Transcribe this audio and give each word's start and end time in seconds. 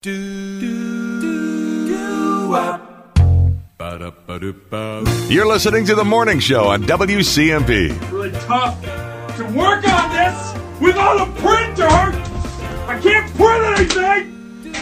You're 0.00 0.14
listening 5.48 5.86
to 5.86 5.96
the 5.96 6.04
morning 6.06 6.38
show 6.38 6.68
on 6.68 6.84
WCMP. 6.84 8.12
really 8.12 8.30
tough 8.30 8.80
to 9.38 9.44
work 9.46 9.88
on 9.88 10.12
this 10.12 10.54
without 10.80 11.20
a 11.20 11.26
printer. 11.40 11.88
I 12.86 13.00
can't 13.02 13.28
print 13.34 13.64
anything. 13.76 14.72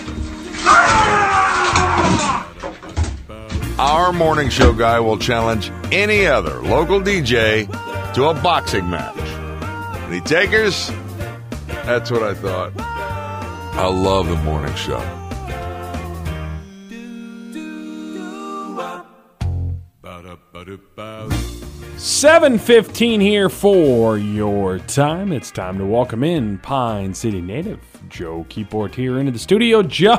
Ah! 0.66 2.52
Our 3.78 4.12
morning 4.12 4.50
show 4.50 4.74
guy 4.74 5.00
will 5.00 5.16
challenge 5.16 5.70
any 5.92 6.26
other 6.26 6.60
local 6.60 7.00
DJ 7.00 7.66
to 8.12 8.24
a 8.26 8.34
boxing 8.34 8.90
match. 8.90 9.16
Any 10.10 10.20
takers? 10.20 10.90
That's 11.86 12.10
what 12.10 12.22
I 12.22 12.34
thought. 12.34 12.85
I 13.78 13.86
love 13.88 14.28
the 14.28 14.36
morning 14.36 14.74
show. 14.74 15.00
715 21.96 23.20
here 23.20 23.48
for 23.48 24.18
your 24.18 24.78
time. 24.80 25.30
It's 25.32 25.50
time 25.50 25.78
to 25.78 25.84
welcome 25.86 26.24
in 26.24 26.58
Pine 26.58 27.14
City 27.14 27.40
native 27.40 27.78
Joe 28.08 28.44
Keyport 28.48 28.94
here 28.94 29.18
into 29.18 29.30
the 29.32 29.38
studio. 29.38 29.82
Joe, 29.82 30.16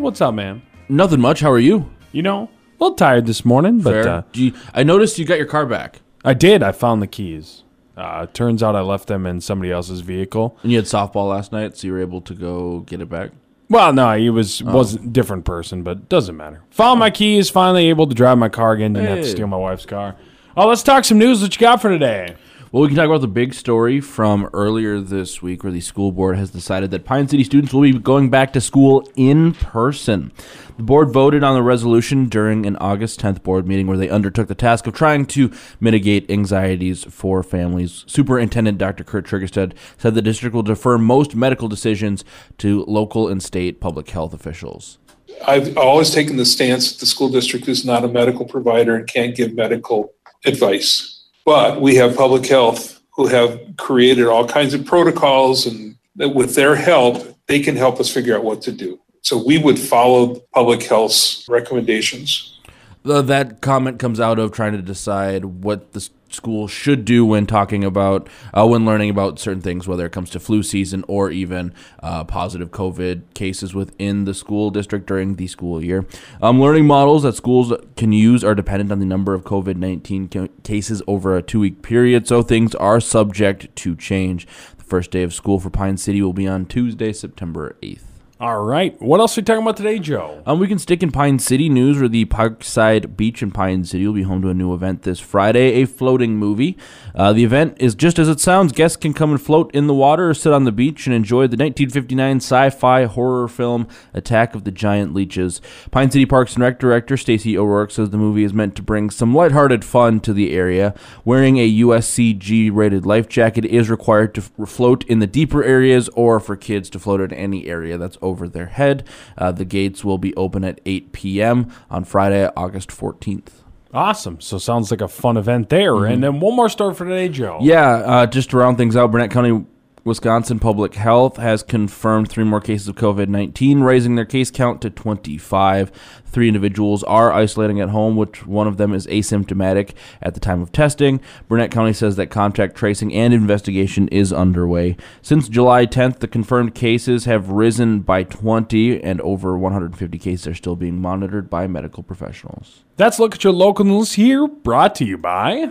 what's 0.00 0.20
up, 0.20 0.34
man? 0.34 0.62
Nothing 0.88 1.20
much. 1.20 1.40
How 1.40 1.50
are 1.50 1.58
you? 1.58 1.90
You 2.12 2.22
know, 2.22 2.44
a 2.44 2.84
little 2.84 2.96
tired 2.96 3.26
this 3.26 3.44
morning, 3.44 3.80
but 3.80 3.90
Fair. 3.92 4.08
uh, 4.08 4.22
Do 4.32 4.44
you- 4.44 4.52
I 4.74 4.82
noticed 4.82 5.18
you 5.18 5.24
got 5.24 5.38
your 5.38 5.46
car 5.46 5.66
back 5.66 6.00
I 6.24 6.34
did. 6.34 6.62
I 6.62 6.72
found 6.72 7.02
the 7.02 7.06
keys. 7.06 7.64
Uh, 8.02 8.26
turns 8.26 8.62
out 8.64 8.74
I 8.74 8.80
left 8.80 9.06
them 9.06 9.26
in 9.26 9.40
somebody 9.40 9.70
else's 9.70 10.00
vehicle. 10.00 10.58
and 10.62 10.72
you 10.72 10.78
had 10.78 10.86
softball 10.86 11.28
last 11.30 11.52
night, 11.52 11.76
so 11.76 11.86
you 11.86 11.92
were 11.92 12.00
able 12.00 12.20
to 12.22 12.34
go 12.34 12.80
get 12.80 13.00
it 13.00 13.08
back. 13.08 13.30
Well, 13.70 13.92
no, 13.92 14.16
he 14.18 14.28
was 14.28 14.62
wasn't 14.62 15.04
a 15.06 15.08
different 15.08 15.44
person, 15.44 15.82
but 15.82 16.08
doesn't 16.08 16.36
matter. 16.36 16.62
Found 16.72 16.98
my 16.98 17.10
keys. 17.10 17.48
Finally 17.48 17.88
able 17.88 18.06
to 18.08 18.14
drive 18.14 18.36
my 18.38 18.48
car 18.48 18.72
again. 18.72 18.92
Didn't 18.92 19.08
have 19.08 19.24
to 19.24 19.30
steal 19.30 19.46
my 19.46 19.56
wife's 19.56 19.86
car. 19.86 20.16
Oh, 20.56 20.66
let's 20.68 20.82
talk 20.82 21.04
some 21.04 21.18
news. 21.18 21.40
What 21.40 21.54
you 21.54 21.60
got 21.60 21.80
for 21.80 21.88
today? 21.88 22.34
Well, 22.72 22.80
we 22.80 22.88
can 22.88 22.96
talk 22.96 23.04
about 23.04 23.20
the 23.20 23.28
big 23.28 23.52
story 23.52 24.00
from 24.00 24.48
earlier 24.54 24.98
this 24.98 25.42
week 25.42 25.62
where 25.62 25.70
the 25.70 25.82
school 25.82 26.10
board 26.10 26.38
has 26.38 26.48
decided 26.48 26.90
that 26.92 27.04
Pine 27.04 27.28
City 27.28 27.44
students 27.44 27.74
will 27.74 27.82
be 27.82 27.98
going 27.98 28.30
back 28.30 28.54
to 28.54 28.62
school 28.62 29.06
in 29.14 29.52
person. 29.52 30.32
The 30.78 30.82
board 30.82 31.10
voted 31.10 31.44
on 31.44 31.54
the 31.54 31.62
resolution 31.62 32.30
during 32.30 32.64
an 32.64 32.76
August 32.76 33.20
10th 33.20 33.42
board 33.42 33.68
meeting 33.68 33.88
where 33.88 33.98
they 33.98 34.08
undertook 34.08 34.48
the 34.48 34.54
task 34.54 34.86
of 34.86 34.94
trying 34.94 35.26
to 35.26 35.52
mitigate 35.80 36.30
anxieties 36.30 37.04
for 37.04 37.42
families. 37.42 38.04
Superintendent 38.06 38.78
Dr. 38.78 39.04
Kurt 39.04 39.26
Triggerstead 39.26 39.74
said 39.98 40.14
the 40.14 40.22
district 40.22 40.54
will 40.54 40.62
defer 40.62 40.96
most 40.96 41.36
medical 41.36 41.68
decisions 41.68 42.24
to 42.56 42.86
local 42.86 43.28
and 43.28 43.42
state 43.42 43.82
public 43.82 44.08
health 44.08 44.32
officials. 44.32 44.98
I've 45.46 45.76
always 45.76 46.08
taken 46.08 46.38
the 46.38 46.46
stance 46.46 46.90
that 46.90 47.00
the 47.00 47.06
school 47.06 47.28
district 47.28 47.68
is 47.68 47.84
not 47.84 48.02
a 48.02 48.08
medical 48.08 48.46
provider 48.46 48.96
and 48.96 49.06
can't 49.06 49.36
give 49.36 49.52
medical 49.52 50.14
advice. 50.46 51.11
But 51.44 51.80
we 51.80 51.96
have 51.96 52.16
public 52.16 52.46
health 52.46 53.00
who 53.10 53.26
have 53.26 53.60
created 53.76 54.26
all 54.26 54.46
kinds 54.46 54.74
of 54.74 54.84
protocols 54.84 55.66
and 55.66 55.96
with 56.16 56.54
their 56.54 56.74
help, 56.74 57.36
they 57.46 57.60
can 57.60 57.76
help 57.76 57.98
us 58.00 58.10
figure 58.12 58.36
out 58.36 58.44
what 58.44 58.62
to 58.62 58.72
do. 58.72 59.00
So 59.22 59.42
we 59.44 59.58
would 59.58 59.78
follow 59.78 60.40
public 60.52 60.82
health's 60.82 61.46
recommendations. 61.48 62.60
That 63.04 63.60
comment 63.60 63.98
comes 63.98 64.20
out 64.20 64.38
of 64.38 64.52
trying 64.52 64.72
to 64.72 64.82
decide 64.82 65.44
what 65.44 65.92
the 65.92 66.08
school 66.34 66.68
should 66.68 67.04
do 67.04 67.24
when 67.24 67.46
talking 67.46 67.84
about 67.84 68.28
uh, 68.52 68.66
when 68.66 68.84
learning 68.84 69.10
about 69.10 69.38
certain 69.38 69.60
things 69.60 69.86
whether 69.86 70.06
it 70.06 70.12
comes 70.12 70.30
to 70.30 70.40
flu 70.40 70.62
season 70.62 71.04
or 71.08 71.30
even 71.30 71.72
uh, 72.02 72.24
positive 72.24 72.70
covid 72.70 73.22
cases 73.34 73.74
within 73.74 74.24
the 74.24 74.34
school 74.34 74.70
district 74.70 75.06
during 75.06 75.36
the 75.36 75.46
school 75.46 75.82
year. 75.82 76.06
Um, 76.40 76.60
learning 76.60 76.86
models 76.86 77.22
that 77.22 77.34
schools 77.34 77.72
can 77.96 78.12
use 78.12 78.44
are 78.44 78.54
dependent 78.54 78.92
on 78.92 78.98
the 78.98 79.06
number 79.06 79.34
of 79.34 79.44
covid-19 79.44 80.30
ca- 80.30 80.52
cases 80.62 81.02
over 81.06 81.36
a 81.36 81.42
two-week 81.42 81.82
period 81.82 82.26
so 82.26 82.42
things 82.42 82.74
are 82.74 83.00
subject 83.00 83.74
to 83.76 83.96
change. 83.96 84.46
The 84.78 84.84
first 84.84 85.10
day 85.10 85.22
of 85.22 85.34
school 85.34 85.58
for 85.58 85.70
pine 85.70 85.96
city 85.96 86.22
will 86.22 86.32
be 86.32 86.46
on 86.46 86.66
tuesday 86.66 87.12
september 87.12 87.76
8th 87.82 88.11
All 88.42 88.64
right. 88.64 89.00
What 89.00 89.20
else 89.20 89.38
are 89.38 89.40
we 89.40 89.44
talking 89.44 89.62
about 89.62 89.76
today, 89.76 90.00
Joe? 90.00 90.42
um, 90.46 90.58
we 90.58 90.66
can 90.66 90.80
stick 90.80 91.00
in 91.00 91.12
Pine 91.12 91.38
City 91.38 91.68
news, 91.68 92.00
where 92.00 92.08
the 92.08 92.24
Parkside 92.24 93.16
Beach 93.16 93.40
in 93.40 93.52
Pine 93.52 93.84
City 93.84 94.04
will 94.04 94.14
be 94.14 94.24
home 94.24 94.42
to 94.42 94.48
a 94.48 94.54
new 94.54 94.74
event 94.74 95.02
this 95.02 95.20
Friday, 95.20 95.80
a 95.80 95.86
floating 95.86 96.34
movie. 96.34 96.76
Uh, 97.14 97.32
the 97.32 97.44
event 97.44 97.76
is 97.78 97.94
just 97.94 98.18
as 98.18 98.28
it 98.28 98.40
sounds. 98.40 98.72
Guests 98.72 98.96
can 98.96 99.14
come 99.14 99.30
and 99.30 99.40
float 99.40 99.72
in 99.72 99.86
the 99.86 99.94
water 99.94 100.30
or 100.30 100.34
sit 100.34 100.52
on 100.52 100.64
the 100.64 100.72
beach 100.72 101.06
and 101.06 101.14
enjoy 101.14 101.42
the 101.42 101.56
1959 101.56 102.38
sci-fi 102.38 103.04
horror 103.04 103.46
film 103.46 103.86
Attack 104.12 104.56
of 104.56 104.64
the 104.64 104.72
Giant 104.72 105.14
Leeches. 105.14 105.60
Pine 105.92 106.10
City 106.10 106.26
Parks 106.26 106.54
and 106.54 106.64
Rec 106.64 106.80
director 106.80 107.16
Stacy 107.16 107.56
O'Rourke 107.56 107.92
says 107.92 108.10
the 108.10 108.18
movie 108.18 108.42
is 108.42 108.52
meant 108.52 108.74
to 108.74 108.82
bring 108.82 109.08
some 109.10 109.32
lighthearted 109.32 109.84
fun 109.84 110.18
to 110.18 110.32
the 110.32 110.52
area. 110.52 110.96
Wearing 111.24 111.58
a 111.58 111.72
USCG-rated 111.72 113.06
life 113.06 113.28
jacket 113.28 113.66
is 113.66 113.88
required 113.88 114.34
to 114.34 114.40
float 114.40 115.04
in 115.04 115.20
the 115.20 115.28
deeper 115.28 115.62
areas, 115.62 116.08
or 116.14 116.40
for 116.40 116.56
kids 116.56 116.90
to 116.90 116.98
float 116.98 117.20
in 117.20 117.32
any 117.32 117.68
area 117.68 117.96
that's 117.96 118.18
over 118.32 118.48
their 118.48 118.66
head. 118.66 119.06
Uh, 119.38 119.52
the 119.52 119.64
gates 119.64 120.04
will 120.04 120.18
be 120.18 120.34
open 120.34 120.64
at 120.64 120.80
8 120.84 121.12
p.m. 121.12 121.70
on 121.88 122.02
Friday, 122.04 122.50
August 122.56 122.88
14th. 122.90 123.50
Awesome. 123.94 124.40
So 124.40 124.56
sounds 124.56 124.90
like 124.90 125.02
a 125.02 125.08
fun 125.08 125.36
event 125.36 125.68
there. 125.68 126.06
And 126.06 126.24
then 126.24 126.40
one 126.40 126.56
more 126.56 126.70
story 126.70 126.94
for 126.94 127.04
today, 127.04 127.28
Joe. 127.28 127.58
Yeah, 127.60 127.88
uh, 127.90 128.26
just 128.26 128.50
to 128.50 128.56
round 128.56 128.78
things 128.78 128.96
out, 128.96 129.10
Burnett 129.12 129.30
County, 129.30 129.66
Wisconsin 130.04 130.58
Public 130.58 130.94
Health 130.94 131.36
has 131.36 131.62
confirmed 131.62 132.28
three 132.28 132.42
more 132.42 132.60
cases 132.60 132.88
of 132.88 132.96
COVID 132.96 133.28
19, 133.28 133.82
raising 133.82 134.16
their 134.16 134.24
case 134.24 134.50
count 134.50 134.82
to 134.82 134.90
25. 134.90 135.92
Three 136.26 136.48
individuals 136.48 137.04
are 137.04 137.32
isolating 137.32 137.80
at 137.80 137.90
home, 137.90 138.16
which 138.16 138.44
one 138.44 138.66
of 138.66 138.78
them 138.78 138.92
is 138.92 139.06
asymptomatic 139.06 139.92
at 140.20 140.34
the 140.34 140.40
time 140.40 140.60
of 140.60 140.72
testing. 140.72 141.20
Burnett 141.46 141.70
County 141.70 141.92
says 141.92 142.16
that 142.16 142.30
contact 142.30 142.74
tracing 142.74 143.14
and 143.14 143.32
investigation 143.32 144.08
is 144.08 144.32
underway. 144.32 144.96
Since 145.20 145.48
July 145.48 145.86
10th, 145.86 146.18
the 146.18 146.26
confirmed 146.26 146.74
cases 146.74 147.26
have 147.26 147.50
risen 147.50 148.00
by 148.00 148.24
20, 148.24 149.00
and 149.04 149.20
over 149.20 149.56
150 149.56 150.18
cases 150.18 150.48
are 150.48 150.54
still 150.54 150.74
being 150.74 151.00
monitored 151.00 151.48
by 151.48 151.68
medical 151.68 152.02
professionals. 152.02 152.82
That's 152.96 153.20
Look 153.20 153.36
at 153.36 153.44
Your 153.44 153.52
Local 153.52 153.84
News 153.84 154.14
here, 154.14 154.48
brought 154.48 154.96
to 154.96 155.04
you 155.04 155.16
by. 155.16 155.70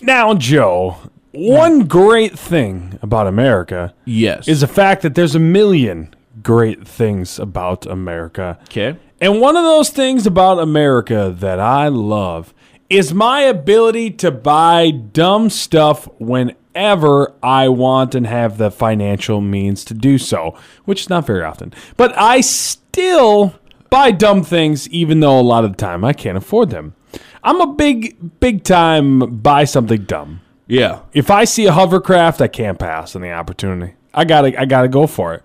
Now, 0.00 0.34
Joe, 0.34 1.10
one 1.36 1.80
great 1.86 2.38
thing 2.38 2.98
about 3.02 3.26
America 3.26 3.94
Yes. 4.04 4.48
is 4.48 4.60
the 4.62 4.66
fact 4.68 5.02
that 5.02 5.14
there's 5.14 5.34
a 5.34 5.38
million 5.40 6.14
great 6.42 6.86
things 6.86 7.38
about 7.38 7.86
America. 7.86 8.58
okay. 8.64 8.96
And 9.20 9.40
one 9.40 9.56
of 9.56 9.64
those 9.64 9.88
things 9.90 10.26
about 10.26 10.58
America 10.58 11.34
that 11.38 11.58
I 11.58 11.88
love 11.88 12.52
is 12.90 13.14
my 13.14 13.40
ability 13.40 14.10
to 14.12 14.30
buy 14.30 14.90
dumb 14.90 15.48
stuff 15.50 16.06
whenever 16.18 17.32
I 17.42 17.68
want 17.68 18.14
and 18.14 18.26
have 18.26 18.58
the 18.58 18.70
financial 18.70 19.40
means 19.40 19.84
to 19.86 19.94
do 19.94 20.18
so, 20.18 20.54
which 20.84 21.00
is 21.02 21.08
not 21.10 21.26
very 21.26 21.42
often. 21.42 21.72
But 21.96 22.16
I 22.18 22.42
still 22.42 23.54
buy 23.90 24.10
dumb 24.10 24.42
things 24.42 24.88
even 24.90 25.20
though 25.20 25.40
a 25.40 25.42
lot 25.42 25.64
of 25.64 25.70
the 25.72 25.76
time 25.78 26.04
I 26.04 26.12
can't 26.12 26.36
afford 26.38 26.70
them. 26.70 26.94
I'm 27.42 27.60
a 27.60 27.72
big, 27.74 28.38
big 28.40 28.64
time 28.64 29.20
buy 29.40 29.64
something 29.64 30.02
dumb. 30.04 30.42
Yeah. 30.66 31.00
If 31.12 31.30
I 31.30 31.44
see 31.44 31.66
a 31.66 31.72
hovercraft, 31.72 32.40
I 32.40 32.48
can't 32.48 32.78
pass 32.78 33.14
on 33.14 33.22
the 33.22 33.32
opportunity. 33.32 33.94
I 34.12 34.24
gotta, 34.24 34.58
I 34.60 34.64
gotta 34.64 34.88
go 34.88 35.06
for 35.06 35.34
it. 35.34 35.42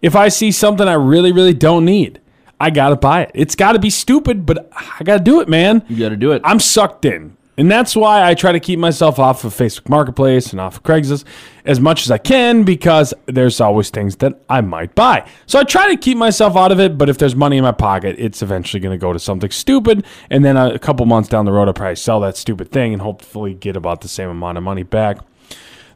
If 0.00 0.16
I 0.16 0.28
see 0.28 0.50
something 0.50 0.88
I 0.88 0.94
really, 0.94 1.32
really 1.32 1.54
don't 1.54 1.84
need, 1.84 2.20
I 2.58 2.70
gotta 2.70 2.96
buy 2.96 3.22
it. 3.22 3.32
It's 3.34 3.54
gotta 3.54 3.78
be 3.78 3.90
stupid, 3.90 4.46
but 4.46 4.70
I 4.72 5.04
gotta 5.04 5.22
do 5.22 5.40
it, 5.40 5.48
man. 5.48 5.84
You 5.88 5.98
got 5.98 6.10
to 6.10 6.16
do 6.16 6.32
it. 6.32 6.42
I'm 6.44 6.60
sucked 6.60 7.04
in. 7.04 7.36
And 7.62 7.70
that's 7.70 7.94
why 7.94 8.28
I 8.28 8.34
try 8.34 8.50
to 8.50 8.58
keep 8.58 8.80
myself 8.80 9.20
off 9.20 9.44
of 9.44 9.54
Facebook 9.54 9.88
Marketplace 9.88 10.50
and 10.50 10.60
off 10.60 10.78
of 10.78 10.82
Craigslist 10.82 11.22
as 11.64 11.78
much 11.78 12.02
as 12.02 12.10
I 12.10 12.18
can 12.18 12.64
because 12.64 13.14
there's 13.26 13.60
always 13.60 13.88
things 13.88 14.16
that 14.16 14.42
I 14.48 14.60
might 14.62 14.96
buy. 14.96 15.28
So 15.46 15.60
I 15.60 15.62
try 15.62 15.86
to 15.86 15.96
keep 15.96 16.18
myself 16.18 16.56
out 16.56 16.72
of 16.72 16.80
it, 16.80 16.98
but 16.98 17.08
if 17.08 17.18
there's 17.18 17.36
money 17.36 17.58
in 17.58 17.62
my 17.62 17.70
pocket, 17.70 18.16
it's 18.18 18.42
eventually 18.42 18.80
going 18.80 18.98
to 18.98 19.00
go 19.00 19.12
to 19.12 19.18
something 19.20 19.52
stupid. 19.52 20.04
And 20.28 20.44
then 20.44 20.56
a, 20.56 20.76
couple 20.80 21.06
months 21.06 21.28
down 21.28 21.44
the 21.44 21.52
road, 21.52 21.68
I'll 21.68 21.72
probably 21.72 21.94
sell 21.94 22.18
that 22.22 22.36
stupid 22.36 22.72
thing 22.72 22.94
and 22.94 23.00
hopefully 23.00 23.54
get 23.54 23.76
about 23.76 24.00
the 24.00 24.08
same 24.08 24.28
amount 24.28 24.58
of 24.58 24.64
money 24.64 24.82
back. 24.82 25.18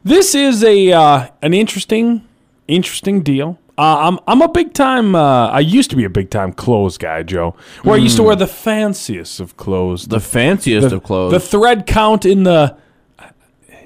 This 0.05 0.35
is 0.35 0.63
a 0.63 0.93
uh, 0.93 1.27
an 1.41 1.53
interesting, 1.53 2.25
interesting 2.69 3.23
deal. 3.23 3.59
Uh, 3.77 4.07
I'm 4.07 4.19
I'm 4.27 4.41
a 4.41 4.47
big 4.49 4.73
time. 4.73 5.13
Uh, 5.15 5.49
I 5.49 5.59
used 5.59 5.89
to 5.91 5.95
be 5.95 6.03
a 6.03 6.09
big 6.09 6.29
time 6.31 6.51
clothes 6.51 6.97
guy, 6.97 7.21
Joe. 7.23 7.55
Where 7.83 7.95
I 7.95 7.99
used 7.99 8.17
to 8.17 8.23
wear 8.23 8.35
the 8.35 8.47
fanciest 8.47 9.39
of 9.39 9.55
clothes, 9.57 10.07
the 10.07 10.19
fanciest 10.19 10.91
of 10.91 11.03
clothes. 11.03 11.31
the 11.31 11.39
thread 11.39 11.85
count 11.85 12.25
in 12.25 12.43
the. 12.43 12.75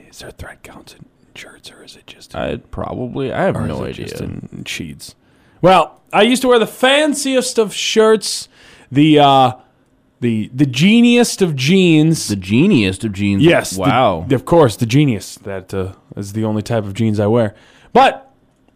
Is 0.09 0.19
there 0.19 0.31
thread 0.31 0.61
counts 0.63 0.93
in 0.93 1.05
shirts 1.35 1.71
or 1.71 1.83
is 1.83 1.95
it 1.95 2.07
just? 2.07 2.35
I 2.35 2.57
probably. 2.57 3.33
I 3.33 3.43
have 3.43 3.55
or 3.57 3.67
no 3.67 3.83
is 3.83 3.97
it 3.99 4.03
idea. 4.03 4.07
just 4.07 4.21
in 4.21 4.63
sheets. 4.65 5.15
Well, 5.61 6.01
I 6.13 6.21
used 6.21 6.41
to 6.44 6.47
wear 6.47 6.59
the 6.59 6.67
fanciest 6.67 7.57
of 7.57 7.73
shirts, 7.73 8.47
the 8.91 9.19
uh, 9.19 9.53
the 10.21 10.49
the 10.53 10.65
geniest 10.65 11.41
of 11.41 11.55
jeans. 11.57 12.29
the 12.29 12.35
geniest 12.37 13.03
of 13.03 13.11
jeans. 13.11 13.44
yes, 13.44 13.71
the- 13.71 13.81
Wow. 13.81 14.25
of 14.31 14.45
course, 14.45 14.77
the 14.77 14.85
genius. 14.85 15.35
That 15.35 15.73
uh, 15.73 15.94
is 16.15 16.31
the 16.33 16.45
only 16.45 16.61
type 16.61 16.85
of 16.85 16.94
jeans 16.94 17.19
I 17.19 17.27
wear. 17.27 17.55
But 17.94 18.31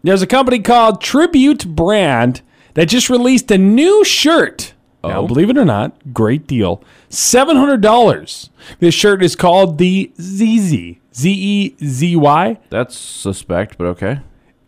There's 0.06 0.22
a 0.22 0.26
company 0.26 0.60
called 0.60 1.00
Tribute 1.00 1.66
Brand 1.66 2.40
that 2.74 2.86
just 2.86 3.10
released 3.10 3.50
a 3.50 3.58
new 3.58 4.04
shirt. 4.04 4.72
Now, 5.02 5.20
Oh. 5.22 5.26
believe 5.26 5.50
it 5.50 5.58
or 5.58 5.64
not, 5.64 6.14
great 6.14 6.46
deal. 6.46 6.80
$700. 7.10 8.50
This 8.78 8.94
shirt 8.94 9.22
is 9.22 9.34
called 9.36 9.78
the 9.78 10.12
ZZ. 10.20 10.96
Z 11.14 11.30
E 11.32 11.74
Z 11.84 12.14
Y. 12.16 12.58
That's 12.70 12.96
suspect, 12.96 13.78
but 13.78 13.86
okay. 13.88 14.20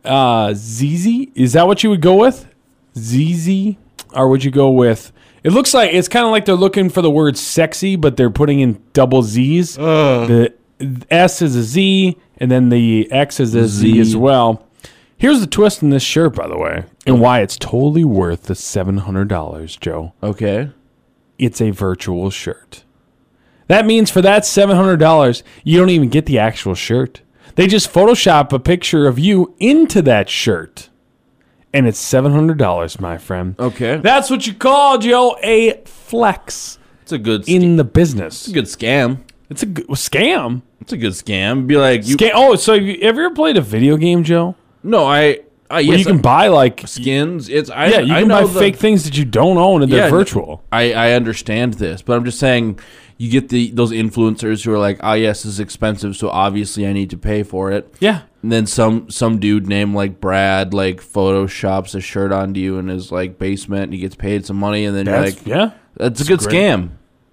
Uh, 0.04 0.54
ZZ? 0.54 1.26
Is 1.34 1.52
that 1.52 1.66
what 1.66 1.84
you 1.84 1.90
would 1.90 2.00
go 2.00 2.14
with? 2.16 2.46
ZZ? 2.96 3.76
Or 4.14 4.28
would 4.28 4.42
you 4.42 4.50
go 4.50 4.70
with. 4.70 5.12
It 5.44 5.52
looks 5.52 5.72
like 5.72 5.92
it's 5.92 6.08
kind 6.08 6.24
of 6.24 6.32
like 6.32 6.46
they're 6.46 6.54
looking 6.56 6.88
for 6.88 7.02
the 7.02 7.10
word 7.10 7.36
sexy, 7.36 7.94
but 7.96 8.16
they're 8.16 8.30
putting 8.30 8.58
in 8.60 8.82
double 8.92 9.22
Z's. 9.22 9.76
The 9.76 10.52
S 11.10 11.42
is 11.42 11.54
a 11.54 11.62
Z, 11.62 12.16
and 12.38 12.50
then 12.50 12.70
the 12.70 13.10
X 13.12 13.38
is 13.38 13.54
a 13.54 13.68
Z, 13.68 13.92
Z. 13.92 14.00
as 14.00 14.16
well. 14.16 14.64
Here's 15.18 15.40
the 15.40 15.48
twist 15.48 15.82
in 15.82 15.90
this 15.90 16.04
shirt, 16.04 16.36
by 16.36 16.46
the 16.46 16.56
way, 16.56 16.84
and 17.04 17.20
why 17.20 17.40
it's 17.40 17.56
totally 17.56 18.04
worth 18.04 18.44
the 18.44 18.54
$700, 18.54 19.80
Joe. 19.80 20.12
Okay. 20.22 20.70
It's 21.38 21.60
a 21.60 21.70
virtual 21.70 22.30
shirt. 22.30 22.84
That 23.66 23.84
means 23.84 24.12
for 24.12 24.22
that 24.22 24.44
$700, 24.44 25.42
you 25.64 25.78
don't 25.78 25.90
even 25.90 26.08
get 26.08 26.26
the 26.26 26.38
actual 26.38 26.76
shirt. 26.76 27.22
They 27.56 27.66
just 27.66 27.92
Photoshop 27.92 28.52
a 28.52 28.60
picture 28.60 29.08
of 29.08 29.18
you 29.18 29.56
into 29.58 30.02
that 30.02 30.30
shirt. 30.30 30.88
And 31.72 31.88
it's 31.88 32.00
$700, 32.00 33.00
my 33.00 33.18
friend. 33.18 33.56
Okay. 33.58 33.96
That's 33.96 34.30
what 34.30 34.46
you 34.46 34.54
call, 34.54 34.98
Joe, 34.98 35.36
a 35.42 35.82
flex 35.84 36.78
It's 37.02 37.12
a 37.12 37.18
good 37.18 37.48
in 37.48 37.76
the 37.76 37.84
business. 37.84 38.42
It's 38.42 38.48
a 38.48 38.54
good 38.54 38.64
scam. 38.66 39.24
It's 39.50 39.62
a 39.64 39.66
good, 39.66 39.88
scam. 39.88 40.62
It's 40.80 40.92
a 40.92 40.96
good 40.96 41.12
scam. 41.12 41.66
Be 41.66 41.76
like 41.76 42.06
you. 42.06 42.16
Scam. 42.16 42.30
Oh, 42.34 42.54
so 42.54 42.74
have 42.74 42.82
you 42.84 42.98
ever 43.02 43.30
played 43.30 43.56
a 43.56 43.60
video 43.60 43.96
game, 43.96 44.22
Joe? 44.22 44.54
No, 44.88 45.06
I. 45.06 45.40
I 45.70 45.80
yes, 45.80 45.98
you 45.98 46.06
can 46.06 46.22
buy 46.22 46.48
like 46.48 46.84
skins. 46.86 47.50
It's 47.50 47.68
I. 47.68 47.88
yeah, 47.88 47.98
you 48.00 48.14
I 48.14 48.20
can 48.20 48.28
buy 48.28 48.42
the- 48.44 48.58
fake 48.58 48.76
things 48.76 49.04
that 49.04 49.18
you 49.18 49.26
don't 49.26 49.58
own 49.58 49.82
and 49.82 49.92
they're 49.92 50.08
virtual. 50.08 50.64
I 50.72 50.94
I 50.94 51.12
understand 51.12 51.74
this, 51.74 52.00
but 52.00 52.16
I'm 52.16 52.24
just 52.24 52.38
saying 52.38 52.78
you 53.18 53.30
get 53.30 53.50
the 53.50 53.70
those 53.72 53.90
influencers 53.92 54.64
who 54.64 54.72
are 54.72 54.78
like, 54.78 54.98
oh 55.02 55.12
yes, 55.12 55.42
this 55.42 55.52
is 55.52 55.60
expensive, 55.60 56.16
so 56.16 56.30
obviously 56.30 56.86
I 56.86 56.94
need 56.94 57.10
to 57.10 57.18
pay 57.18 57.42
for 57.42 57.70
it. 57.70 57.94
Yeah. 58.00 58.22
And 58.42 58.50
then 58.50 58.64
some 58.66 59.10
some 59.10 59.40
dude 59.40 59.66
named 59.66 59.94
like 59.94 60.20
Brad 60.22 60.72
like 60.72 61.02
photoshops 61.02 61.94
a 61.94 62.00
shirt 62.00 62.32
onto 62.32 62.60
you 62.60 62.78
in 62.78 62.88
his 62.88 63.12
like 63.12 63.38
basement 63.38 63.84
and 63.84 63.92
he 63.92 63.98
gets 63.98 64.14
paid 64.16 64.46
some 64.46 64.56
money 64.56 64.86
and 64.86 64.96
then 64.96 65.04
That's, 65.04 65.44
you're 65.46 65.56
like 65.58 65.72
yeah. 65.72 65.78
that's 65.98 66.22
a 66.22 66.24
good 66.24 66.38
great. 66.40 66.54
scam. 66.54 66.90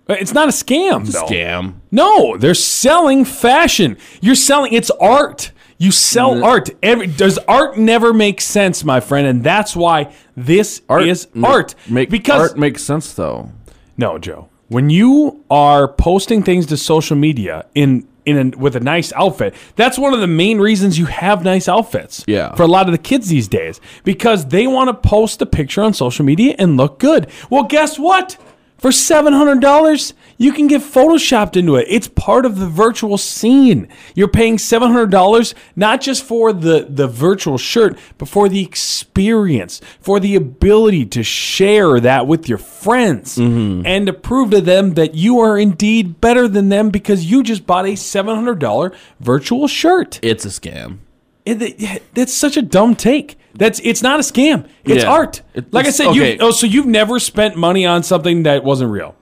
Uh, 0.09 0.17
it's 0.19 0.33
not 0.33 0.49
a 0.49 0.51
scam, 0.51 1.05
though. 1.09 1.25
Scam. 1.25 1.75
No, 1.89 2.35
they're 2.37 2.53
selling 2.53 3.23
fashion. 3.25 3.97
You're 4.21 4.35
selling 4.35 4.73
it's 4.73 4.91
art. 4.91 5.51
You 5.77 5.91
sell 5.91 6.35
mm. 6.35 6.43
art. 6.43 6.69
Every 6.81 7.07
does 7.07 7.37
art 7.47 7.77
never 7.77 8.13
make 8.13 8.39
sense, 8.39 8.83
my 8.83 8.99
friend, 8.99 9.27
and 9.27 9.43
that's 9.43 9.75
why 9.75 10.13
this 10.35 10.81
art 10.87 11.07
is 11.07 11.27
ma- 11.33 11.49
art. 11.49 11.75
Make 11.89 12.09
because 12.09 12.51
art 12.51 12.57
makes 12.57 12.83
sense 12.83 13.13
though. 13.13 13.51
no, 13.97 14.17
Joe, 14.17 14.49
when 14.69 14.89
you 14.89 15.43
are 15.49 15.87
posting 15.87 16.43
things 16.43 16.65
to 16.67 16.77
social 16.77 17.17
media 17.17 17.65
in 17.75 18.07
in 18.25 18.53
a, 18.53 18.57
with 18.57 18.75
a 18.75 18.79
nice 18.79 19.13
outfit, 19.13 19.53
that's 19.75 19.99
one 19.99 20.13
of 20.13 20.19
the 20.19 20.27
main 20.27 20.59
reasons 20.59 20.97
you 20.97 21.05
have 21.05 21.43
nice 21.43 21.67
outfits. 21.67 22.23
Yeah. 22.27 22.55
for 22.55 22.63
a 22.63 22.67
lot 22.67 22.87
of 22.87 22.91
the 22.91 22.97
kids 22.97 23.27
these 23.27 23.47
days 23.47 23.79
because 24.03 24.45
they 24.47 24.67
want 24.67 24.87
to 24.87 25.09
post 25.09 25.41
a 25.41 25.45
picture 25.45 25.83
on 25.83 25.93
social 25.93 26.25
media 26.25 26.55
and 26.57 26.77
look 26.77 26.99
good. 26.99 27.29
Well, 27.49 27.63
guess 27.63 27.99
what? 27.99 28.37
For 28.77 28.91
seven 28.91 29.33
hundred 29.33 29.61
dollars, 29.61 30.13
you 30.37 30.51
can 30.51 30.67
get 30.67 30.81
photoshopped 30.81 31.55
into 31.55 31.75
it. 31.75 31.87
It's 31.89 32.07
part 32.09 32.45
of 32.45 32.59
the 32.59 32.67
virtual 32.67 33.17
scene. 33.17 33.87
You're 34.15 34.27
paying 34.27 34.57
seven 34.57 34.91
hundred 34.91 35.11
dollars 35.11 35.55
not 35.75 36.01
just 36.01 36.23
for 36.23 36.51
the 36.53 36.85
the 36.89 37.07
virtual 37.07 37.57
shirt, 37.57 37.97
but 38.17 38.27
for 38.27 38.49
the 38.49 38.61
experience, 38.63 39.81
for 39.99 40.19
the 40.19 40.35
ability 40.35 41.05
to 41.07 41.23
share 41.23 41.99
that 42.01 42.27
with 42.27 42.49
your 42.49 42.57
friends, 42.57 43.37
mm-hmm. 43.37 43.85
and 43.85 44.07
to 44.07 44.13
prove 44.13 44.51
to 44.51 44.61
them 44.61 44.95
that 44.95 45.15
you 45.15 45.39
are 45.39 45.57
indeed 45.57 46.19
better 46.19 46.47
than 46.47 46.69
them 46.69 46.89
because 46.89 47.29
you 47.31 47.43
just 47.43 47.65
bought 47.65 47.85
a 47.87 47.95
seven 47.95 48.35
hundred 48.35 48.59
dollar 48.59 48.91
virtual 49.19 49.67
shirt. 49.67 50.19
It's 50.21 50.45
a 50.45 50.49
scam. 50.49 50.99
It, 51.45 51.61
it- 51.61 52.13
that's 52.13 52.33
such 52.33 52.57
a 52.57 52.61
dumb 52.61 52.95
take. 52.95 53.37
That's 53.57 53.79
it's 53.83 54.01
not 54.01 54.19
a 54.19 54.23
scam. 54.23 54.67
It's 54.83 55.03
Yeah. 55.03 55.11
art. 55.11 55.41
Like 55.71 55.85
I 55.85 55.89
said, 55.89 56.07
okay. 56.07 56.33
you 56.33 56.37
oh, 56.41 56.51
so 56.51 56.65
you've 56.67 56.85
never 56.85 57.19
spent 57.19 57.55
money 57.55 57.85
on 57.85 58.03
something 58.03 58.43
that 58.43 58.63
wasn't 58.63 58.91
real. 58.91 59.15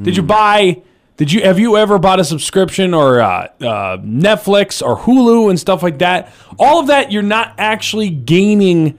Did 0.00 0.16
you 0.16 0.22
buy? 0.22 0.82
Did 1.16 1.32
you 1.32 1.42
have 1.42 1.58
you 1.58 1.76
ever 1.76 1.98
bought 1.98 2.20
a 2.20 2.24
subscription 2.24 2.94
or 2.94 3.20
uh, 3.20 3.48
uh, 3.60 3.96
Netflix 3.98 4.86
or 4.86 4.96
Hulu 4.96 5.50
and 5.50 5.58
stuff 5.58 5.82
like 5.82 5.98
that? 5.98 6.32
All 6.58 6.78
of 6.80 6.86
that, 6.86 7.10
you're 7.10 7.22
not 7.22 7.54
actually 7.58 8.08
gaining. 8.08 8.98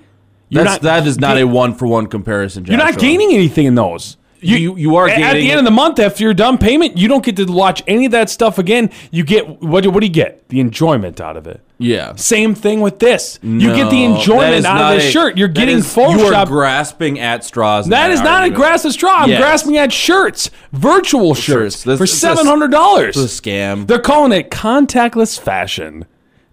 You're 0.49 0.63
That's, 0.63 0.81
not, 0.83 1.03
that 1.03 1.07
is 1.07 1.17
not 1.19 1.37
a 1.37 1.45
one 1.45 1.73
for 1.75 1.87
one 1.87 2.07
comparison. 2.07 2.65
You're 2.65 2.77
not 2.77 2.97
gaining 2.97 3.33
anything 3.33 3.67
in 3.67 3.75
those. 3.75 4.17
You- 4.41 4.75
you 4.77 4.95
are 4.95 5.07
at- 5.07 5.21
at 5.21 5.33
the 5.33 5.49
end 5.51 5.59
of 5.59 5.65
the 5.65 5.71
month 5.71 5.99
after 5.99 6.23
you're 6.23 6.33
done 6.33 6.57
payment. 6.57 6.97
You 6.97 7.07
don't 7.07 7.23
get 7.23 7.35
to 7.37 7.45
watch 7.45 7.83
any 7.87 8.05
of 8.05 8.11
that 8.13 8.29
stuff 8.29 8.57
again. 8.57 8.89
You 9.11 9.23
get 9.23 9.61
what? 9.61 9.85
What 9.87 9.99
do 9.99 10.05
you 10.05 10.11
get? 10.11 10.47
The 10.49 10.59
enjoyment 10.59 11.19
out 11.21 11.37
of 11.37 11.45
it. 11.47 11.61
Yeah. 11.79 12.13
Same 12.15 12.55
thing 12.55 12.81
with 12.81 12.99
this. 12.99 13.39
you 13.41 13.73
get 13.73 13.89
the 13.89 14.03
enjoyment 14.03 14.65
out 14.65 14.91
of 14.93 14.97
this 14.99 15.07
a- 15.07 15.11
shirt. 15.11 15.37
You're 15.37 15.47
getting 15.47 15.77
is- 15.77 15.95
You 15.95 16.03
are 16.03 16.45
grasping 16.45 17.19
at 17.19 17.45
straws. 17.45 17.85
in 17.85 17.91
that 17.91 18.11
is 18.11 18.21
not 18.21 18.43
a 18.43 18.49
grass 18.49 18.83
of 18.83 18.91
straw. 18.91 19.19
I'm 19.19 19.29
Yes. 19.29 19.39
grasping 19.41 19.77
at 19.77 19.93
shirts, 19.93 20.49
virtual 20.73 21.33
shirts, 21.33 21.83
That's- 21.83 21.97
for 21.97 22.03
it's 22.03 22.13
a- 22.13 22.17
seven 22.17 22.45
hundred 22.45 22.71
dollars. 22.71 23.15
It's 23.17 23.39
a 23.39 23.41
scam. 23.41 23.87
They're 23.87 23.97
calling 23.99 24.33
it 24.33 24.51
contactless 24.51 25.39
fashion. 25.39 26.05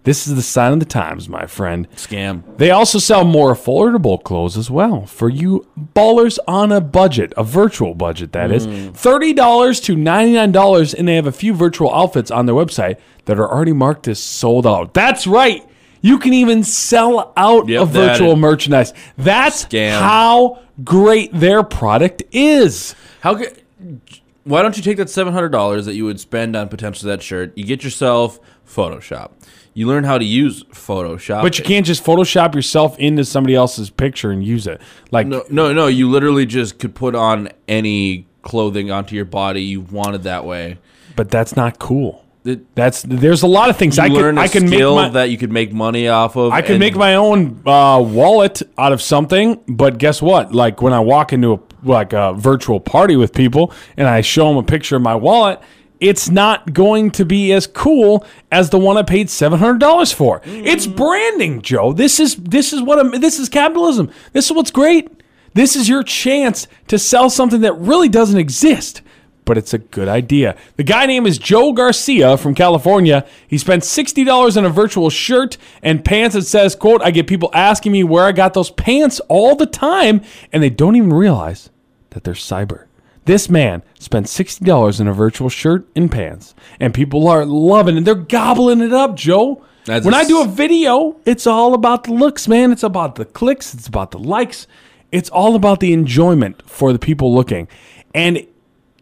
This 0.07 0.25
is 0.25 0.35
the 0.35 0.41
sign 0.41 0.71
of 0.71 0.79
the 0.79 0.85
times, 0.85 1.27
my 1.27 1.47
friend. 1.47 1.85
Scam. 1.97 2.41
They 2.57 2.71
also 2.71 2.97
sell 2.97 3.25
more 3.25 3.53
affordable 3.53 4.23
clothes 4.23 4.55
as 4.57 4.71
well 4.71 5.05
for 5.05 5.27
you 5.27 5.67
ballers 5.93 6.39
on 6.47 6.71
a 6.71 6.79
budget, 6.79 7.33
a 7.35 7.43
virtual 7.43 7.93
budget 7.93 8.31
that 8.31 8.49
is. 8.49 8.63
Hmm. 8.63 8.71
$30 8.91 9.83
to 9.83 9.95
$99 9.97 10.93
and 10.97 11.07
they 11.09 11.15
have 11.15 11.27
a 11.27 11.33
few 11.33 11.53
virtual 11.53 11.93
outfits 11.93 12.31
on 12.31 12.45
their 12.45 12.55
website 12.55 12.95
that 13.25 13.37
are 13.37 13.51
already 13.51 13.73
marked 13.73 14.07
as 14.07 14.17
sold 14.17 14.65
out. 14.65 14.93
That's 14.93 15.27
right. 15.27 15.61
You 15.99 16.19
can 16.19 16.31
even 16.33 16.63
sell 16.63 17.33
out 17.35 17.67
Yep, 17.67 17.81
of 17.81 17.91
that 17.91 18.11
virtual 18.13 18.31
is- 18.31 18.37
merchandise. 18.37 18.93
That's 19.17 19.65
Scam. 19.65 19.99
how 19.99 20.59
great 20.85 21.31
their 21.33 21.63
product 21.63 22.23
is. 22.31 22.95
How 23.19 23.35
could? 23.35 23.61
Why 24.45 24.61
don't 24.61 24.77
you 24.77 24.83
take 24.83 24.95
that 24.95 25.09
seven 25.09 25.33
hundred 25.33 25.49
dollars 25.49 25.85
that 25.85 25.95
you 25.95 26.05
would 26.05 26.21
spend 26.21 26.55
on 26.55 26.69
potentially 26.69 27.11
that 27.11 27.21
shirt? 27.21 27.51
You 27.57 27.65
get 27.65 27.83
yourself 27.83 28.39
Photoshop. 28.65 29.31
You 29.77 29.85
learn 29.85 30.05
how 30.05 30.17
to 30.17 30.25
use 30.25 30.63
Photoshop. 30.63 31.43
But 31.43 31.59
you 31.59 31.63
can't 31.63 31.85
just 31.85 32.03
Photoshop 32.03 32.55
yourself 32.55 32.97
into 32.97 33.23
somebody 33.23 33.53
else's 33.53 33.91
picture 33.91 34.31
and 34.31 34.43
use 34.43 34.65
it. 34.65 34.81
Like 35.11 35.27
No, 35.27 35.43
no, 35.51 35.71
no. 35.71 35.85
You 35.85 36.09
literally 36.09 36.47
just 36.47 36.79
could 36.79 36.95
put 36.95 37.13
on 37.13 37.49
any 37.67 38.25
clothing 38.41 38.89
onto 38.89 39.15
your 39.15 39.25
body 39.25 39.61
you 39.61 39.81
wanted 39.81 40.23
that 40.23 40.45
way. 40.45 40.79
but 41.15 41.29
that's 41.29 41.55
not 41.55 41.77
cool. 41.77 42.25
It- 42.43 42.73
That's 42.73 43.03
there's 43.03 43.43
a 43.43 43.47
lot 43.47 43.69
of 43.69 43.77
things 43.77 43.99
I 43.99 44.09
can 44.09 44.39
I 44.39 44.47
can 44.47 44.67
make 44.67 44.79
my, 44.81 45.09
that 45.09 45.29
you 45.29 45.37
could 45.37 45.51
make 45.51 45.71
money 45.71 46.07
off 46.07 46.35
of. 46.35 46.53
I 46.53 46.63
can 46.63 46.71
and- 46.71 46.79
make 46.79 46.95
my 46.95 47.13
own 47.13 47.61
uh, 47.63 48.01
wallet 48.01 48.63
out 48.79 48.93
of 48.93 49.01
something, 49.03 49.61
but 49.67 49.99
guess 49.99 50.23
what? 50.23 50.55
Like 50.55 50.81
when 50.81 50.91
I 50.93 51.01
walk 51.01 51.33
into 51.33 51.53
a 51.53 51.59
like 51.83 52.13
a 52.13 52.33
virtual 52.33 52.79
party 52.79 53.15
with 53.15 53.31
people 53.31 53.71
and 53.95 54.07
I 54.07 54.21
show 54.21 54.47
them 54.47 54.57
a 54.57 54.63
picture 54.63 54.95
of 54.95 55.03
my 55.03 55.13
wallet, 55.13 55.59
it's 55.99 56.29
not 56.29 56.73
going 56.73 57.11
to 57.11 57.25
be 57.25 57.51
as 57.53 57.67
cool 57.67 58.25
as 58.51 58.69
the 58.69 58.79
one 58.79 58.97
I 58.97 59.03
paid 59.03 59.29
seven 59.29 59.59
hundred 59.59 59.79
dollars 59.79 60.11
for. 60.11 60.41
It's 60.45 60.87
mm. 60.87 60.95
branding, 60.95 61.61
Joe. 61.61 61.93
This 61.93 62.19
is 62.19 62.35
this 62.35 62.73
is 62.73 62.81
what 62.81 62.99
I'm, 62.99 63.19
this 63.19 63.39
is 63.39 63.49
capitalism. 63.49 64.11
This 64.33 64.45
is 64.45 64.51
what's 64.51 64.71
great. 64.71 65.09
This 65.53 65.75
is 65.75 65.89
your 65.89 66.03
chance 66.03 66.67
to 66.87 66.99
sell 66.99 67.29
something 67.29 67.61
that 67.61 67.73
really 67.73 68.09
doesn't 68.09 68.37
exist 68.37 69.01
but 69.47 69.57
it's 69.57 69.73
a 69.73 69.77
good 69.79 70.09
idea. 70.09 70.57
The 70.75 70.83
guy 70.83 71.05
name 71.05 71.25
is 71.25 71.39
Joe 71.39 71.71
Garcia 71.71 72.37
from 72.37 72.53
California. 72.53 73.25
He 73.47 73.57
spent 73.57 73.83
$60 73.83 74.57
on 74.57 74.65
a 74.65 74.69
virtual 74.69 75.09
shirt 75.09 75.57
and 75.81 76.03
pants 76.03 76.35
that 76.35 76.43
says, 76.43 76.75
quote, 76.75 77.01
I 77.01 77.11
get 77.11 77.27
people 77.27 77.49
asking 77.53 77.93
me 77.93 78.03
where 78.03 78.25
I 78.25 78.33
got 78.33 78.53
those 78.53 78.71
pants 78.71 79.21
all 79.29 79.55
the 79.55 79.65
time, 79.65 80.21
and 80.51 80.61
they 80.61 80.69
don't 80.69 80.97
even 80.97 81.13
realize 81.13 81.69
that 82.09 82.25
they're 82.25 82.33
cyber. 82.33 82.86
This 83.27 83.49
man 83.49 83.83
spent 83.99 84.27
$60 84.27 85.01
in 85.01 85.07
a 85.09 85.11
virtual 85.13 85.49
shirt 85.49 85.85
and 85.97 86.09
pants, 86.09 86.55
and 86.79 86.93
people 86.93 87.27
are 87.27 87.45
loving 87.45 87.97
it. 87.97 88.05
They're 88.05 88.15
gobbling 88.15 88.79
it 88.79 88.93
up, 88.93 89.15
Joe. 89.15 89.65
That's 89.83 90.05
when 90.05 90.13
a 90.13 90.17
I 90.19 90.23
do 90.23 90.41
a 90.41 90.47
video, 90.47 91.19
it's 91.25 91.45
all 91.45 91.73
about 91.73 92.05
the 92.05 92.13
looks, 92.13 92.47
man. 92.47 92.71
It's 92.71 92.83
about 92.83 93.15
the 93.15 93.25
clicks, 93.25 93.73
it's 93.73 93.85
about 93.85 94.11
the 94.11 94.17
likes. 94.17 94.65
It's 95.11 95.29
all 95.29 95.55
about 95.55 95.81
the 95.81 95.91
enjoyment 95.91 96.63
for 96.69 96.93
the 96.93 96.99
people 96.99 97.35
looking. 97.35 97.67
And 98.15 98.47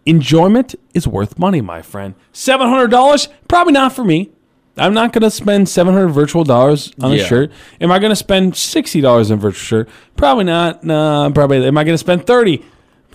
enjoyment 0.07 0.73
is 0.95 1.07
worth 1.07 1.37
money, 1.37 1.61
my 1.61 1.83
friend. 1.83 2.15
Seven 2.33 2.67
hundred 2.67 2.89
dollars, 2.89 3.29
probably 3.47 3.73
not 3.73 3.93
for 3.93 4.03
me. 4.03 4.31
I'm 4.75 4.95
not 4.95 5.13
going 5.13 5.21
to 5.21 5.31
spend 5.31 5.69
seven 5.69 5.93
hundred 5.93 6.09
virtual 6.09 6.43
dollars 6.43 6.91
on 6.99 7.13
a 7.13 7.19
shirt. 7.23 7.51
Am 7.79 7.91
I 7.91 7.99
going 7.99 8.09
to 8.11 8.15
spend 8.15 8.55
sixty 8.55 9.01
dollars 9.01 9.29
on 9.29 9.37
a 9.37 9.41
virtual 9.41 9.59
shirt? 9.59 9.89
Probably 10.17 10.45
not. 10.45 10.83
No, 10.83 11.31
probably. 11.33 11.63
Am 11.65 11.77
I 11.77 11.83
going 11.83 11.93
to 11.93 11.99
spend 11.99 12.25
thirty? 12.25 12.65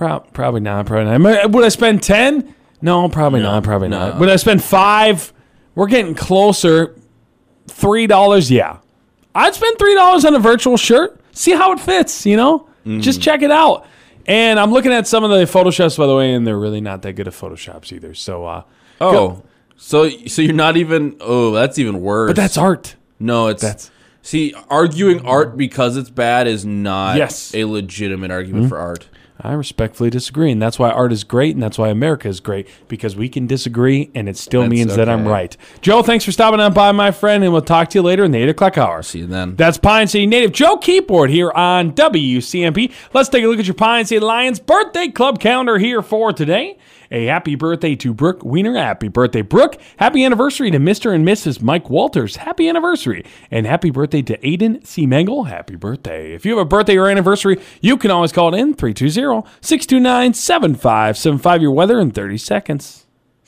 Pro- 0.00 0.20
probably 0.20 0.60
not. 0.62 0.86
Probably 0.86 1.18
not. 1.18 1.50
Would 1.50 1.62
I 1.62 1.68
spend 1.68 2.02
ten? 2.02 2.54
No, 2.80 3.06
probably 3.10 3.40
not. 3.42 3.62
Probably 3.64 3.88
no. 3.88 3.98
not. 4.08 4.18
Would 4.18 4.30
I 4.30 4.36
spend 4.36 4.64
five? 4.64 5.30
We're 5.74 5.88
getting 5.88 6.14
closer. 6.14 6.96
Three 7.68 8.06
dollars, 8.06 8.50
yeah. 8.50 8.78
I'd 9.34 9.54
spend 9.54 9.78
three 9.78 9.94
dollars 9.94 10.24
on 10.24 10.34
a 10.34 10.38
virtual 10.38 10.78
shirt. 10.78 11.20
See 11.32 11.50
how 11.52 11.72
it 11.72 11.80
fits. 11.80 12.24
You 12.24 12.38
know, 12.38 12.66
Mm. 12.86 13.02
just 13.02 13.20
check 13.20 13.42
it 13.42 13.50
out. 13.50 13.86
And 14.24 14.58
I'm 14.58 14.72
looking 14.72 14.90
at 14.90 15.06
some 15.06 15.22
of 15.22 15.28
the 15.28 15.44
photoshops, 15.44 15.98
by 15.98 16.06
the 16.06 16.16
way, 16.16 16.32
and 16.32 16.46
they're 16.46 16.58
really 16.58 16.80
not 16.80 17.02
that 17.02 17.12
good 17.12 17.28
at 17.28 17.34
photoshops 17.34 17.92
either. 17.92 18.14
So, 18.14 18.46
uh, 18.46 18.62
Oh, 19.02 19.42
so 19.76 20.08
so 20.28 20.40
you're 20.40 20.54
not 20.54 20.78
even. 20.78 21.16
Oh, 21.20 21.50
that's 21.52 21.78
even 21.78 22.00
worse. 22.00 22.30
but 22.30 22.36
that's 22.36 22.56
art. 22.56 22.96
no. 23.18 23.48
It's 23.48 23.60
that's- 23.60 23.90
see 24.22 24.54
arguing 24.70 25.26
art 25.26 25.58
because 25.58 25.98
it's 25.98 26.08
bad 26.08 26.46
is 26.46 26.64
not 26.64 27.18
Yes. 27.18 27.54
a 27.54 27.64
legitimate 27.66 28.30
argument 28.30 28.70
for 28.70 28.78
art. 28.78 29.06
I 29.42 29.52
respectfully 29.52 30.10
disagree, 30.10 30.50
and 30.50 30.60
that's 30.60 30.78
why 30.78 30.90
art 30.90 31.12
is 31.12 31.24
great, 31.24 31.54
and 31.54 31.62
that's 31.62 31.78
why 31.78 31.88
America 31.88 32.28
is 32.28 32.40
great 32.40 32.68
because 32.88 33.16
we 33.16 33.28
can 33.28 33.46
disagree, 33.46 34.10
and 34.14 34.28
it 34.28 34.36
still 34.36 34.62
That's 34.62 34.70
means 34.70 34.96
that 34.96 35.08
I'm 35.08 35.20
okay. 35.20 35.30
right. 35.30 35.56
Joe, 35.80 36.02
thanks 36.02 36.24
for 36.24 36.32
stopping 36.32 36.60
on 36.60 36.72
by, 36.72 36.92
my 36.92 37.10
friend, 37.10 37.42
and 37.42 37.52
we'll 37.52 37.62
talk 37.62 37.90
to 37.90 37.98
you 37.98 38.02
later 38.02 38.24
in 38.24 38.30
the 38.32 38.38
eight 38.38 38.48
o'clock 38.48 38.76
hour. 38.78 39.02
See 39.02 39.20
you 39.20 39.26
then. 39.26 39.56
That's 39.56 39.78
Pine 39.78 40.08
City 40.08 40.26
native 40.26 40.52
Joe 40.52 40.76
Keyport 40.76 41.30
here 41.30 41.50
on 41.52 41.92
WCMP. 41.92 42.92
Let's 43.12 43.28
take 43.28 43.44
a 43.44 43.46
look 43.46 43.58
at 43.58 43.66
your 43.66 43.74
Pine 43.74 44.04
City 44.06 44.20
Lions 44.20 44.60
birthday 44.60 45.08
club 45.08 45.40
calendar 45.40 45.78
here 45.78 46.02
for 46.02 46.32
today. 46.32 46.78
A 47.12 47.26
happy 47.26 47.56
birthday 47.56 47.96
to 47.96 48.14
Brooke 48.14 48.44
Wiener. 48.44 48.76
Happy 48.76 49.08
birthday, 49.08 49.42
Brooke. 49.42 49.76
Happy 49.96 50.24
anniversary 50.24 50.70
to 50.70 50.78
Mr. 50.78 51.12
and 51.12 51.26
Mrs. 51.26 51.60
Mike 51.60 51.90
Walters. 51.90 52.36
Happy 52.36 52.68
anniversary. 52.68 53.24
And 53.50 53.66
happy 53.66 53.90
birthday 53.90 54.22
to 54.22 54.38
Aiden 54.38 54.86
C. 54.86 55.06
Mangle. 55.06 55.44
Happy 55.44 55.74
birthday. 55.74 56.32
If 56.32 56.46
you 56.46 56.56
have 56.56 56.66
a 56.66 56.68
birthday 56.68 56.96
or 56.96 57.08
anniversary, 57.08 57.60
you 57.80 57.96
can 57.96 58.12
always 58.12 58.30
call 58.30 58.54
it 58.54 58.58
in 58.58 58.74
320 58.74 59.48
629 59.60 60.34
7575. 60.34 61.62
Your 61.62 61.72
weather 61.72 61.98
in 61.98 62.12
30 62.12 62.38
seconds. 62.38 62.99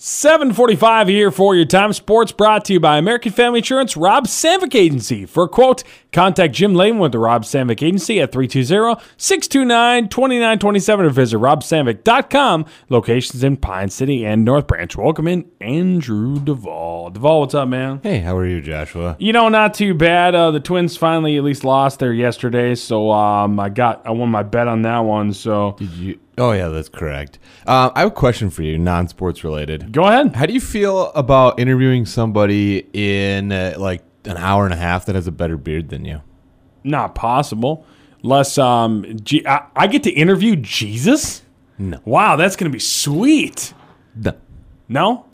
745 0.04 1.06
here 1.06 1.30
for 1.30 1.54
your 1.54 1.64
time 1.64 1.92
sports 1.92 2.32
brought 2.32 2.64
to 2.64 2.72
you 2.72 2.80
by 2.80 2.98
American 2.98 3.30
Family 3.30 3.60
Insurance, 3.60 3.96
Rob 3.96 4.26
Sandvik 4.26 4.74
Agency. 4.74 5.26
For 5.26 5.44
a 5.44 5.48
quote, 5.48 5.84
contact 6.10 6.54
Jim 6.54 6.74
Lane 6.74 6.98
with 6.98 7.12
the 7.12 7.20
Rob 7.20 7.44
Sandvik 7.44 7.84
Agency 7.84 8.20
at 8.20 8.32
320-629-2927 8.32 10.98
or 10.98 11.10
visit 11.10 11.38
robsandvik.com. 11.38 12.66
Locations 12.88 13.44
in 13.44 13.56
Pine 13.56 13.90
City 13.90 14.26
and 14.26 14.44
North 14.44 14.66
Branch. 14.66 14.96
Welcome 14.96 15.28
in 15.28 15.48
Andrew 15.60 16.40
Duvall. 16.40 17.10
Duvall, 17.10 17.42
what's 17.42 17.54
up, 17.54 17.68
man? 17.68 18.00
Hey, 18.02 18.18
how 18.18 18.36
are 18.36 18.44
you, 18.44 18.60
Joshua? 18.60 19.14
You 19.20 19.32
know, 19.32 19.48
not 19.50 19.72
too 19.72 19.94
bad. 19.94 20.34
Uh, 20.34 20.50
the 20.50 20.58
Twins 20.58 20.96
finally 20.96 21.36
at 21.36 21.44
least 21.44 21.62
lost 21.62 22.00
there 22.00 22.12
yesterday, 22.12 22.74
so 22.74 23.12
um, 23.12 23.60
I 23.60 23.68
got 23.68 24.04
I 24.04 24.10
won 24.10 24.30
my 24.30 24.42
bet 24.42 24.66
on 24.66 24.82
that 24.82 24.98
one. 24.98 25.32
So 25.32 25.76
Did 25.78 25.92
you? 25.92 26.18
Oh 26.38 26.52
yeah, 26.52 26.68
that's 26.68 26.88
correct. 26.88 27.38
Uh, 27.66 27.90
I 27.94 28.00
have 28.00 28.08
a 28.08 28.14
question 28.14 28.48
for 28.50 28.62
you, 28.62 28.78
non-sports 28.78 29.44
related. 29.44 29.92
go 29.92 30.04
ahead. 30.04 30.34
How 30.36 30.46
do 30.46 30.52
you 30.54 30.60
feel 30.60 31.10
about 31.12 31.58
interviewing 31.60 32.06
somebody 32.06 32.86
in 32.92 33.52
uh, 33.52 33.74
like 33.78 34.02
an 34.24 34.36
hour 34.38 34.64
and 34.64 34.72
a 34.72 34.76
half 34.78 35.04
that 35.06 35.14
has 35.14 35.26
a 35.26 35.32
better 35.32 35.56
beard 35.58 35.90
than 35.90 36.04
you? 36.04 36.22
Not 36.84 37.14
possible. 37.14 37.84
Less 38.22 38.56
um 38.56 39.04
G- 39.22 39.46
I, 39.46 39.66
I 39.76 39.86
get 39.88 40.04
to 40.04 40.10
interview 40.10 40.56
Jesus? 40.56 41.42
No. 41.78 42.00
Wow, 42.04 42.36
that's 42.36 42.56
gonna 42.56 42.70
be 42.70 42.78
sweet. 42.78 43.74
No. 44.14 44.32
No? 44.88 45.26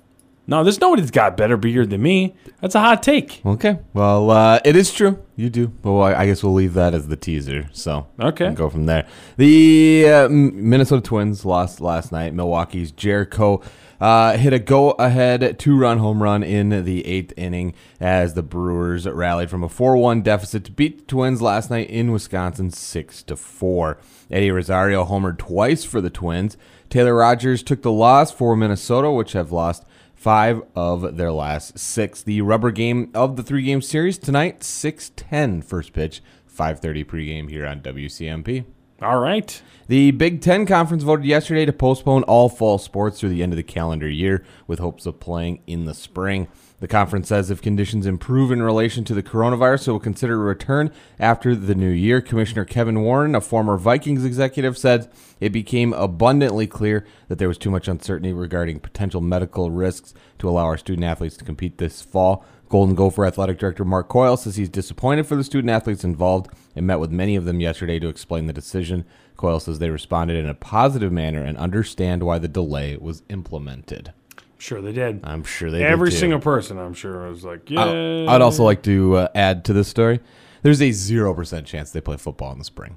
No, 0.50 0.64
there's 0.64 0.80
nobody 0.80 1.02
that's 1.02 1.10
got 1.10 1.36
better 1.36 1.58
beard 1.58 1.90
than 1.90 2.00
me. 2.00 2.34
That's 2.62 2.74
a 2.74 2.80
hot 2.80 3.02
take. 3.02 3.42
Okay. 3.44 3.78
Well, 3.92 4.30
uh, 4.30 4.60
it 4.64 4.76
is 4.76 4.90
true. 4.92 5.22
You 5.36 5.50
do. 5.50 5.72
Well, 5.82 6.02
I 6.02 6.24
guess 6.24 6.42
we'll 6.42 6.54
leave 6.54 6.72
that 6.72 6.94
as 6.94 7.06
the 7.08 7.16
teaser. 7.16 7.68
So 7.72 8.06
Okay. 8.18 8.52
go 8.54 8.70
from 8.70 8.86
there. 8.86 9.06
The 9.36 10.08
uh, 10.08 10.28
Minnesota 10.30 11.02
Twins 11.02 11.44
lost 11.44 11.82
last 11.82 12.12
night. 12.12 12.32
Milwaukee's 12.32 12.92
Gyorko 12.92 13.62
uh, 14.00 14.38
hit 14.38 14.54
a 14.54 14.58
go-ahead 14.58 15.58
two-run 15.58 15.98
home 15.98 16.22
run 16.22 16.42
in 16.42 16.82
the 16.84 17.04
eighth 17.06 17.34
inning 17.36 17.74
as 18.00 18.32
the 18.32 18.42
Brewers 18.42 19.06
rallied 19.06 19.50
from 19.50 19.62
a 19.62 19.68
4-1 19.68 20.22
deficit 20.22 20.64
to 20.64 20.72
beat 20.72 20.98
the 21.00 21.04
Twins 21.04 21.42
last 21.42 21.68
night 21.70 21.90
in 21.90 22.10
Wisconsin, 22.10 22.70
six 22.70 23.22
to 23.24 23.36
four. 23.36 23.98
Eddie 24.30 24.50
Rosario 24.50 25.04
homered 25.04 25.36
twice 25.38 25.84
for 25.84 26.00
the 26.00 26.10
Twins. 26.10 26.56
Taylor 26.88 27.14
Rogers 27.16 27.62
took 27.62 27.82
the 27.82 27.92
loss 27.92 28.30
for 28.32 28.56
Minnesota, 28.56 29.10
which 29.10 29.32
have 29.32 29.52
lost 29.52 29.84
five 30.18 30.60
of 30.75 31.16
their 31.16 31.30
last 31.30 31.78
six. 31.78 32.22
The 32.22 32.42
rubber 32.42 32.72
game 32.72 33.10
of 33.14 33.37
the 33.37 33.42
three-game 33.42 33.80
series 33.80 34.18
tonight, 34.18 34.62
6:10 34.62 35.62
first 35.62 35.92
pitch, 35.92 36.20
5:30 36.46 37.04
pregame 37.04 37.48
here 37.48 37.64
on 37.64 37.80
WCMP. 37.80 38.64
All 39.00 39.20
right. 39.20 39.62
The 39.87 40.10
Big 40.10 40.40
Ten 40.40 40.66
Conference 40.66 41.04
voted 41.04 41.25
yesterday 41.25 41.64
to 41.64 41.72
postpone 41.72 42.25
all 42.25 42.48
fall 42.48 42.78
sports 42.78 43.20
through 43.20 43.28
the 43.28 43.44
end 43.44 43.52
of 43.52 43.56
the 43.56 43.62
calendar 43.62 44.08
year 44.08 44.44
with 44.66 44.80
hopes 44.80 45.06
of 45.06 45.20
playing 45.20 45.60
in 45.68 45.84
the 45.84 45.94
spring. 45.94 46.48
The 46.80 46.87
conference 46.87 47.28
says 47.28 47.50
if 47.50 47.61
conditions 47.61 48.06
improve 48.06 48.52
in 48.52 48.62
relation 48.62 49.04
to 49.04 49.14
the 49.14 49.23
coronavirus, 49.23 49.88
it 49.88 49.92
will 49.92 49.99
consider 49.99 50.35
a 50.35 50.44
return 50.44 50.92
after 51.18 51.56
the 51.56 51.75
new 51.75 51.90
year. 51.90 52.20
Commissioner 52.20 52.64
Kevin 52.64 53.02
Warren, 53.02 53.35
a 53.35 53.40
former 53.40 53.76
Vikings 53.76 54.25
executive, 54.25 54.78
said 54.78 55.11
it 55.40 55.50
became 55.50 55.92
abundantly 55.92 56.68
clear 56.68 57.04
that 57.26 57.38
there 57.38 57.49
was 57.49 57.58
too 57.58 57.70
much 57.70 57.88
uncertainty 57.88 58.32
regarding 58.32 58.78
potential 58.78 59.20
medical 59.20 59.73
risks 59.73 60.14
to 60.38 60.49
allow 60.49 60.66
our 60.66 60.78
student 60.78 61.04
athletes 61.04 61.37
to 61.38 61.44
compete 61.44 61.78
this 61.78 62.00
fall. 62.00 62.44
Golden 62.68 62.94
Gopher 62.94 63.26
Athletic 63.26 63.58
Director 63.58 63.85
Mark 63.85 64.08
Coyle 64.08 64.37
says 64.37 64.54
he's 64.54 64.68
disappointed 64.68 65.26
for 65.26 65.35
the 65.35 65.42
student 65.42 65.70
athletes 65.70 66.04
involved 66.04 66.52
and 66.76 66.87
met 66.87 67.00
with 67.00 67.11
many 67.11 67.35
of 67.35 67.44
them 67.44 67.61
yesterday 67.61 67.99
to 67.99 68.08
explain 68.08 68.47
the 68.47 68.52
decision. 68.52 69.04
Coyle 69.37 69.58
says 69.58 69.78
they 69.80 69.90
responded 69.90 70.37
in 70.37 70.49
a 70.49 70.54
positive 70.54 71.11
manner 71.11 71.42
and 71.42 71.58
understand 71.58 72.23
why 72.23 72.38
the 72.38 72.47
delay 72.47 72.97
was 72.97 73.23
implemented. 73.30 74.12
Sure 74.58 74.80
they 74.82 74.92
did. 74.92 75.20
I'm 75.24 75.44
sure 75.44 75.70
they 75.70 75.84
Every 75.84 76.10
did 76.10 76.16
too. 76.16 76.20
single 76.20 76.40
person, 76.40 76.78
I'm 76.78 76.94
sure, 76.94 77.28
was 77.30 77.44
like, 77.44 77.70
yeah. 77.70 77.84
I- 77.84 78.34
I'd 78.34 78.42
also 78.42 78.64
like 78.64 78.82
to 78.82 79.16
uh, 79.16 79.28
add 79.34 79.64
to 79.66 79.72
this 79.72 79.88
story. 79.88 80.20
There's 80.62 80.82
a 80.82 80.90
zero 80.90 81.32
percent 81.34 81.66
chance 81.66 81.92
they 81.92 82.00
play 82.00 82.16
football 82.16 82.50
in 82.52 82.58
the 82.58 82.64
spring. 82.64 82.96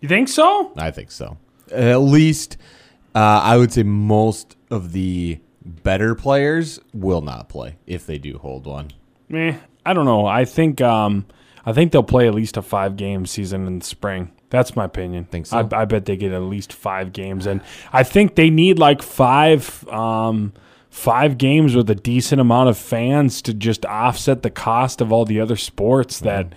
You 0.00 0.08
think 0.08 0.28
so? 0.28 0.72
I 0.76 0.90
think 0.90 1.10
so. 1.12 1.38
At 1.72 2.00
least, 2.00 2.56
uh, 3.14 3.18
I 3.42 3.56
would 3.56 3.72
say 3.72 3.84
most 3.84 4.56
of 4.70 4.92
the 4.92 5.38
better 5.64 6.14
players 6.14 6.80
will 6.92 7.20
not 7.22 7.48
play 7.48 7.76
if 7.86 8.06
they 8.06 8.18
do 8.18 8.38
hold 8.38 8.66
one. 8.66 8.90
Meh. 9.28 9.56
I 9.84 9.92
don't 9.94 10.04
know. 10.04 10.26
I 10.26 10.44
think 10.44 10.80
um 10.80 11.26
I 11.64 11.72
think 11.72 11.92
they'll 11.92 12.02
play 12.02 12.26
at 12.28 12.34
least 12.34 12.56
a 12.56 12.62
five 12.62 12.96
game 12.96 13.26
season 13.26 13.66
in 13.66 13.78
the 13.80 13.84
spring. 13.84 14.32
That's 14.50 14.76
my 14.76 14.84
opinion. 14.84 15.24
Think 15.24 15.46
so? 15.46 15.58
I, 15.72 15.82
I 15.82 15.84
bet 15.84 16.04
they 16.04 16.16
get 16.16 16.32
at 16.32 16.42
least 16.42 16.72
five 16.72 17.12
games, 17.12 17.46
and 17.46 17.60
I 17.92 18.02
think 18.04 18.34
they 18.36 18.50
need 18.50 18.78
like 18.78 19.02
five 19.02 19.86
um 19.88 20.52
five 20.96 21.36
games 21.36 21.76
with 21.76 21.90
a 21.90 21.94
decent 21.94 22.40
amount 22.40 22.70
of 22.70 22.78
fans 22.78 23.42
to 23.42 23.52
just 23.52 23.84
offset 23.84 24.42
the 24.42 24.48
cost 24.48 25.02
of 25.02 25.12
all 25.12 25.26
the 25.26 25.38
other 25.38 25.54
sports 25.54 26.20
that 26.20 26.54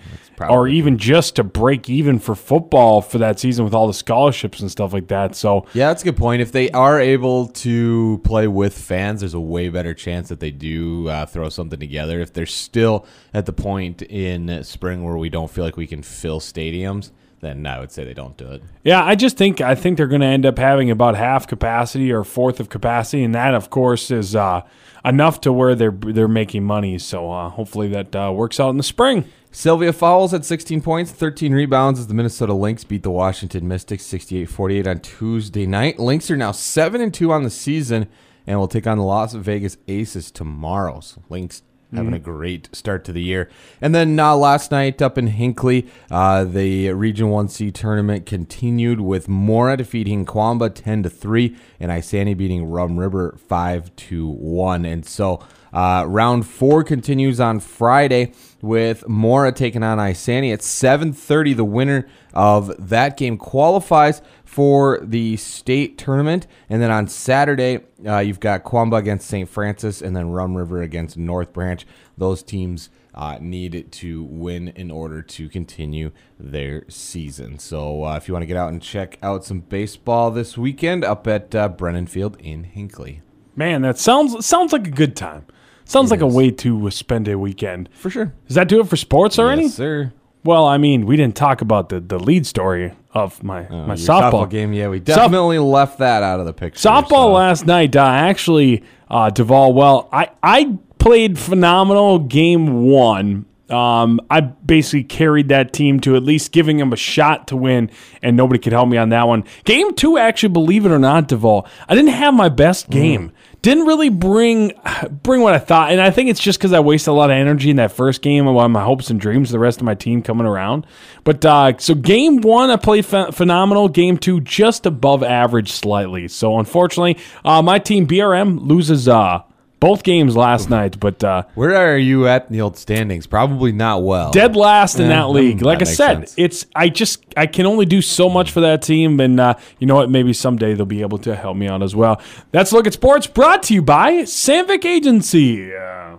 or 0.48 0.66
even 0.66 0.96
just 0.96 1.36
to 1.36 1.44
break 1.44 1.90
even 1.90 2.18
for 2.18 2.34
football 2.34 3.02
for 3.02 3.18
that 3.18 3.38
season 3.38 3.66
with 3.66 3.74
all 3.74 3.86
the 3.86 3.92
scholarships 3.92 4.60
and 4.60 4.70
stuff 4.70 4.94
like 4.94 5.08
that. 5.08 5.36
So 5.36 5.66
Yeah, 5.74 5.88
that's 5.88 6.00
a 6.00 6.06
good 6.06 6.16
point. 6.16 6.40
If 6.40 6.52
they 6.52 6.70
are 6.70 6.98
able 6.98 7.48
to 7.48 8.18
play 8.24 8.48
with 8.48 8.76
fans, 8.76 9.20
there's 9.20 9.34
a 9.34 9.40
way 9.40 9.68
better 9.68 9.92
chance 9.92 10.30
that 10.30 10.40
they 10.40 10.50
do 10.50 11.06
uh, 11.08 11.26
throw 11.26 11.50
something 11.50 11.78
together. 11.78 12.18
If 12.20 12.32
they're 12.32 12.46
still 12.46 13.06
at 13.34 13.44
the 13.44 13.52
point 13.52 14.00
in 14.00 14.64
spring 14.64 15.04
where 15.04 15.18
we 15.18 15.28
don't 15.28 15.50
feel 15.50 15.64
like 15.64 15.76
we 15.76 15.86
can 15.86 16.02
fill 16.02 16.40
stadiums, 16.40 17.10
then 17.40 17.66
I 17.66 17.80
would 17.80 17.90
say 17.90 18.04
they 18.04 18.14
don't 18.14 18.36
do 18.36 18.50
it. 18.50 18.62
Yeah, 18.84 19.04
I 19.04 19.14
just 19.14 19.36
think 19.36 19.60
I 19.60 19.74
think 19.74 19.96
they're 19.96 20.06
going 20.06 20.20
to 20.20 20.26
end 20.26 20.44
up 20.44 20.58
having 20.58 20.90
about 20.90 21.16
half 21.16 21.46
capacity 21.46 22.12
or 22.12 22.24
fourth 22.24 22.60
of 22.60 22.68
capacity, 22.68 23.24
and 23.24 23.34
that, 23.34 23.54
of 23.54 23.70
course, 23.70 24.10
is 24.10 24.36
uh, 24.36 24.62
enough 25.04 25.40
to 25.42 25.52
where 25.52 25.74
they're 25.74 25.90
they're 25.90 26.28
making 26.28 26.64
money. 26.64 26.98
So 26.98 27.30
uh, 27.30 27.48
hopefully 27.48 27.88
that 27.88 28.14
uh, 28.14 28.32
works 28.34 28.60
out 28.60 28.70
in 28.70 28.76
the 28.76 28.82
spring. 28.82 29.24
Sylvia 29.52 29.92
Fowles 29.92 30.30
had 30.30 30.44
16 30.44 30.80
points, 30.80 31.10
13 31.10 31.52
rebounds 31.52 31.98
as 31.98 32.06
the 32.06 32.14
Minnesota 32.14 32.54
Lynx 32.54 32.84
beat 32.84 33.02
the 33.02 33.10
Washington 33.10 33.66
Mystics 33.66 34.04
68-48 34.04 34.86
on 34.86 35.00
Tuesday 35.00 35.66
night. 35.66 35.98
Lynx 35.98 36.30
are 36.30 36.36
now 36.36 36.52
7 36.52 37.00
and 37.00 37.12
2 37.12 37.32
on 37.32 37.42
the 37.42 37.50
season 37.50 38.06
and 38.46 38.60
will 38.60 38.68
take 38.68 38.86
on 38.86 38.96
the 38.96 39.02
Las 39.02 39.32
Vegas 39.32 39.76
Aces 39.88 40.30
tomorrow. 40.30 41.00
So 41.00 41.24
Lynx 41.28 41.62
having 41.94 42.14
a 42.14 42.18
great 42.18 42.68
start 42.72 43.04
to 43.04 43.12
the 43.12 43.22
year. 43.22 43.50
And 43.80 43.94
then 43.94 44.18
uh, 44.18 44.36
last 44.36 44.70
night 44.70 45.02
up 45.02 45.18
in 45.18 45.28
Hinckley, 45.28 45.88
uh, 46.10 46.44
the 46.44 46.92
Region 46.92 47.28
1C 47.28 47.72
tournament 47.72 48.26
continued 48.26 49.00
with 49.00 49.28
Mora 49.28 49.76
defeating 49.76 50.24
Quamba 50.24 50.70
10 50.70 51.04
to 51.04 51.10
3 51.10 51.56
and 51.78 51.90
Isanti 51.90 52.36
beating 52.36 52.64
Rum 52.64 52.98
River 52.98 53.36
5 53.48 53.94
to 53.96 54.28
1. 54.28 54.84
And 54.84 55.04
so 55.06 55.40
uh, 55.72 56.04
round 56.06 56.46
4 56.46 56.84
continues 56.84 57.40
on 57.40 57.60
Friday 57.60 58.32
with 58.62 59.08
Mora 59.08 59.52
taking 59.52 59.82
on 59.82 59.98
Isanti 59.98 60.52
at 60.52 60.60
7:30 60.60 61.56
the 61.56 61.64
winner 61.64 62.06
of 62.34 62.72
that 62.88 63.16
game 63.16 63.36
qualifies 63.36 64.20
for 64.50 64.98
the 65.00 65.36
state 65.36 65.96
tournament 65.96 66.44
and 66.68 66.82
then 66.82 66.90
on 66.90 67.06
Saturday 67.06 67.78
uh, 68.04 68.18
you've 68.18 68.40
got 68.40 68.64
Quamba 68.64 68.96
against 68.96 69.28
St. 69.28 69.48
Francis 69.48 70.02
and 70.02 70.16
then 70.16 70.30
Rum 70.30 70.56
River 70.56 70.82
against 70.82 71.16
North 71.16 71.52
Branch 71.52 71.86
those 72.18 72.42
teams 72.42 72.90
uh, 73.14 73.38
need 73.40 73.92
to 73.92 74.24
win 74.24 74.68
in 74.68 74.90
order 74.90 75.22
to 75.22 75.48
continue 75.48 76.10
their 76.38 76.84
season. 76.88 77.58
So, 77.58 78.04
uh, 78.04 78.16
if 78.16 78.28
you 78.28 78.34
want 78.34 78.42
to 78.42 78.46
get 78.46 78.56
out 78.56 78.70
and 78.70 78.80
check 78.80 79.18
out 79.20 79.44
some 79.44 79.60
baseball 79.60 80.30
this 80.30 80.56
weekend, 80.56 81.04
up 81.04 81.26
at 81.26 81.52
uh, 81.52 81.68
Brennan 81.70 82.06
Field 82.06 82.36
in 82.38 82.62
Hinckley, 82.62 83.22
Man, 83.56 83.82
that 83.82 83.98
sounds 83.98 84.46
sounds 84.46 84.72
like 84.72 84.86
a 84.86 84.90
good 84.90 85.16
time. 85.16 85.44
Sounds 85.84 86.12
like 86.12 86.20
a 86.20 86.26
way 86.26 86.52
to 86.52 86.88
spend 86.90 87.26
a 87.26 87.36
weekend. 87.36 87.88
for 87.92 88.10
sure. 88.10 88.32
Does 88.46 88.54
that 88.54 88.68
do 88.68 88.80
it 88.80 88.86
for 88.86 88.96
sports 88.96 89.40
already? 89.40 89.62
Yes, 89.62 89.74
sir. 89.74 90.12
Well, 90.44 90.66
I 90.66 90.78
mean, 90.78 91.04
we 91.06 91.16
didn't 91.16 91.36
talk 91.36 91.60
about 91.60 91.88
the, 91.90 92.00
the 92.00 92.18
lead 92.18 92.46
story 92.46 92.92
of 93.12 93.42
my 93.42 93.66
Oh, 93.68 93.86
my 93.86 93.94
your 93.94 93.96
softball. 93.96 94.48
game. 94.48 94.72
Yeah, 94.72 94.88
we 94.88 94.98
definitely 95.00 95.58
left 95.58 95.98
that 95.98 96.22
out 96.22 96.40
of 96.40 96.46
the 96.46 96.52
picture. 96.52 96.88
Softball 96.88 97.08
so- 97.08 97.32
last 97.32 97.66
night, 97.66 97.94
uh, 97.96 98.00
actually, 98.04 98.82
uh, 99.10 99.28
Duvall. 99.30 99.72
Well, 99.74 100.08
I 100.12 100.30
I 100.42 100.78
played 100.98 101.38
phenomenal 101.38 102.18
game 102.20 102.84
one. 102.84 103.44
Um, 103.70 104.20
I 104.30 104.40
basically 104.40 105.04
carried 105.04 105.48
that 105.48 105.72
team 105.72 106.00
to 106.00 106.16
at 106.16 106.22
least 106.22 106.52
giving 106.52 106.78
them 106.78 106.92
a 106.92 106.96
shot 106.96 107.48
to 107.48 107.56
win, 107.56 107.90
and 108.22 108.36
nobody 108.36 108.58
could 108.58 108.72
help 108.72 108.88
me 108.88 108.96
on 108.96 109.10
that 109.10 109.28
one. 109.28 109.44
Game 109.64 109.94
two, 109.94 110.18
actually, 110.18 110.50
believe 110.50 110.86
it 110.86 110.92
or 110.92 110.98
not, 110.98 111.28
Duvall, 111.28 111.66
I 111.88 111.94
didn't 111.94 112.10
have 112.10 112.34
my 112.34 112.48
best 112.48 112.90
game. 112.90 113.32
Didn't 113.62 113.86
really 113.86 114.08
bring 114.08 114.72
bring 115.22 115.42
what 115.42 115.54
I 115.54 115.58
thought, 115.58 115.92
and 115.92 116.00
I 116.00 116.10
think 116.10 116.30
it's 116.30 116.40
just 116.40 116.58
because 116.58 116.72
I 116.72 116.80
wasted 116.80 117.08
a 117.08 117.12
lot 117.12 117.30
of 117.30 117.34
energy 117.34 117.70
in 117.70 117.76
that 117.76 117.92
first 117.92 118.22
game 118.22 118.46
on 118.46 118.72
my 118.72 118.82
hopes 118.82 119.10
and 119.10 119.20
dreams. 119.20 119.50
of 119.50 119.52
The 119.52 119.58
rest 119.58 119.80
of 119.80 119.84
my 119.84 119.94
team 119.94 120.22
coming 120.22 120.46
around, 120.46 120.86
but 121.24 121.44
uh, 121.44 121.76
so 121.78 121.94
game 121.94 122.40
one 122.40 122.70
I 122.70 122.76
played 122.76 123.06
ph- 123.06 123.34
phenomenal. 123.34 123.88
Game 123.88 124.16
two 124.16 124.40
just 124.40 124.86
above 124.86 125.22
average 125.22 125.70
slightly. 125.72 126.26
So 126.28 126.58
unfortunately, 126.58 127.18
uh, 127.44 127.60
my 127.62 127.78
team 127.78 128.06
BRM 128.06 128.66
loses 128.66 129.08
uh, 129.08 129.42
both 129.80 130.02
games 130.02 130.36
last 130.36 130.68
night, 130.70 131.00
but 131.00 131.24
uh, 131.24 131.44
Where 131.54 131.74
are 131.74 131.96
you 131.96 132.26
at 132.28 132.46
in 132.46 132.52
the 132.52 132.60
old 132.60 132.76
standings? 132.76 133.26
Probably 133.26 133.72
not 133.72 134.02
well. 134.02 134.30
dead 134.30 134.54
last 134.54 135.00
in 135.00 135.08
Yeah, 135.08 135.20
that 135.20 135.28
league. 135.30 135.58
that 135.60 135.64
Like 135.64 135.80
I 135.80 135.84
said, 135.84 136.28
sense. 136.28 136.34
it's 136.36 136.66
I 136.76 136.90
just 136.90 137.24
I 137.36 137.46
can 137.46 137.64
only 137.66 137.86
do 137.86 138.02
so 138.02 138.28
much 138.28 138.50
for 138.52 138.60
that 138.60 138.82
team, 138.82 139.18
and 139.20 139.40
uh, 139.40 139.54
you 139.78 139.86
know 139.86 139.94
what? 139.96 140.10
Maybe 140.10 140.32
someday 140.34 140.74
they'll 140.74 140.84
be 140.86 141.00
able 141.00 141.18
to 141.18 141.34
help 141.34 141.56
me 141.56 141.66
out 141.66 141.82
as 141.82 141.96
well. 141.96 142.20
That's 142.52 142.72
look 142.72 142.86
at 142.86 142.92
sports 142.92 143.26
brought 143.26 143.62
to 143.64 143.74
you 143.74 143.82
by 143.82 144.22
Sandvik 144.24 144.84
Agency. 144.84 145.74
Uh, 145.74 146.16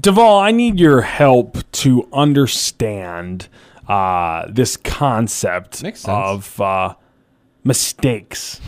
Duvall, 0.00 0.38
I 0.38 0.50
need 0.52 0.78
your 0.80 1.02
help 1.02 1.58
to 1.72 2.08
understand 2.12 3.48
uh, 3.88 4.46
this 4.48 4.76
concept 4.76 5.82
of 6.06 6.60
uh, 6.60 6.94
mistakes. 7.64 8.60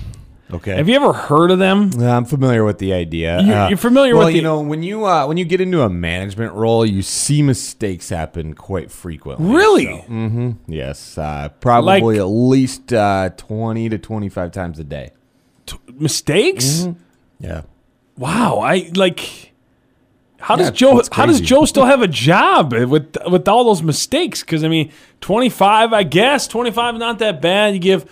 Okay. 0.53 0.77
Have 0.77 0.89
you 0.89 0.97
ever 0.97 1.13
heard 1.15 1.51
of 1.51 1.59
them? 1.59 1.91
Yeah, 1.97 2.15
I'm 2.17 2.27
familiar 2.27 2.63
with 2.65 2.77
the 2.79 2.93
idea. 2.93 3.39
Uh, 3.39 3.43
You- 3.43 3.69
you're 3.71 3.79
familiar 3.79 4.15
well, 4.17 4.27
with 4.27 4.35
you 4.35 4.43
the- 4.43 4.49
know 4.49 4.61
when 4.61 4.83
you 4.83 5.07
uh, 5.07 5.27
when 5.27 5.37
you 5.39 5.45
get 5.47 5.61
into 5.63 5.81
a 5.83 5.89
management 5.89 6.53
role, 6.53 6.85
you 6.85 7.01
see 7.03 7.41
mistakes 7.43 8.11
happen 8.11 8.55
quite 8.55 8.91
frequently. 8.91 9.47
Really? 9.47 10.05
So, 10.07 10.55
yes, 10.67 11.17
uh, 11.17 11.49
probably 11.61 12.01
Like- 12.11 12.19
at 12.21 12.25
least 12.25 12.93
uh, 12.93 13.31
twenty 13.37 13.89
to 13.89 13.97
twenty 13.99 14.29
five 14.29 14.53
times 14.53 14.79
a 14.79 14.85
day. 14.85 15.13
Mistakes? 15.99 16.89
Yeah. 17.41 17.63
Wow, 18.19 18.59
I 18.59 18.91
like. 18.95 19.53
How 20.39 20.57
does 20.57 20.67
Yeah, 20.67 20.73
Joe? 20.73 21.03
How 21.13 21.25
does. 21.27 21.41
Joe 21.41 21.65
still 21.65 21.85
have 21.95 22.03
a 22.03 22.09
job 22.09 22.73
with 22.75 23.17
with 23.31 23.49
all 23.49 23.65
those 23.65 23.83
mistakes? 23.83 24.41
Because 24.43 24.65
I 24.65 24.69
mean, 24.69 24.91
twenty 25.21 25.49
five, 25.49 25.93
I 25.93 26.03
guess 26.03 26.47
twenty 26.49 26.71
five 26.73 26.97
not 26.97 27.19
that 27.21 27.41
bad. 27.41 27.75
You 27.75 27.81
give 27.81 28.05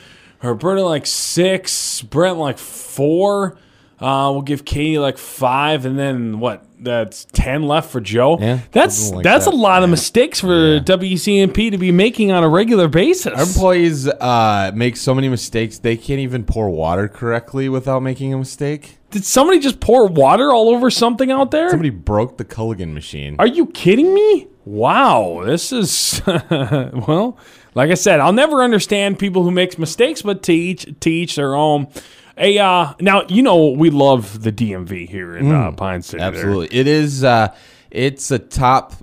Roberta 0.42 0.82
like 0.82 1.06
six, 1.06 2.02
Brent 2.02 2.38
like 2.38 2.58
four. 2.58 3.56
Uh, 3.98 4.30
we'll 4.32 4.40
give 4.40 4.64
Katie 4.64 4.98
like 4.98 5.18
five, 5.18 5.84
and 5.84 5.98
then 5.98 6.40
what? 6.40 6.64
That's 6.82 7.26
ten 7.32 7.64
left 7.64 7.90
for 7.90 8.00
Joe. 8.00 8.38
Yeah, 8.40 8.60
that's 8.72 9.10
like 9.10 9.22
that's 9.22 9.44
that. 9.44 9.52
a 9.52 9.56
lot 9.56 9.82
of 9.82 9.88
Yeah. 9.88 9.92
mistakes 9.92 10.40
for 10.40 10.80
WCMP 10.80 11.70
to 11.70 11.76
be 11.76 11.92
making 11.92 12.32
on 12.32 12.42
a 12.42 12.48
regular 12.48 12.88
basis. 12.88 13.26
Our 13.34 13.42
employees 13.42 14.08
uh, 14.08 14.72
make 14.74 14.96
so 14.96 15.14
many 15.14 15.28
mistakes 15.28 15.78
they 15.78 15.98
can't 15.98 16.20
even 16.20 16.44
pour 16.44 16.70
water 16.70 17.06
correctly 17.08 17.68
without 17.68 18.00
making 18.02 18.32
a 18.32 18.38
mistake. 18.38 18.96
Did 19.10 19.26
somebody 19.26 19.58
just 19.58 19.80
pour 19.80 20.06
water 20.06 20.50
all 20.54 20.70
over 20.70 20.88
something 20.88 21.30
out 21.30 21.50
there? 21.50 21.68
Somebody 21.68 21.90
broke 21.90 22.38
the 22.38 22.44
Culligan 22.46 22.94
machine. 22.94 23.36
Are 23.38 23.46
you 23.46 23.66
kidding 23.66 24.14
me? 24.14 24.48
Wow, 24.64 25.42
this 25.44 25.70
is 25.72 26.22
well, 26.26 27.36
like 27.74 27.90
I 27.90 27.94
said, 27.94 28.20
I'll 28.20 28.32
never 28.32 28.62
understand 28.62 29.18
people 29.18 29.42
who 29.42 29.50
makes 29.50 29.78
mistakes, 29.78 30.22
but 30.22 30.42
to 30.44 30.52
each 30.52 30.86
to 31.00 31.10
each 31.10 31.36
their 31.36 31.54
own. 31.54 31.88
Hey, 32.36 32.58
uh, 32.58 32.94
now 33.00 33.24
you 33.28 33.42
know 33.42 33.68
we 33.68 33.90
love 33.90 34.42
the 34.42 34.52
DMV 34.52 35.08
here 35.08 35.36
in 35.36 35.50
uh, 35.50 35.72
Pine 35.72 36.02
City. 36.02 36.18
there. 36.18 36.28
Absolutely, 36.28 36.76
it 36.76 36.86
is. 36.86 37.22
Uh, 37.22 37.54
it's 37.90 38.30
a 38.30 38.38
top 38.38 38.94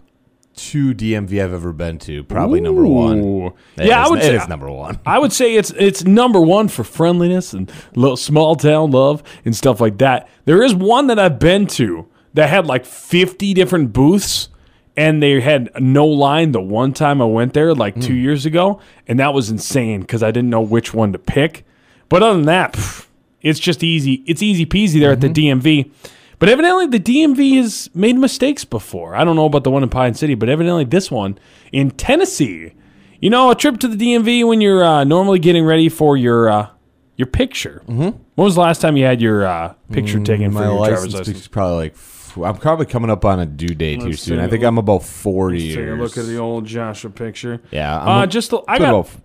two 0.57 0.93
DMV 0.93 1.41
I've 1.41 1.53
ever 1.53 1.71
been 1.71 1.99
to. 1.99 2.23
Probably 2.23 2.59
number 2.59 2.85
one. 2.85 3.53
It 3.77 3.87
Yeah, 3.87 4.03
I 4.03 4.09
would 4.09 4.19
it 4.19 4.23
say 4.23 4.35
is 4.35 4.47
number 4.47 4.69
one. 4.69 4.99
I 5.05 5.19
would 5.19 5.31
say 5.31 5.55
it's 5.55 5.71
it's 5.71 6.03
number 6.03 6.41
one 6.41 6.67
for 6.67 6.83
friendliness 6.83 7.53
and 7.53 7.71
little 7.95 8.17
small 8.17 8.55
town 8.55 8.91
love 8.91 9.23
and 9.45 9.55
stuff 9.55 9.79
like 9.79 9.99
that. 9.99 10.27
There 10.45 10.61
is 10.63 10.75
one 10.75 11.07
that 11.07 11.19
I've 11.19 11.39
been 11.39 11.67
to 11.67 12.07
that 12.33 12.49
had 12.49 12.65
like 12.65 12.85
fifty 12.85 13.53
different 13.53 13.93
booths, 13.93 14.49
and 14.97 15.21
they 15.21 15.39
had 15.39 15.69
no 15.79 16.05
line. 16.07 16.51
The 16.51 16.59
one 16.59 16.91
time 16.91 17.21
I 17.21 17.25
went 17.25 17.53
there, 17.53 17.73
like 17.73 18.01
two 18.01 18.15
years 18.15 18.45
ago, 18.45 18.81
and 19.07 19.19
that 19.19 19.33
was 19.33 19.49
insane 19.49 20.01
because 20.01 20.23
I 20.23 20.31
didn't 20.31 20.49
know 20.49 20.61
which 20.61 20.93
one 20.93 21.13
to 21.13 21.19
pick. 21.19 21.65
But 22.09 22.23
other 22.23 22.35
than 22.35 22.45
that, 22.47 22.73
pff, 22.73 23.07
it's 23.41 23.59
just 23.59 23.83
easy. 23.83 24.23
It's 24.25 24.41
easy 24.41 24.65
peasy 24.65 24.99
there 24.99 25.11
at 25.11 25.21
the 25.21 25.29
DMV. 25.29 25.91
But 26.39 26.49
evidently, 26.49 26.87
the 26.87 26.99
DMV 26.99 27.57
has 27.57 27.89
made 27.93 28.15
mistakes 28.15 28.65
before. 28.65 29.15
I 29.15 29.23
don't 29.23 29.35
know 29.35 29.45
about 29.45 29.63
the 29.63 29.71
one 29.71 29.83
in 29.83 29.89
Pine 29.89 30.15
City, 30.15 30.35
but 30.35 30.49
evidently, 30.49 30.83
this 30.83 31.09
one 31.09 31.37
in 31.71 31.91
Tennessee. 31.91 32.73
You 33.19 33.29
know, 33.29 33.49
a 33.49 33.55
trip 33.55 33.79
to 33.79 33.87
the 33.87 33.95
DMV 33.95 34.47
when 34.47 34.61
you're 34.61 34.83
uh, 34.83 35.03
normally 35.03 35.39
getting 35.39 35.65
ready 35.65 35.89
for 35.89 36.17
your 36.17 36.49
uh, 36.49 36.69
your 37.15 37.27
picture. 37.27 37.83
Mm-hmm. 37.87 38.01
When 38.01 38.45
was 38.45 38.55
the 38.55 38.61
last 38.61 38.81
time 38.81 38.97
you 38.97 39.05
had 39.05 39.21
your 39.21 39.45
uh, 39.45 39.73
picture 39.91 40.19
taken 40.23 40.51
for 40.51 40.63
your 40.63 40.87
driver's 40.87 41.13
license 41.13 41.27
license? 41.27 41.47
probably 41.47 41.77
like. 41.77 41.95
I'm 42.43 42.55
probably 42.57 42.85
coming 42.85 43.09
up 43.09 43.23
on 43.25 43.39
a 43.39 43.45
due 43.45 43.67
date 43.75 43.99
too 44.01 44.07
Let's 44.09 44.21
soon. 44.21 44.37
see. 44.39 44.43
I 44.43 44.47
think 44.47 44.63
I'm 44.63 44.77
about 44.77 45.03
forty 45.03 45.59
Take 45.69 45.77
a 45.77 45.81
years. 45.81 45.99
look 45.99 46.17
at 46.17 46.25
the 46.25 46.37
old 46.37 46.65
Joshua 46.65 47.09
picture. 47.11 47.61
Yeah, 47.71 47.99
I'm 47.99 48.07
uh, 48.07 48.23
a- 48.23 48.27
just 48.27 48.53
I 48.67 48.77
got 48.79 48.89
about 48.89 49.05
f- 49.07 49.21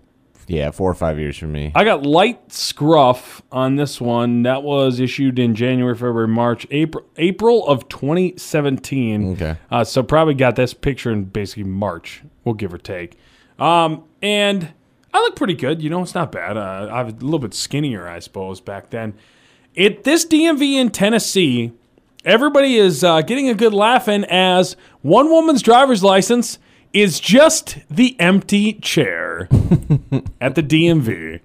yeah 0.47 0.71
four 0.71 0.91
or 0.91 0.95
five 0.95 1.17
years 1.19 1.37
for 1.37 1.47
me. 1.47 1.71
I 1.75 1.83
got 1.83 2.05
light 2.05 2.51
scruff 2.51 3.41
on 3.51 3.75
this 3.77 3.99
one. 4.01 4.43
That 4.43 4.63
was 4.63 4.99
issued 4.99 5.39
in 5.39 5.55
January, 5.55 5.95
February, 5.95 6.27
March, 6.27 6.67
April, 6.71 7.05
April 7.17 7.65
of 7.67 7.87
2017. 7.89 9.33
Okay. 9.33 9.55
Uh, 9.71 9.83
so 9.83 10.03
probably 10.03 10.33
got 10.33 10.55
this 10.55 10.73
picture 10.73 11.11
in 11.11 11.25
basically 11.25 11.63
March. 11.63 12.23
We'll 12.43 12.55
give 12.55 12.73
or 12.73 12.77
take. 12.77 13.17
Um, 13.59 14.03
and 14.21 14.73
I 15.13 15.19
look 15.19 15.35
pretty 15.35 15.53
good. 15.53 15.81
You 15.81 15.89
know, 15.89 16.01
it's 16.01 16.15
not 16.15 16.31
bad. 16.31 16.57
Uh, 16.57 16.87
I 16.91 17.03
was 17.03 17.13
a 17.13 17.17
little 17.17 17.39
bit 17.39 17.53
skinnier, 17.53 18.07
I 18.07 18.19
suppose, 18.19 18.59
back 18.59 18.89
then. 18.89 19.13
It 19.75 20.03
this 20.03 20.25
DMV 20.25 20.73
in 20.73 20.89
Tennessee, 20.91 21.71
everybody 22.25 22.75
is 22.75 23.03
uh, 23.03 23.21
getting 23.21 23.49
a 23.49 23.53
good 23.53 23.73
laugh 23.73 24.07
in 24.07 24.25
as 24.25 24.75
one 25.01 25.29
woman's 25.29 25.61
driver's 25.61 26.03
license 26.03 26.59
is 26.93 27.19
just 27.19 27.77
the 27.89 28.19
empty 28.19 28.73
chair 28.73 29.47
at 30.41 30.55
the 30.55 30.63
DMV. 30.63 31.41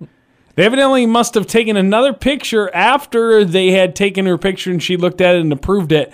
They 0.54 0.64
evidently 0.64 1.06
must 1.06 1.34
have 1.34 1.46
taken 1.46 1.76
another 1.76 2.12
picture 2.12 2.74
after 2.74 3.44
they 3.44 3.70
had 3.70 3.94
taken 3.94 4.26
her 4.26 4.36
picture 4.36 4.70
and 4.70 4.82
she 4.82 4.96
looked 4.96 5.20
at 5.20 5.36
it 5.36 5.40
and 5.40 5.52
approved 5.52 5.92
it 5.92 6.12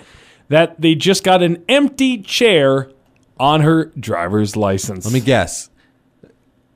that 0.49 0.79
they 0.79 0.95
just 0.95 1.23
got 1.23 1.41
an 1.41 1.63
empty 1.67 2.19
chair 2.21 2.91
on 3.39 3.61
her 3.61 3.85
driver's 3.99 4.55
license. 4.55 5.05
Let 5.05 5.13
me 5.13 5.19
guess. 5.19 5.69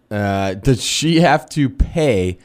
Uh, 0.09 0.55
does 0.55 0.83
she 0.83 1.19
have 1.21 1.47
to 1.49 1.69
pay 1.69 2.39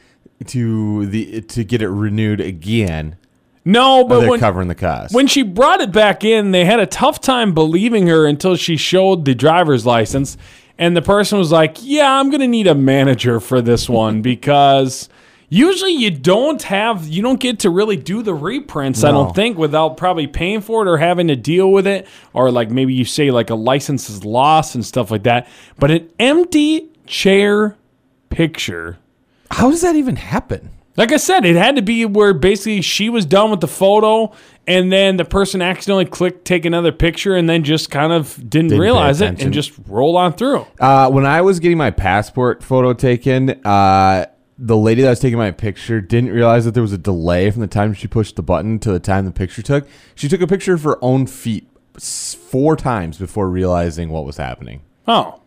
to 0.45 1.07
the 1.07 1.41
to 1.41 1.63
get 1.63 1.81
it 1.81 1.89
renewed 1.89 2.39
again? 2.39 3.17
No, 3.65 4.03
but 4.03 4.19
they're 4.19 4.29
when, 4.29 4.39
covering 4.39 4.67
the 4.67 4.75
cost. 4.75 5.13
when 5.13 5.25
she 5.25 5.41
brought 5.41 5.81
it 5.81 5.91
back 5.91 6.23
in, 6.23 6.51
they 6.51 6.65
had 6.65 6.79
a 6.79 6.85
tough 6.85 7.19
time 7.19 7.53
believing 7.55 8.05
her 8.07 8.27
until 8.27 8.55
she 8.55 8.77
showed 8.77 9.25
the 9.25 9.33
driver's 9.33 9.87
license. 9.87 10.37
And 10.77 10.95
the 10.95 11.01
person 11.01 11.39
was 11.39 11.51
like, 11.51 11.77
Yeah, 11.81 12.19
I'm 12.19 12.29
going 12.29 12.41
to 12.41 12.47
need 12.47 12.67
a 12.67 12.75
manager 12.75 13.39
for 13.39 13.61
this 13.61 13.89
one 13.89 14.21
because 14.21 15.09
usually 15.49 15.93
you 15.93 16.11
don't 16.11 16.61
have, 16.63 17.07
you 17.07 17.23
don't 17.23 17.39
get 17.39 17.59
to 17.59 17.71
really 17.71 17.97
do 17.97 18.21
the 18.21 18.35
reprints, 18.35 19.03
I 19.03 19.11
don't 19.11 19.33
think, 19.33 19.57
without 19.57 19.97
probably 19.97 20.27
paying 20.27 20.61
for 20.61 20.85
it 20.85 20.89
or 20.89 20.97
having 20.97 21.27
to 21.29 21.35
deal 21.35 21.71
with 21.71 21.87
it. 21.87 22.07
Or 22.33 22.51
like 22.51 22.69
maybe 22.69 22.93
you 22.93 23.05
say 23.05 23.31
like 23.31 23.49
a 23.49 23.55
license 23.55 24.11
is 24.11 24.23
lost 24.23 24.75
and 24.75 24.85
stuff 24.85 25.09
like 25.09 25.23
that. 25.23 25.47
But 25.79 25.89
an 25.89 26.09
empty 26.19 26.89
chair 27.07 27.77
picture 28.29 28.97
How 29.49 29.71
does 29.71 29.81
that 29.81 29.95
even 29.95 30.17
happen? 30.17 30.71
Like 30.97 31.11
I 31.11 31.17
said, 31.17 31.45
it 31.45 31.55
had 31.55 31.75
to 31.75 31.81
be 31.81 32.05
where 32.05 32.33
basically 32.33 32.81
she 32.81 33.09
was 33.09 33.25
done 33.25 33.51
with 33.51 33.59
the 33.59 33.67
photo, 33.67 34.33
and 34.65 34.91
then 34.91 35.17
the 35.17 35.25
person 35.25 35.61
accidentally 35.61 36.05
clicked 36.05 36.45
take 36.45 36.65
another 36.65 36.91
picture, 36.91 37.35
and 37.35 37.49
then 37.49 37.63
just 37.63 37.91
kind 37.91 38.13
of 38.13 38.35
didn't, 38.35 38.69
Didn't 38.69 38.79
realize 38.79 39.21
it 39.21 39.41
and 39.41 39.53
just 39.53 39.73
roll 39.87 40.17
on 40.17 40.33
through. 40.33 40.65
Uh, 40.79 41.09
when 41.09 41.25
I 41.25 41.41
was 41.41 41.59
getting 41.59 41.77
my 41.77 41.91
passport 41.91 42.63
photo 42.63 42.93
taken, 42.93 43.49
uh, 43.65 44.25
the 44.57 44.77
lady 44.77 45.01
that 45.01 45.09
was 45.09 45.19
taking 45.19 45.37
my 45.37 45.51
picture 45.51 45.99
didn't 45.99 46.31
realize 46.31 46.63
that 46.63 46.71
there 46.71 46.83
was 46.83 46.93
a 46.93 46.97
delay 46.97 47.51
from 47.51 47.59
the 47.61 47.67
time 47.67 47.93
she 47.93 48.07
pushed 48.07 48.37
the 48.37 48.43
button 48.43 48.79
to 48.79 48.91
the 48.91 48.99
time 48.99 49.25
the 49.25 49.31
picture 49.31 49.61
took. 49.61 49.85
She 50.15 50.29
took 50.29 50.39
a 50.39 50.47
picture 50.47 50.73
of 50.73 50.83
her 50.83 50.97
own 51.03 51.27
feet 51.27 51.67
four 51.99 52.75
times 52.77 53.17
before 53.17 53.49
realizing 53.49 54.09
what 54.09 54.25
was 54.25 54.37
happening. 54.37 54.81
Oh, 55.07 55.41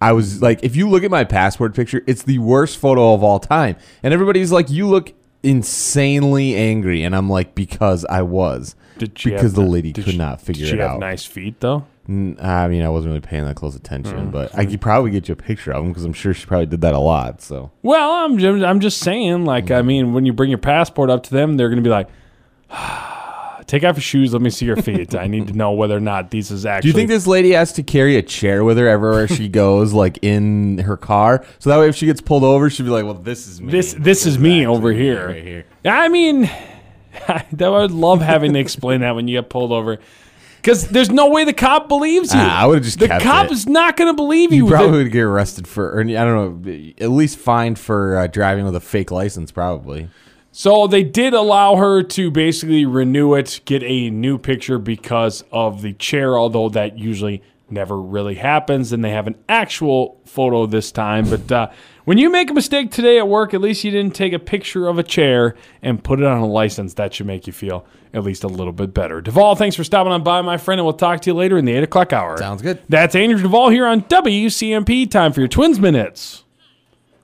I 0.00 0.12
was 0.12 0.40
like, 0.40 0.60
if 0.62 0.76
you 0.76 0.88
look 0.88 1.04
at 1.04 1.10
my 1.10 1.24
passport 1.24 1.74
picture, 1.74 2.02
it's 2.06 2.22
the 2.22 2.38
worst 2.38 2.78
photo 2.78 3.12
of 3.14 3.22
all 3.22 3.38
time. 3.38 3.76
And 4.02 4.14
everybody's 4.14 4.50
like, 4.52 4.70
you 4.70 4.86
look 4.88 5.12
insanely 5.42 6.54
angry. 6.56 7.02
And 7.02 7.14
I'm 7.14 7.28
like, 7.28 7.54
because 7.54 8.04
I 8.06 8.22
was. 8.22 8.74
did 8.98 9.18
she 9.18 9.30
Because 9.30 9.42
have, 9.42 9.54
the 9.54 9.62
lady 9.62 9.92
did 9.92 10.04
could 10.04 10.12
she- 10.12 10.18
not 10.18 10.40
figure 10.40 10.64
did 10.64 10.70
she 10.70 10.76
it 10.76 10.80
have 10.80 10.92
out. 10.92 11.00
nice 11.00 11.24
feet 11.24 11.60
though? 11.60 11.84
N- 12.08 12.36
I 12.42 12.66
mean, 12.68 12.82
I 12.82 12.88
wasn't 12.88 13.10
really 13.10 13.20
paying 13.20 13.44
that 13.44 13.56
close 13.56 13.76
attention, 13.76 14.28
Mm. 14.28 14.32
but 14.32 14.56
I 14.58 14.64
could 14.66 14.80
probably 14.80 15.10
get 15.10 15.28
you 15.28 15.32
a 15.34 15.36
picture 15.36 15.70
of 15.72 15.82
him 15.84 15.90
because 15.90 16.04
I'm 16.04 16.12
sure 16.12 16.34
she 16.34 16.44
probably 16.46 16.66
did 16.66 16.80
that 16.80 16.94
a 16.94 16.98
lot. 16.98 17.40
So 17.40 17.70
Well, 17.82 18.10
I'm 18.10 18.36
ju- 18.38 18.64
I'm 18.64 18.80
just 18.80 18.98
saying, 18.98 19.44
like, 19.44 19.70
I 19.70 19.82
mean, 19.82 20.12
when 20.12 20.24
you 20.26 20.32
bring 20.32 20.48
your 20.50 20.58
passport 20.58 21.08
up 21.10 21.22
to 21.24 21.30
them, 21.30 21.56
they're 21.56 21.68
gonna 21.68 21.82
be 21.82 21.90
like, 21.90 22.08
"Take 23.70 23.84
off 23.84 23.94
your 23.94 24.02
shoes. 24.02 24.32
Let 24.32 24.42
me 24.42 24.50
see 24.50 24.66
your 24.66 24.74
feet. 24.74 25.14
I 25.14 25.28
need 25.28 25.46
to 25.46 25.52
know 25.52 25.70
whether 25.70 25.96
or 25.96 26.00
not 26.00 26.32
these 26.32 26.50
is 26.50 26.66
actually. 26.66 26.82
Do 26.82 26.88
you 26.88 26.94
think 27.00 27.08
this 27.08 27.28
lady 27.28 27.52
has 27.52 27.72
to 27.74 27.84
carry 27.84 28.16
a 28.16 28.22
chair 28.22 28.64
with 28.64 28.76
her 28.78 28.88
everywhere 28.88 29.28
she 29.28 29.48
goes, 29.62 29.92
like 29.92 30.18
in 30.22 30.78
her 30.78 30.96
car? 30.96 31.44
So 31.60 31.70
that 31.70 31.78
way, 31.78 31.88
if 31.88 31.94
she 31.94 32.06
gets 32.06 32.20
pulled 32.20 32.42
over, 32.42 32.68
she'd 32.68 32.82
be 32.82 32.88
like, 32.88 33.04
"Well, 33.04 33.14
this 33.14 33.46
is 33.46 33.60
me. 33.60 33.70
This 33.70 33.94
this 33.94 34.26
is 34.26 34.40
me 34.40 34.66
over 34.66 34.92
here. 34.92 35.28
right 35.28 35.44
here." 35.44 35.66
I 35.84 36.08
mean, 36.08 36.42
that 37.28 37.62
I 37.62 37.68
would 37.68 37.92
love 37.92 38.20
having 38.22 38.52
to 38.54 38.58
explain 38.58 39.02
that 39.02 39.14
when 39.14 39.28
you 39.28 39.40
get 39.40 39.48
pulled 39.50 39.70
over, 39.70 39.98
because 40.56 40.88
there's 40.88 41.10
no 41.10 41.30
way 41.30 41.44
the 41.44 41.52
cop 41.52 41.86
believes 41.86 42.34
you. 42.34 42.40
Ah, 42.40 42.64
I 42.64 42.66
would've 42.66 42.82
just 42.82 42.98
the 42.98 43.06
cop 43.06 43.46
it. 43.46 43.52
is 43.52 43.68
not 43.68 43.96
going 43.96 44.10
to 44.10 44.16
believe 44.16 44.52
you. 44.52 44.64
You 44.64 44.70
probably 44.70 45.04
would 45.04 45.12
get 45.12 45.22
arrested 45.22 45.68
for, 45.68 45.90
or 45.92 46.00
I 46.00 46.04
don't 46.04 46.64
know, 46.64 46.92
at 46.98 47.10
least 47.10 47.38
fined 47.38 47.78
for 47.78 48.16
uh, 48.18 48.26
driving 48.26 48.64
with 48.64 48.74
a 48.74 48.80
fake 48.80 49.12
license, 49.12 49.52
probably. 49.52 50.08
So 50.52 50.86
they 50.86 51.04
did 51.04 51.32
allow 51.32 51.76
her 51.76 52.02
to 52.02 52.30
basically 52.30 52.84
renew 52.84 53.34
it, 53.34 53.60
get 53.64 53.82
a 53.82 54.10
new 54.10 54.36
picture 54.36 54.78
because 54.78 55.44
of 55.52 55.82
the 55.82 55.92
chair, 55.92 56.36
although 56.36 56.68
that 56.70 56.98
usually 56.98 57.42
never 57.70 58.00
really 58.00 58.34
happens. 58.34 58.92
And 58.92 59.04
they 59.04 59.10
have 59.10 59.28
an 59.28 59.36
actual 59.48 60.20
photo 60.26 60.66
this 60.66 60.90
time. 60.90 61.30
But 61.30 61.52
uh, 61.52 61.70
when 62.04 62.18
you 62.18 62.30
make 62.30 62.50
a 62.50 62.54
mistake 62.54 62.90
today 62.90 63.18
at 63.18 63.28
work, 63.28 63.54
at 63.54 63.60
least 63.60 63.84
you 63.84 63.92
didn't 63.92 64.14
take 64.14 64.32
a 64.32 64.40
picture 64.40 64.88
of 64.88 64.98
a 64.98 65.04
chair 65.04 65.54
and 65.82 66.02
put 66.02 66.18
it 66.18 66.26
on 66.26 66.38
a 66.38 66.46
license. 66.46 66.94
That 66.94 67.14
should 67.14 67.26
make 67.26 67.46
you 67.46 67.52
feel 67.52 67.86
at 68.12 68.24
least 68.24 68.42
a 68.42 68.48
little 68.48 68.72
bit 68.72 68.92
better. 68.92 69.20
Duvall, 69.20 69.54
thanks 69.54 69.76
for 69.76 69.84
stopping 69.84 70.12
on 70.12 70.24
by, 70.24 70.42
my 70.42 70.56
friend, 70.56 70.80
and 70.80 70.84
we'll 70.84 70.94
talk 70.94 71.20
to 71.20 71.30
you 71.30 71.34
later 71.34 71.58
in 71.58 71.64
the 71.64 71.72
8 71.72 71.84
o'clock 71.84 72.12
hour. 72.12 72.36
Sounds 72.38 72.60
good. 72.60 72.82
That's 72.88 73.14
Andrew 73.14 73.40
Duvall 73.40 73.68
here 73.68 73.86
on 73.86 74.02
WCMP. 74.02 75.08
Time 75.08 75.32
for 75.32 75.40
your 75.40 75.48
Twins 75.48 75.78
Minutes. 75.78 76.42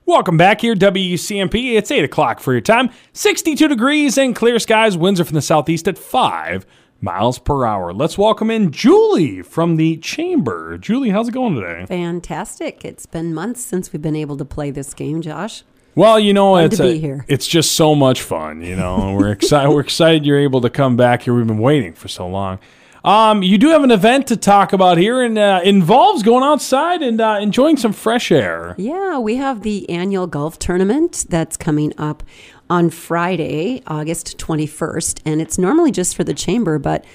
Welcome 0.07 0.37
back 0.37 0.61
here, 0.61 0.73
WCMP. 0.73 1.75
It's 1.75 1.91
8 1.91 2.05
o'clock 2.05 2.39
for 2.39 2.53
your 2.53 2.61
time. 2.61 2.91
62 3.11 3.67
degrees 3.67 4.17
and 4.17 4.33
clear 4.33 4.57
skies. 4.57 4.97
Winds 4.97 5.19
are 5.19 5.25
from 5.25 5.35
the 5.35 5.41
southeast 5.41 5.85
at 5.85 5.97
5 5.97 6.65
miles 7.01 7.39
per 7.39 7.65
hour. 7.65 7.91
Let's 7.91 8.17
welcome 8.17 8.49
in 8.49 8.71
Julie 8.71 9.41
from 9.41 9.75
the 9.75 9.97
Chamber. 9.97 10.77
Julie, 10.77 11.09
how's 11.09 11.27
it 11.27 11.33
going 11.33 11.55
today? 11.55 11.85
Fantastic. 11.87 12.85
It's 12.85 13.05
been 13.05 13.33
months 13.33 13.65
since 13.65 13.91
we've 13.91 14.01
been 14.01 14.15
able 14.15 14.37
to 14.37 14.45
play 14.45 14.71
this 14.71 14.93
game, 14.93 15.21
Josh. 15.21 15.65
Well, 15.93 16.17
you 16.17 16.33
know, 16.33 16.53
Fun 16.53 16.63
it's 16.63 16.79
a- 16.79 17.23
it's 17.27 17.45
just 17.45 17.73
so 17.73 17.93
much 17.93 18.21
fun, 18.21 18.61
you 18.61 18.77
know. 18.77 19.13
we're 19.13 19.31
excited 19.33 19.69
we're 19.71 19.81
excited 19.81 20.25
you're 20.25 20.39
able 20.39 20.61
to 20.61 20.69
come 20.69 20.95
back 20.95 21.23
here. 21.23 21.33
We've 21.33 21.45
been 21.45 21.57
waiting 21.57 21.91
for 21.93 22.07
so 22.07 22.29
long. 22.29 22.59
Um, 23.03 23.43
you 23.43 23.57
do 23.57 23.69
have 23.69 23.83
an 23.83 23.91
event 23.91 24.27
to 24.27 24.37
talk 24.37 24.73
about 24.73 24.97
here, 24.97 25.21
and 25.21 25.37
uh, 25.37 25.61
involves 25.63 26.23
going 26.23 26.43
outside 26.43 27.01
and 27.01 27.21
uh, 27.21 27.39
enjoying 27.41 27.77
some 27.77 27.93
fresh 27.93 28.31
air. 28.31 28.75
Yeah, 28.77 29.19
we 29.19 29.35
have 29.35 29.61
the 29.61 29.89
annual 29.89 30.27
golf 30.27 30.59
tournament 30.59 31.25
that's 31.29 31.57
coming 31.57 31.93
up 31.97 32.23
on 32.69 32.89
Friday, 32.89 33.81
August 33.87 34.37
21st. 34.37 35.21
And 35.25 35.41
it's 35.41 35.57
normally 35.57 35.91
just 35.91 36.15
for 36.15 36.23
the 36.23 36.33
chamber, 36.33 36.79
but, 36.79 37.05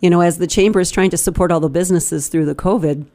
you 0.00 0.08
know, 0.08 0.20
as 0.20 0.38
the 0.38 0.46
chamber 0.46 0.80
is 0.80 0.90
trying 0.90 1.10
to 1.10 1.16
support 1.16 1.52
all 1.52 1.60
the 1.60 1.68
businesses 1.68 2.28
through 2.28 2.46
the 2.46 2.54
COVID, 2.54 3.06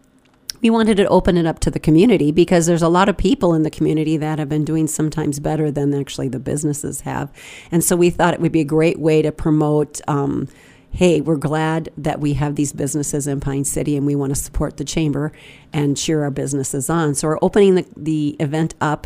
we 0.61 0.69
wanted 0.69 0.97
to 0.97 1.07
open 1.07 1.37
it 1.37 1.45
up 1.45 1.59
to 1.59 1.71
the 1.71 1.79
community 1.79 2.31
because 2.31 2.65
there's 2.65 2.81
a 2.81 2.89
lot 2.89 3.09
of 3.09 3.17
people 3.17 3.53
in 3.53 3.63
the 3.63 3.69
community 3.69 4.17
that 4.17 4.39
have 4.39 4.49
been 4.49 4.65
doing 4.65 4.87
sometimes 4.87 5.39
better 5.39 5.69
than 5.69 5.93
actually 5.93 6.29
the 6.29 6.39
businesses 6.39 7.01
have. 7.01 7.31
And 7.71 7.83
so 7.83 7.95
we 7.95 8.09
thought 8.09 8.33
it 8.33 8.39
would 8.39 8.51
be 8.51 8.61
a 8.61 8.65
great 8.65 8.99
way 8.99 9.21
to 9.21 9.31
promote. 9.31 10.01
Um, 10.07 10.47
Hey, 10.97 11.21
we're 11.21 11.35
glad 11.35 11.89
that 11.95 12.19
we 12.19 12.33
have 12.33 12.55
these 12.55 12.73
businesses 12.73 13.27
in 13.27 13.39
Pine 13.39 13.65
City 13.65 13.95
and 13.95 14.07
we 14.07 14.15
want 14.15 14.31
to 14.31 14.35
support 14.35 14.77
the 14.77 14.83
chamber 14.83 15.31
and 15.71 15.95
cheer 15.95 16.23
our 16.23 16.31
businesses 16.31 16.89
on. 16.89 17.13
So, 17.13 17.27
we're 17.27 17.37
opening 17.39 17.75
the, 17.75 17.85
the 17.95 18.35
event 18.39 18.73
up 18.81 19.05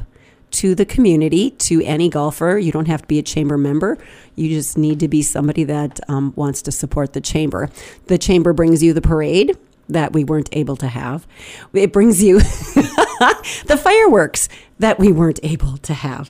to 0.51 0.73
the 0.73 0.86
community, 0.86 1.49
to 1.49 1.84
any 1.84 2.08
golfer. 2.08 2.58
You 2.58 2.71
don't 2.71 2.88
have 2.88 3.01
to 3.01 3.08
be 3.10 3.19
a 3.19 3.21
chamber 3.21 3.58
member. 3.58 3.97
You 4.36 4.47
just 4.47 4.77
need 4.77 5.01
to 5.01 5.10
be 5.10 5.21
somebody 5.21 5.65
that 5.65 5.99
um, 6.08 6.32
wants 6.38 6.62
to 6.62 6.71
support 6.71 7.12
the 7.12 7.19
chamber. 7.19 7.69
The 8.06 8.17
chamber 8.17 8.54
brings 8.54 8.82
you 8.82 8.93
the 8.93 9.01
parade 9.01 9.58
that 9.89 10.13
we 10.13 10.23
weren't 10.23 10.47
able 10.54 10.77
to 10.77 10.88
have. 10.88 11.27
It 11.73 11.91
brings 11.91 12.23
you 12.23 12.39
the 12.39 13.77
fireworks 13.84 14.47
that 14.80 14.97
we 14.97 15.12
weren't 15.12 15.41
able 15.43 15.75
to 15.80 15.93
have. 15.93 16.30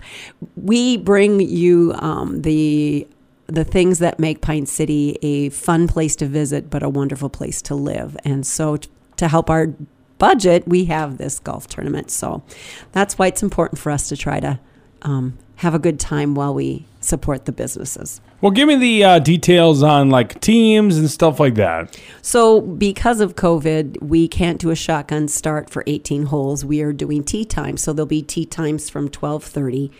We 0.55 0.97
bring 0.97 1.39
you 1.39 1.93
um, 1.99 2.41
the 2.41 3.07
the 3.53 3.63
things 3.63 3.99
that 3.99 4.19
make 4.19 4.41
Pine 4.41 4.65
City 4.65 5.17
a 5.21 5.49
fun 5.49 5.87
place 5.87 6.15
to 6.17 6.25
visit, 6.25 6.69
but 6.69 6.83
a 6.83 6.89
wonderful 6.89 7.29
place 7.29 7.61
to 7.63 7.75
live. 7.75 8.17
And 8.23 8.45
so, 8.45 8.77
t- 8.77 8.89
to 9.17 9.27
help 9.27 9.49
our 9.49 9.73
budget, 10.21 10.67
we 10.67 10.85
have 10.85 11.17
this 11.17 11.39
golf 11.39 11.67
tournament. 11.67 12.11
So 12.11 12.43
that's 12.91 13.17
why 13.17 13.25
it's 13.25 13.41
important 13.41 13.79
for 13.79 13.91
us 13.91 14.07
to 14.09 14.15
try 14.15 14.39
to 14.39 14.59
um, 15.01 15.39
have 15.55 15.73
a 15.73 15.79
good 15.79 15.99
time 15.99 16.35
while 16.35 16.53
we 16.53 16.85
support 16.99 17.45
the 17.45 17.51
businesses. 17.51 18.21
Well, 18.39 18.51
give 18.51 18.67
me 18.67 18.75
the 18.75 19.03
uh, 19.03 19.19
details 19.19 19.81
on 19.81 20.11
like 20.11 20.39
teams 20.39 20.97
and 20.97 21.09
stuff 21.09 21.39
like 21.39 21.55
that. 21.55 21.99
So, 22.21 22.61
because 22.61 23.19
of 23.19 23.35
COVID, 23.35 24.01
we 24.01 24.27
can't 24.27 24.59
do 24.59 24.69
a 24.69 24.75
shotgun 24.75 25.27
start 25.27 25.71
for 25.71 25.83
18 25.87 26.27
holes. 26.27 26.63
We 26.63 26.81
are 26.81 26.93
doing 26.93 27.23
tee 27.23 27.45
time, 27.45 27.77
so 27.77 27.91
there'll 27.91 28.05
be 28.05 28.21
tee 28.21 28.45
times 28.45 28.89
from 28.89 29.09
12:30 29.09 29.91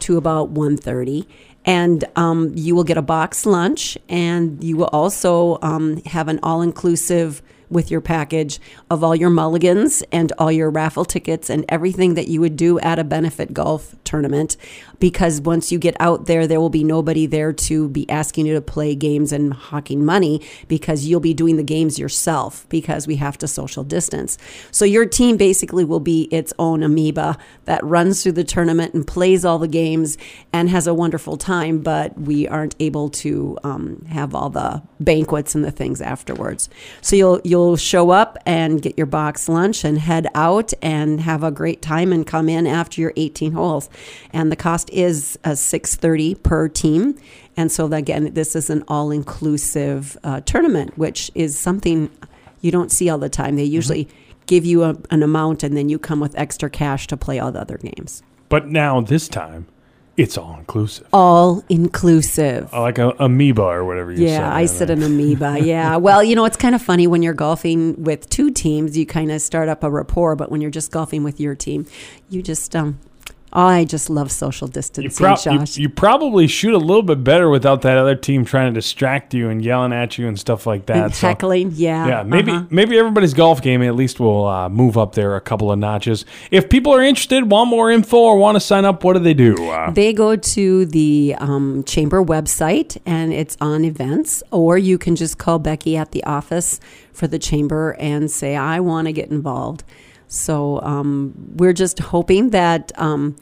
to 0.00 0.16
about 0.16 0.52
1:30, 0.52 1.26
and 1.64 2.04
um, 2.16 2.52
you 2.54 2.74
will 2.74 2.84
get 2.84 2.96
a 2.96 3.02
box 3.02 3.46
lunch, 3.46 3.98
and 4.08 4.62
you 4.62 4.76
will 4.76 4.90
also 4.92 5.58
um, 5.62 6.02
have 6.06 6.28
an 6.28 6.40
all-inclusive 6.42 7.42
with 7.70 7.90
your 7.90 8.00
package 8.00 8.60
of 8.90 9.04
all 9.04 9.14
your 9.14 9.30
mulligans 9.30 10.02
and 10.12 10.32
all 10.38 10.50
your 10.50 10.68
raffle 10.70 11.04
tickets 11.04 11.48
and 11.48 11.64
everything 11.68 12.14
that 12.14 12.28
you 12.28 12.40
would 12.40 12.56
do 12.56 12.78
at 12.80 12.98
a 12.98 13.04
benefit 13.04 13.54
golf 13.54 13.94
tournament. 14.04 14.56
Because 14.98 15.40
once 15.40 15.72
you 15.72 15.78
get 15.78 15.96
out 16.00 16.26
there, 16.26 16.46
there 16.46 16.60
will 16.60 16.68
be 16.68 16.84
nobody 16.84 17.26
there 17.26 17.52
to 17.52 17.88
be 17.88 18.08
asking 18.10 18.46
you 18.46 18.54
to 18.54 18.60
play 18.60 18.94
games 18.94 19.32
and 19.32 19.54
hawking 19.54 20.04
money 20.04 20.42
because 20.68 21.06
you'll 21.06 21.20
be 21.20 21.32
doing 21.32 21.56
the 21.56 21.62
games 21.62 21.98
yourself 21.98 22.66
because 22.68 23.06
we 23.06 23.16
have 23.16 23.38
to 23.38 23.48
social 23.48 23.84
distance. 23.84 24.36
So 24.70 24.84
your 24.84 25.06
team 25.06 25.36
basically 25.36 25.84
will 25.84 26.00
be 26.00 26.24
its 26.24 26.52
own 26.58 26.82
amoeba 26.82 27.38
that 27.64 27.84
runs 27.84 28.22
through 28.22 28.32
the 28.32 28.44
tournament 28.44 28.92
and 28.94 29.06
plays 29.06 29.44
all 29.44 29.58
the 29.58 29.68
games 29.68 30.18
and 30.52 30.68
has 30.68 30.86
a 30.86 30.94
wonderful 30.94 31.36
time, 31.36 31.80
but 31.80 32.18
we 32.20 32.48
aren't 32.48 32.74
able 32.80 33.08
to 33.10 33.56
um, 33.62 34.04
have 34.08 34.34
all 34.34 34.50
the 34.50 34.82
banquets 34.98 35.54
and 35.54 35.64
the 35.64 35.70
things 35.70 36.00
afterwards. 36.00 36.68
So 37.00 37.16
you'll 37.16 37.40
you'll 37.44 37.59
show 37.76 38.10
up 38.10 38.38
and 38.46 38.82
get 38.82 38.96
your 38.96 39.06
box 39.06 39.48
lunch 39.48 39.84
and 39.84 39.98
head 39.98 40.26
out 40.34 40.72
and 40.82 41.20
have 41.20 41.42
a 41.42 41.50
great 41.50 41.82
time 41.82 42.12
and 42.12 42.26
come 42.26 42.48
in 42.48 42.66
after 42.66 43.00
your 43.00 43.12
18 43.16 43.52
holes. 43.52 43.88
And 44.32 44.50
the 44.50 44.56
cost 44.56 44.90
is 44.90 45.38
a 45.44 45.56
630 45.56 46.36
per 46.36 46.68
team. 46.68 47.18
And 47.56 47.70
so 47.70 47.92
again, 47.92 48.32
this 48.34 48.54
is 48.56 48.70
an 48.70 48.84
all-inclusive 48.88 50.16
uh, 50.24 50.40
tournament, 50.42 50.96
which 50.96 51.30
is 51.34 51.58
something 51.58 52.10
you 52.60 52.70
don't 52.70 52.92
see 52.92 53.08
all 53.08 53.18
the 53.18 53.28
time. 53.28 53.56
They 53.56 53.64
usually 53.64 54.08
give 54.46 54.64
you 54.64 54.84
a, 54.84 54.96
an 55.10 55.22
amount 55.22 55.62
and 55.62 55.76
then 55.76 55.88
you 55.88 55.98
come 55.98 56.20
with 56.20 56.36
extra 56.36 56.68
cash 56.68 57.06
to 57.08 57.16
play 57.16 57.38
all 57.38 57.52
the 57.52 57.60
other 57.60 57.78
games. 57.78 58.22
But 58.48 58.68
now 58.68 59.00
this 59.00 59.28
time, 59.28 59.66
it's 60.20 60.36
all 60.36 60.56
inclusive. 60.58 61.06
All 61.14 61.64
inclusive. 61.70 62.70
Like 62.74 62.98
a 62.98 63.14
amoeba 63.18 63.62
or 63.62 63.86
whatever 63.86 64.10
you 64.10 64.18
said. 64.18 64.24
Yeah, 64.24 64.54
I 64.54 64.66
said 64.66 64.90
an 64.90 65.02
amoeba. 65.02 65.58
Yeah. 65.70 65.96
Well, 65.96 66.22
you 66.22 66.36
know, 66.36 66.44
it's 66.44 66.56
kind 66.56 66.74
of 66.74 66.82
funny 66.82 67.06
when 67.06 67.22
you're 67.22 67.34
golfing 67.34 68.02
with 68.02 68.28
two 68.28 68.50
teams, 68.50 68.98
you 68.98 69.06
kind 69.06 69.32
of 69.32 69.40
start 69.40 69.68
up 69.68 69.82
a 69.82 69.90
rapport, 69.90 70.36
but 70.36 70.50
when 70.50 70.60
you're 70.60 70.70
just 70.70 70.90
golfing 70.90 71.22
with 71.22 71.40
your 71.40 71.54
team, 71.54 71.86
you 72.28 72.42
just 72.42 72.76
um 72.76 72.98
I 73.52 73.84
just 73.84 74.08
love 74.08 74.30
social 74.30 74.68
You, 74.68 74.72
distancing, 74.72 75.26
you, 75.26 75.58
Josh. 75.58 75.76
you 75.76 75.88
probably 75.88 76.46
shoot 76.46 76.72
a 76.72 76.78
little 76.78 77.02
bit 77.02 77.24
better 77.24 77.50
without 77.50 77.82
that 77.82 77.98
other 77.98 78.14
team 78.14 78.44
trying 78.44 78.72
to 78.72 78.78
distract 78.78 79.34
you 79.34 79.48
and 79.48 79.60
yelling 79.60 79.92
at 79.92 80.18
you 80.18 80.28
and 80.28 80.38
stuff 80.38 80.66
like 80.66 80.86
that. 80.86 80.96
and 80.96 81.14
So- 81.14 81.26
heckling, 81.26 81.72
yeah. 81.74 82.06
Yeah, 82.06 82.22
maybe 82.22 82.52
uh-huh. 82.52 82.66
maybe 82.70 82.96
everybody's 82.96 83.34
golf 83.34 83.60
game 83.60 83.82
at 83.82 83.96
least 83.96 84.20
will 84.20 84.46
uh, 84.46 84.68
move 84.68 84.96
up 84.96 85.14
there 85.16 85.34
a 85.34 85.40
couple 85.40 85.72
of 85.72 85.78
notches. 85.80 86.24
If 86.52 86.68
people 86.68 86.94
are 86.94 87.02
interested, 87.02 87.50
want 87.50 87.68
more 87.70 87.90
info, 87.90 88.18
or 88.18 88.38
want 88.38 88.54
to 88.56 88.60
sign 88.60 88.84
up, 88.84 89.02
what 89.02 89.14
do 89.14 89.18
they 89.18 89.34
do? 89.34 89.68
Uh, 89.68 89.90
They 89.90 90.12
go 90.12 90.36
to 90.36 90.86
the 90.86 91.34
um, 91.38 91.82
chamber 91.84 92.22
website 92.24 92.98
and 93.04 93.32
it's 93.32 93.56
on 93.60 93.84
events, 93.84 94.42
or 94.52 94.78
you 94.78 94.96
can 94.96 95.16
just 95.16 95.38
call 95.38 95.58
Becky 95.58 95.96
at 95.96 96.12
the 96.12 96.22
office 96.24 96.78
for 97.12 97.26
the 97.26 97.38
chamber 97.38 97.96
and 97.98 98.30
say, 98.30 98.54
I 98.56 98.78
want 98.80 99.06
to 99.08 99.12
get 99.12 99.30
involved. 99.30 99.82
So 100.30 100.80
um, 100.82 101.34
we're 101.56 101.72
just 101.72 101.98
hoping 101.98 102.50
that 102.50 102.92
um, 102.94 103.36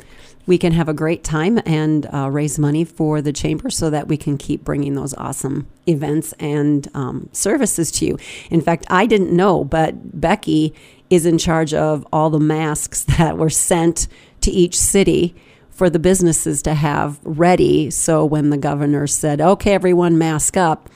we 0.47 0.57
can 0.57 0.73
have 0.73 0.89
a 0.89 0.95
great 0.95 1.23
time 1.23 1.61
and 1.67 2.07
uh, 2.13 2.31
raise 2.31 2.59
money 2.59 2.83
for 2.83 3.21
the 3.21 3.35
chamber 3.35 3.69
so 3.69 3.91
that 3.91 4.09
we 4.09 4.17
can 4.17 4.39
keep 4.39 4.65
bringing 4.65 4.95
those 4.95 5.13
awesome 5.15 5.69
events 5.87 6.33
and 6.39 6.89
um, 6.95 7.29
services 7.33 7.91
to 7.93 8.07
you. 8.07 8.19
In 8.51 8.63
fact, 8.63 8.87
I 8.89 9.05
didn't 9.05 9.31
know, 9.31 9.63
but 9.63 10.19
Becky 10.19 10.73
is 11.11 11.27
in 11.27 11.37
charge 11.37 11.75
of 11.75 12.07
all 12.11 12.31
the 12.31 12.41
masks 12.41 13.05
that 13.19 13.37
were 13.37 13.51
sent 13.51 14.09
to 14.41 14.51
each 14.51 14.75
city 14.75 15.37
for 15.69 15.91
the 15.91 15.99
businesses 15.99 16.63
to 16.63 16.73
have 16.73 17.21
ready. 17.23 17.91
So 17.91 18.25
when 18.25 18.49
the 18.49 18.57
governor 18.57 19.07
said, 19.07 19.43
okay, 19.43 19.75
everyone 19.75 20.17
mask 20.17 20.57
up, 20.57 20.89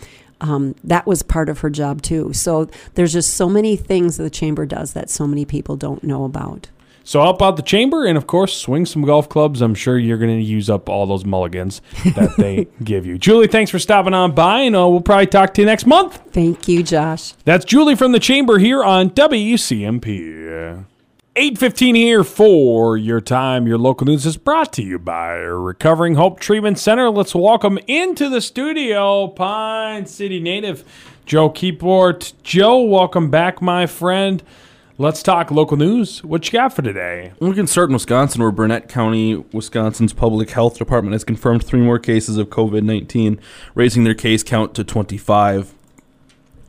um, 0.43 0.75
that 0.85 1.07
was 1.07 1.23
part 1.23 1.49
of 1.49 1.61
her 1.61 1.71
job 1.71 2.03
too. 2.03 2.33
So 2.33 2.69
there's 2.95 3.13
just 3.13 3.35
so 3.35 3.49
many 3.49 3.77
things 3.77 4.17
the 4.17 4.29
chamber 4.29 4.67
does 4.67 4.93
that 4.93 5.09
so 5.09 5.27
many 5.27 5.45
people 5.45 5.77
don't 5.77 6.03
know 6.05 6.25
about. 6.25 6.69
So 7.05 7.21
help 7.21 7.43
out 7.43 7.57
the 7.57 7.63
chamber 7.63 8.05
and 8.05 8.17
of 8.17 8.27
course 8.27 8.57
swing 8.57 8.87
some 8.87 9.03
golf 9.03 9.29
clubs. 9.29 9.61
I'm 9.61 9.75
sure 9.75 9.99
you're 9.99 10.19
going 10.19 10.37
to 10.37 10.45
use 10.45 10.71
up 10.71 10.89
all 10.89 11.07
those 11.07 11.25
mulligans 11.25 11.81
that 12.15 12.35
they 12.39 12.69
give 12.83 13.07
you. 13.07 13.19
Julie, 13.19 13.49
thanks 13.49 13.71
for 13.71 13.79
stopping 13.79 14.15
on 14.15 14.33
by, 14.33 14.61
and 14.61 14.77
uh, 14.77 14.89
we'll 14.89 15.01
probably 15.01 15.27
talk 15.27 15.55
to 15.55 15.63
you 15.63 15.67
next 15.67 15.87
month. 15.87 16.21
Thank 16.31 16.69
you, 16.69 16.83
Josh. 16.83 17.33
That's 17.45 17.65
Julie 17.65 17.97
from 17.97 18.13
the 18.13 18.21
chamber 18.21 18.59
here 18.59 18.85
on 18.85 19.11
WCMP. 19.11 20.85
815 21.35 21.95
here 21.95 22.25
for 22.25 22.95
your 22.95 23.19
time. 23.19 23.67
Your 23.67 23.79
local 23.79 24.07
news 24.07 24.27
is 24.27 24.37
brought 24.37 24.71
to 24.75 24.83
you 24.83 24.99
by 24.99 25.33
Recovering 25.37 26.17
Hope 26.17 26.39
Treatment 26.39 26.79
Center. 26.79 27.09
Let's 27.09 27.35
welcome 27.35 27.79
into 27.87 28.29
the 28.29 28.43
studio 28.43 29.29
Pine 29.29 30.05
City 30.05 30.41
native 30.41 30.85
Joe 31.25 31.49
Keyport. 31.49 32.35
Joe, 32.43 32.83
welcome 32.83 33.31
back, 33.31 33.63
my 33.63 33.87
friend. 33.87 34.43
Let's 34.99 35.23
talk 35.23 35.51
local 35.51 35.79
news. 35.79 36.23
What 36.23 36.45
you 36.47 36.53
got 36.53 36.77
for 36.77 36.83
today? 36.83 37.33
We 37.41 37.55
can 37.55 37.67
start 37.67 37.89
in 37.89 37.95
Wisconsin, 37.95 38.43
where 38.43 38.51
Burnett 38.51 38.91
County, 38.91 39.37
Wisconsin's 39.55 40.13
public 40.13 40.51
health 40.51 40.77
department 40.77 41.15
has 41.15 41.25
confirmed 41.25 41.65
three 41.65 41.81
more 41.81 41.99
cases 41.99 42.37
of 42.37 42.51
COVID 42.51 42.83
19, 42.83 43.41
raising 43.75 44.05
their 44.05 44.15
case 44.15 44.43
count 44.43 44.75
to 44.75 44.85
25. 44.85 45.73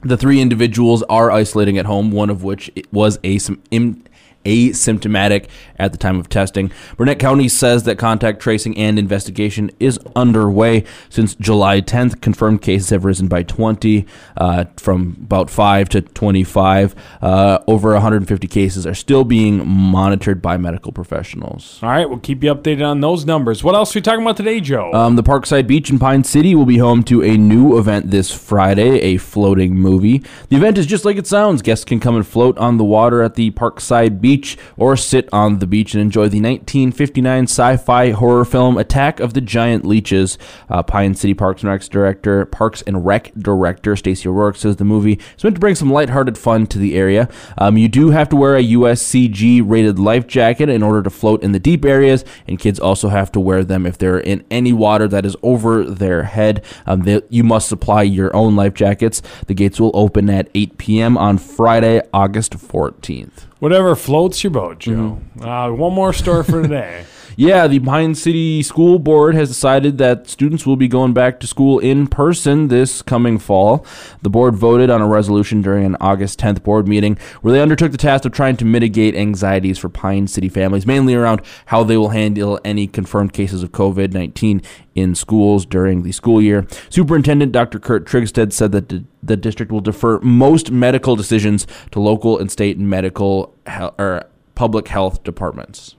The 0.03 0.15
three 0.15 0.39
individuals 0.39 1.03
are 1.09 1.31
isolating 1.31 1.77
at 1.77 1.85
home, 1.85 2.11
one 2.11 2.29
of 2.29 2.43
which 2.43 2.71
was 2.93 3.17
asym- 3.19 3.59
im- 3.71 4.03
asymptomatic 4.45 5.47
at 5.77 5.91
the 5.91 5.97
time 5.97 6.19
of 6.19 6.29
testing. 6.29 6.71
Burnett 6.97 7.19
County 7.19 7.49
says 7.49 7.83
that 7.83 7.97
contact 7.97 8.39
tracing 8.39 8.77
and 8.77 8.97
investigation 8.97 9.71
is 9.79 9.99
underway. 10.15 10.83
Since 11.09 11.35
July 11.35 11.81
10th, 11.81 12.21
confirmed 12.21 12.61
cases 12.61 12.89
have 12.89 13.05
risen 13.05 13.27
by 13.27 13.43
20, 13.43 14.05
uh, 14.37 14.65
from 14.77 15.17
about 15.21 15.49
5 15.49 15.89
to 15.89 16.01
25. 16.01 16.95
Uh, 17.21 17.59
over 17.67 17.93
150 17.93 18.47
cases 18.47 18.85
are 18.85 18.93
still 18.93 19.23
being 19.23 19.67
monitored 19.67 20.41
by 20.41 20.57
medical 20.57 20.91
professionals. 20.91 21.79
All 21.81 21.89
right, 21.89 22.09
we'll 22.09 22.19
keep 22.19 22.43
you 22.43 22.53
updated 22.53 22.85
on 22.85 23.01
those 23.01 23.25
numbers. 23.25 23.63
What 23.63 23.75
else 23.75 23.95
are 23.95 23.99
we 23.99 24.01
talking 24.01 24.21
about 24.21 24.37
today, 24.37 24.59
Joe? 24.59 24.91
Um, 24.93 25.15
the 25.15 25.23
Parkside 25.23 25.67
Beach 25.67 25.89
in 25.89 25.99
Pine 25.99 26.23
City 26.23 26.55
will 26.55 26.65
be 26.65 26.77
home 26.77 27.03
to 27.03 27.23
a 27.23 27.37
new 27.37 27.77
event 27.77 28.11
this 28.11 28.31
Friday, 28.31 28.99
a 29.01 29.17
floating 29.17 29.75
movie. 29.75 30.23
The 30.49 30.55
event 30.55 30.77
is 30.77 30.85
just 30.85 31.05
like 31.05 31.17
it 31.17 31.27
sounds. 31.27 31.61
Guests 31.61 31.85
can 31.85 31.99
come 31.99 32.15
and 32.15 32.25
float 32.25 32.57
on 32.57 32.77
the 32.77 32.83
water 32.83 33.21
at 33.21 33.35
the 33.35 33.51
Parkside 33.51 34.21
Beach 34.21 34.32
or 34.77 34.95
sit 34.95 35.29
on 35.31 35.59
the 35.59 35.67
beach 35.67 35.93
and 35.93 36.01
enjoy 36.01 36.27
the 36.29 36.41
1959 36.41 37.43
sci-fi 37.43 38.11
horror 38.11 38.45
film 38.45 38.77
Attack 38.77 39.19
of 39.19 39.33
the 39.33 39.41
Giant 39.41 39.85
Leeches. 39.85 40.37
Uh, 40.69 40.83
Pine 40.83 41.15
City 41.15 41.33
Parks 41.33 41.63
and 41.63 41.71
Rec 41.71 41.89
director, 41.89 42.45
Parks 42.45 42.81
and 42.83 43.05
Rec 43.05 43.31
director 43.35 43.95
Stacy 43.95 44.27
O'Rourke 44.27 44.55
says 44.55 44.77
the 44.77 44.85
movie 44.85 45.19
is 45.37 45.43
meant 45.43 45.55
to 45.55 45.59
bring 45.59 45.75
some 45.75 45.91
lighthearted 45.91 46.37
fun 46.37 46.67
to 46.67 46.77
the 46.77 46.95
area. 46.95 47.29
Um, 47.57 47.77
you 47.77 47.87
do 47.87 48.11
have 48.11 48.29
to 48.29 48.35
wear 48.35 48.55
a 48.55 48.63
USCG 48.63 49.61
rated 49.63 49.99
life 49.99 50.27
jacket 50.27 50.69
in 50.69 50.83
order 50.83 51.03
to 51.03 51.09
float 51.09 51.43
in 51.43 51.51
the 51.51 51.59
deep 51.59 51.85
areas, 51.85 52.25
and 52.47 52.59
kids 52.59 52.79
also 52.79 53.09
have 53.09 53.31
to 53.33 53.39
wear 53.39 53.63
them 53.63 53.85
if 53.85 53.97
they're 53.97 54.19
in 54.19 54.43
any 54.49 54.73
water 54.73 55.07
that 55.07 55.25
is 55.25 55.35
over 55.41 55.83
their 55.83 56.23
head. 56.23 56.63
Um, 56.85 57.01
they, 57.01 57.21
you 57.29 57.43
must 57.43 57.69
supply 57.69 58.03
your 58.03 58.35
own 58.35 58.55
life 58.55 58.73
jackets. 58.73 59.21
The 59.47 59.53
gates 59.53 59.79
will 59.79 59.91
open 59.93 60.29
at 60.29 60.49
8 60.53 60.77
p.m. 60.77 61.17
on 61.17 61.37
Friday, 61.37 62.01
August 62.13 62.53
14th. 62.53 63.52
Whatever 63.63 63.95
floats 63.95 64.43
your 64.43 64.51
boat, 64.51 64.79
Joe. 64.79 65.21
Uh, 65.39 65.69
one 65.69 65.93
more 65.93 66.11
story 66.11 66.43
for 66.43 66.61
today. 66.61 67.05
Yeah, 67.35 67.65
the 67.65 67.79
Pine 67.79 68.13
City 68.13 68.61
School 68.61 68.99
Board 68.99 69.33
has 69.33 69.49
decided 69.49 69.97
that 69.97 70.27
students 70.29 70.67
will 70.67 70.75
be 70.75 70.87
going 70.87 71.13
back 71.13 71.39
to 71.39 71.47
school 71.47 71.79
in 71.79 72.05
person 72.05 72.67
this 72.67 73.01
coming 73.01 73.39
fall. 73.39 73.83
The 74.21 74.29
board 74.29 74.55
voted 74.55 74.91
on 74.91 75.01
a 75.01 75.07
resolution 75.07 75.63
during 75.63 75.83
an 75.83 75.97
August 75.99 76.39
10th 76.39 76.61
board 76.61 76.87
meeting 76.87 77.17
where 77.41 77.51
they 77.51 77.59
undertook 77.59 77.91
the 77.91 77.97
task 77.97 78.25
of 78.25 78.33
trying 78.33 78.57
to 78.57 78.65
mitigate 78.65 79.15
anxieties 79.15 79.79
for 79.79 79.89
Pine 79.89 80.27
City 80.27 80.47
families, 80.47 80.85
mainly 80.85 81.15
around 81.15 81.41
how 81.67 81.83
they 81.83 81.97
will 81.97 82.09
handle 82.09 82.59
any 82.63 82.85
confirmed 82.85 83.33
cases 83.33 83.63
of 83.63 83.71
COVID 83.71 84.13
19 84.13 84.61
in 84.93 85.15
schools 85.15 85.65
during 85.65 86.03
the 86.03 86.11
school 86.11 86.39
year. 86.39 86.67
Superintendent 86.91 87.51
Dr. 87.51 87.79
Kurt 87.79 88.05
Trigstead 88.05 88.53
said 88.53 88.71
that 88.73 88.89
the, 88.89 89.05
the 89.23 89.37
district 89.37 89.71
will 89.71 89.81
defer 89.81 90.19
most 90.19 90.69
medical 90.69 91.15
decisions 91.15 91.65
to 91.89 91.99
local 91.99 92.37
and 92.37 92.51
state 92.51 92.77
medical 92.77 93.55
he- 93.67 93.89
or 93.97 94.25
public 94.53 94.87
health 94.87 95.23
departments. 95.23 95.95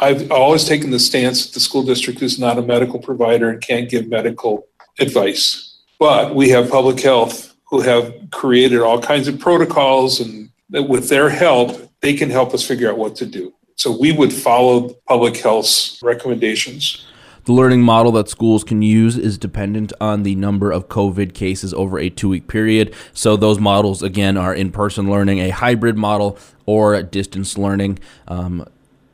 I've 0.00 0.30
always 0.30 0.64
taken 0.64 0.90
the 0.90 0.98
stance 0.98 1.46
that 1.46 1.54
the 1.54 1.60
school 1.60 1.82
district 1.82 2.22
is 2.22 2.38
not 2.38 2.58
a 2.58 2.62
medical 2.62 2.98
provider 2.98 3.50
and 3.50 3.60
can't 3.60 3.88
give 3.88 4.08
medical 4.08 4.66
advice. 4.98 5.78
But 5.98 6.34
we 6.34 6.48
have 6.50 6.70
public 6.70 7.00
health 7.00 7.54
who 7.70 7.80
have 7.80 8.12
created 8.30 8.80
all 8.80 9.00
kinds 9.00 9.28
of 9.28 9.38
protocols 9.38 10.20
and 10.20 10.50
with 10.70 11.08
their 11.08 11.28
help, 11.28 11.90
they 12.00 12.14
can 12.14 12.30
help 12.30 12.54
us 12.54 12.66
figure 12.66 12.90
out 12.90 12.98
what 12.98 13.14
to 13.16 13.26
do. 13.26 13.52
So 13.76 13.96
we 13.96 14.12
would 14.12 14.32
follow 14.32 14.90
public 15.06 15.36
health's 15.36 15.98
recommendations. 16.02 17.06
The 17.44 17.52
learning 17.52 17.82
model 17.82 18.12
that 18.12 18.28
schools 18.28 18.62
can 18.62 18.82
use 18.82 19.18
is 19.18 19.36
dependent 19.36 19.92
on 20.00 20.22
the 20.22 20.36
number 20.36 20.70
of 20.70 20.88
COVID 20.88 21.34
cases 21.34 21.74
over 21.74 21.98
a 21.98 22.08
two 22.08 22.28
week 22.28 22.46
period. 22.46 22.94
So, 23.12 23.36
those 23.36 23.58
models, 23.58 24.00
again, 24.00 24.36
are 24.36 24.54
in 24.54 24.70
person 24.70 25.10
learning, 25.10 25.40
a 25.40 25.50
hybrid 25.50 25.98
model, 25.98 26.38
or 26.66 27.02
distance 27.02 27.58
learning. 27.58 27.98
Um, 28.28 28.64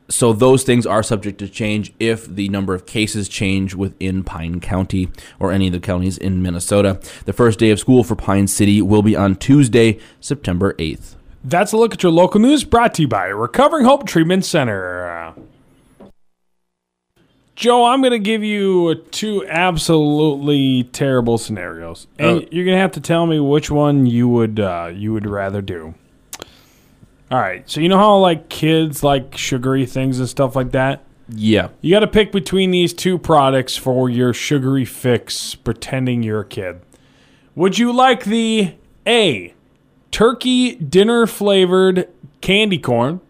so, 0.09 0.33
those 0.33 0.63
things 0.63 0.85
are 0.85 1.03
subject 1.03 1.37
to 1.39 1.47
change 1.47 1.93
if 1.99 2.25
the 2.25 2.49
number 2.49 2.73
of 2.73 2.85
cases 2.85 3.29
change 3.29 3.75
within 3.75 4.23
Pine 4.23 4.59
County 4.59 5.09
or 5.39 5.51
any 5.51 5.67
of 5.67 5.73
the 5.73 5.79
counties 5.79 6.17
in 6.17 6.41
Minnesota. 6.41 6.99
The 7.25 7.33
first 7.33 7.59
day 7.59 7.69
of 7.69 7.79
school 7.79 8.03
for 8.03 8.15
Pine 8.15 8.47
City 8.47 8.81
will 8.81 9.01
be 9.03 9.15
on 9.15 9.35
Tuesday, 9.35 9.99
September 10.19 10.73
8th. 10.73 11.15
That's 11.43 11.71
a 11.71 11.77
look 11.77 11.93
at 11.93 12.03
your 12.03 12.11
local 12.11 12.41
news 12.41 12.63
brought 12.63 12.93
to 12.95 13.03
you 13.03 13.07
by 13.07 13.27
Recovering 13.27 13.85
Hope 13.85 14.05
Treatment 14.05 14.43
Center. 14.43 15.33
Joe, 17.55 17.85
I'm 17.85 18.01
going 18.01 18.11
to 18.11 18.19
give 18.19 18.41
you 18.43 18.95
two 19.11 19.45
absolutely 19.47 20.83
terrible 20.93 21.37
scenarios, 21.37 22.07
and 22.17 22.27
Oh. 22.41 22.45
you're 22.51 22.63
going 22.65 22.75
to 22.77 22.81
have 22.81 22.93
to 22.93 23.01
tell 23.01 23.25
me 23.25 23.39
which 23.39 23.69
one 23.69 24.05
you 24.05 24.29
would 24.29 24.59
uh, 24.61 24.91
you 24.93 25.11
would 25.13 25.25
rather 25.25 25.61
do. 25.61 25.93
All 27.31 27.39
right, 27.39 27.69
so 27.69 27.79
you 27.79 27.89
know 27.89 27.97
how 27.97 28.17
like 28.17 28.49
kids 28.49 29.03
like 29.03 29.37
sugary 29.37 29.85
things 29.85 30.19
and 30.19 30.27
stuff 30.27 30.55
like 30.55 30.71
that. 30.71 31.03
Yeah. 31.27 31.69
You 31.81 31.93
got 31.93 31.99
to 31.99 32.07
pick 32.07 32.31
between 32.31 32.71
these 32.71 32.91
two 32.93 33.19
products 33.19 33.77
for 33.77 34.09
your 34.09 34.33
sugary 34.33 34.85
fix, 34.85 35.53
pretending 35.53 36.23
you're 36.23 36.41
a 36.41 36.45
kid. 36.45 36.81
Would 37.55 37.77
you 37.77 37.91
like 37.93 38.25
the 38.25 38.73
A, 39.05 39.53
turkey 40.11 40.75
dinner 40.75 41.27
flavored 41.27 42.09
candy 42.41 42.79
corn, 42.79 43.21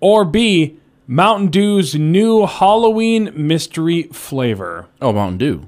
or 0.00 0.24
B, 0.24 0.78
Mountain 1.06 1.48
Dew's 1.48 1.94
new 1.94 2.46
Halloween 2.46 3.30
mystery 3.34 4.04
flavor? 4.04 4.86
Oh, 5.00 5.12
Mountain 5.12 5.38
Dew. 5.38 5.66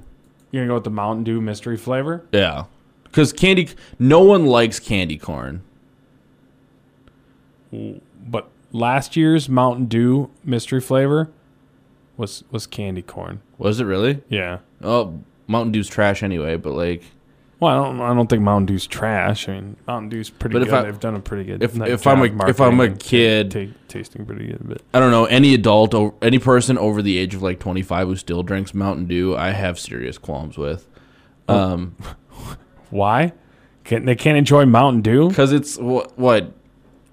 You're 0.51 0.63
gonna 0.63 0.71
go 0.71 0.75
with 0.75 0.83
the 0.83 0.89
Mountain 0.89 1.23
Dew 1.23 1.39
mystery 1.39 1.77
flavor? 1.77 2.25
Yeah. 2.31 2.65
Because 3.03 3.31
candy, 3.31 3.69
no 3.97 4.19
one 4.19 4.45
likes 4.45 4.79
candy 4.79 5.17
corn. 5.17 5.61
But 8.27 8.49
last 8.71 9.15
year's 9.15 9.49
Mountain 9.49 9.85
Dew 9.85 10.29
mystery 10.43 10.81
flavor 10.81 11.29
was 12.17 12.43
was 12.51 12.67
candy 12.67 13.01
corn. 13.01 13.41
Was 13.57 13.79
it 13.79 13.85
really? 13.85 14.21
Yeah. 14.29 14.59
Oh, 14.81 15.19
Mountain 15.47 15.71
Dew's 15.71 15.87
trash 15.87 16.23
anyway, 16.23 16.55
but 16.57 16.73
like. 16.73 17.03
Well, 17.59 17.71
I 17.71 17.83
don't. 17.85 18.01
I 18.01 18.13
don't 18.13 18.27
think 18.29 18.41
Mountain 18.41 18.65
Dew's 18.65 18.85
trash. 18.85 19.47
I 19.47 19.53
mean, 19.53 19.77
Mountain 19.87 20.09
Dew's 20.09 20.29
pretty 20.29 20.59
But 20.59 20.65
good. 20.65 20.73
I- 20.73 20.81
They've 20.83 20.99
done 20.99 21.15
a 21.15 21.19
pretty 21.21 21.45
good. 21.45 21.63
if- 21.63 21.79
if 21.79 22.05
I'm 22.05 22.19
a- 22.21 22.25
if 22.49 22.59
I'm 22.59 22.73
a 22.73 22.75
marketing 22.75 22.91
and 22.91 22.99
ta- 22.99 23.05
kid- 23.07 23.51
ta- 23.51 23.73
tasting 23.87 24.25
pretty 24.25 24.47
good. 24.47 24.59
But 24.67 24.81
I 24.93 24.99
don't 24.99 25.11
know 25.11 25.25
any 25.25 25.53
adult 25.53 25.93
or 25.93 26.13
any 26.21 26.39
person 26.39 26.77
over 26.77 27.01
the 27.01 27.17
age 27.17 27.33
of 27.35 27.41
like 27.41 27.59
25 27.59 28.07
who 28.07 28.15
still 28.17 28.43
drinks 28.43 28.73
Mountain 28.73 29.05
Dew. 29.05 29.35
I 29.37 29.51
have 29.51 29.79
serious 29.79 30.17
qualms 30.17 30.57
with, 30.57 30.87
um, 31.47 31.95
why? 32.89 33.31
Can 33.85 34.05
they 34.05 34.15
can't 34.15 34.37
enjoy 34.37 34.65
Mountain 34.65 35.01
Dew? 35.01 35.29
because 35.29 35.53
it's 35.53 35.77
what 35.77 36.17
what 36.19 36.51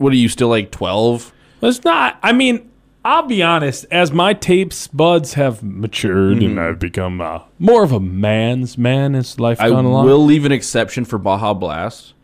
what 0.01 0.13
are 0.13 0.17
you 0.17 0.29
still 0.29 0.49
like 0.49 0.71
12? 0.71 1.33
It's 1.63 1.85
not. 1.85 2.19
I 2.23 2.33
mean, 2.33 2.71
I'll 3.05 3.27
be 3.27 3.43
honest. 3.43 3.85
As 3.91 4.11
my 4.13 4.33
tapes 4.33 4.87
buds 4.89 5.35
have 5.35 5.63
matured 5.63 6.39
Mm-hmm. 6.39 6.47
and 6.47 6.61
I've 6.61 6.79
become 6.79 7.21
uh, 7.21 7.41
more 7.59 7.83
of 7.85 7.93
a 7.93 8.01
man's 8.01 8.79
man 8.79 9.15
as 9.15 9.39
life 9.39 9.61
I 9.61 9.69
gone 9.69 9.85
along, 9.85 10.07
will 10.07 10.25
leave 10.25 10.45
an 10.45 10.53
exception 10.53 11.05
for 11.05 11.19
Baja 11.19 11.53
Blast. 11.55 12.15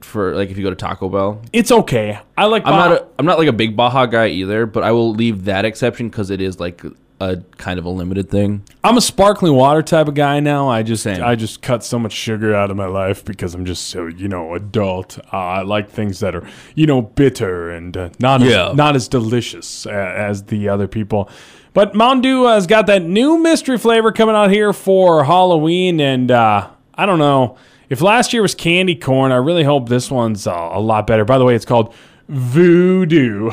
For 0.00 0.34
like 0.34 0.50
if 0.50 0.56
you 0.58 0.64
go 0.64 0.70
to 0.70 0.76
Taco 0.76 1.08
Bell, 1.08 1.40
it's 1.52 1.70
okay. 1.70 2.18
I 2.36 2.46
like. 2.46 2.66
I'm 2.66 2.72
not 2.74 2.92
a, 2.92 3.06
I'm 3.20 3.24
not 3.26 3.38
like 3.38 3.46
a 3.46 3.52
big 3.52 3.76
Baja 3.76 4.06
guy 4.06 4.26
either, 4.26 4.66
but 4.66 4.82
I 4.82 4.90
will 4.90 5.12
leave 5.12 5.44
that 5.44 5.64
exception 5.64 6.08
because 6.08 6.30
it 6.30 6.40
is 6.40 6.58
like 6.58 6.82
a 7.30 7.36
kind 7.56 7.78
of 7.78 7.84
a 7.84 7.88
limited 7.90 8.28
thing. 8.30 8.62
I'm 8.82 8.96
a 8.96 9.00
sparkling 9.00 9.54
water 9.54 9.82
type 9.82 10.08
of 10.08 10.14
guy 10.14 10.40
now. 10.40 10.68
I 10.68 10.82
just 10.82 11.02
Same. 11.02 11.22
I 11.22 11.34
just 11.36 11.62
cut 11.62 11.84
so 11.84 11.98
much 11.98 12.12
sugar 12.12 12.54
out 12.54 12.70
of 12.70 12.76
my 12.76 12.86
life 12.86 13.24
because 13.24 13.54
I'm 13.54 13.64
just 13.64 13.88
so 13.88 14.06
you 14.06 14.28
know 14.28 14.54
adult. 14.54 15.18
Uh, 15.32 15.36
I 15.36 15.62
like 15.62 15.88
things 15.90 16.20
that 16.20 16.34
are 16.34 16.46
you 16.74 16.86
know 16.86 17.02
bitter 17.02 17.70
and 17.70 17.96
uh, 17.96 18.10
not 18.18 18.40
Yeah. 18.40 18.70
as, 18.70 18.76
not 18.76 18.96
as 18.96 19.08
delicious 19.08 19.86
uh, 19.86 19.90
as 19.90 20.44
the 20.44 20.68
other 20.68 20.88
people. 20.88 21.30
But 21.74 21.94
Mountain 21.94 22.20
Dew 22.22 22.44
has 22.44 22.66
got 22.66 22.86
that 22.88 23.02
new 23.02 23.38
mystery 23.38 23.78
flavor 23.78 24.12
coming 24.12 24.34
out 24.34 24.50
here 24.50 24.72
for 24.74 25.24
Halloween, 25.24 26.00
and 26.00 26.30
uh, 26.30 26.68
I 26.94 27.06
don't 27.06 27.18
know. 27.18 27.56
If 27.88 28.00
last 28.00 28.32
year 28.32 28.42
was 28.42 28.54
candy 28.54 28.94
corn, 28.94 29.32
I 29.32 29.36
really 29.36 29.64
hope 29.64 29.88
this 29.88 30.10
one's 30.10 30.46
uh, 30.46 30.70
a 30.72 30.80
lot 30.80 31.06
better. 31.06 31.24
By 31.24 31.38
the 31.38 31.44
way, 31.44 31.54
it's 31.54 31.64
called 31.64 31.94
VooDew. 32.30 33.52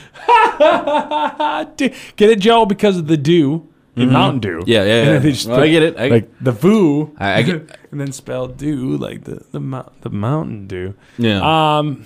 Get 2.16 2.30
it, 2.30 2.38
Joe? 2.40 2.66
Because 2.66 2.98
of 2.98 3.06
the 3.06 3.16
dew 3.16 3.68
in 3.96 4.12
Mountain 4.12 4.40
Dew. 4.40 4.58
Mm-hmm. 4.60 4.68
Yeah, 4.70 4.84
yeah, 4.84 5.04
yeah. 5.12 5.18
they 5.18 5.32
just 5.32 5.48
Well, 5.48 5.60
I 5.60 5.68
get 5.68 5.82
it. 5.82 5.96
I- 5.98 6.08
like 6.08 6.30
the 6.40 6.52
Voo. 6.52 7.14
I- 7.18 7.34
I 7.38 7.42
get- 7.42 7.78
and 7.90 8.00
then 8.00 8.12
spell 8.12 8.46
dew 8.48 8.96
like 8.96 9.24
the 9.24 9.42
the, 9.52 9.84
the 10.02 10.10
Mountain 10.10 10.66
Dew. 10.66 10.94
Yeah. 11.18 11.40
Um, 11.78 12.04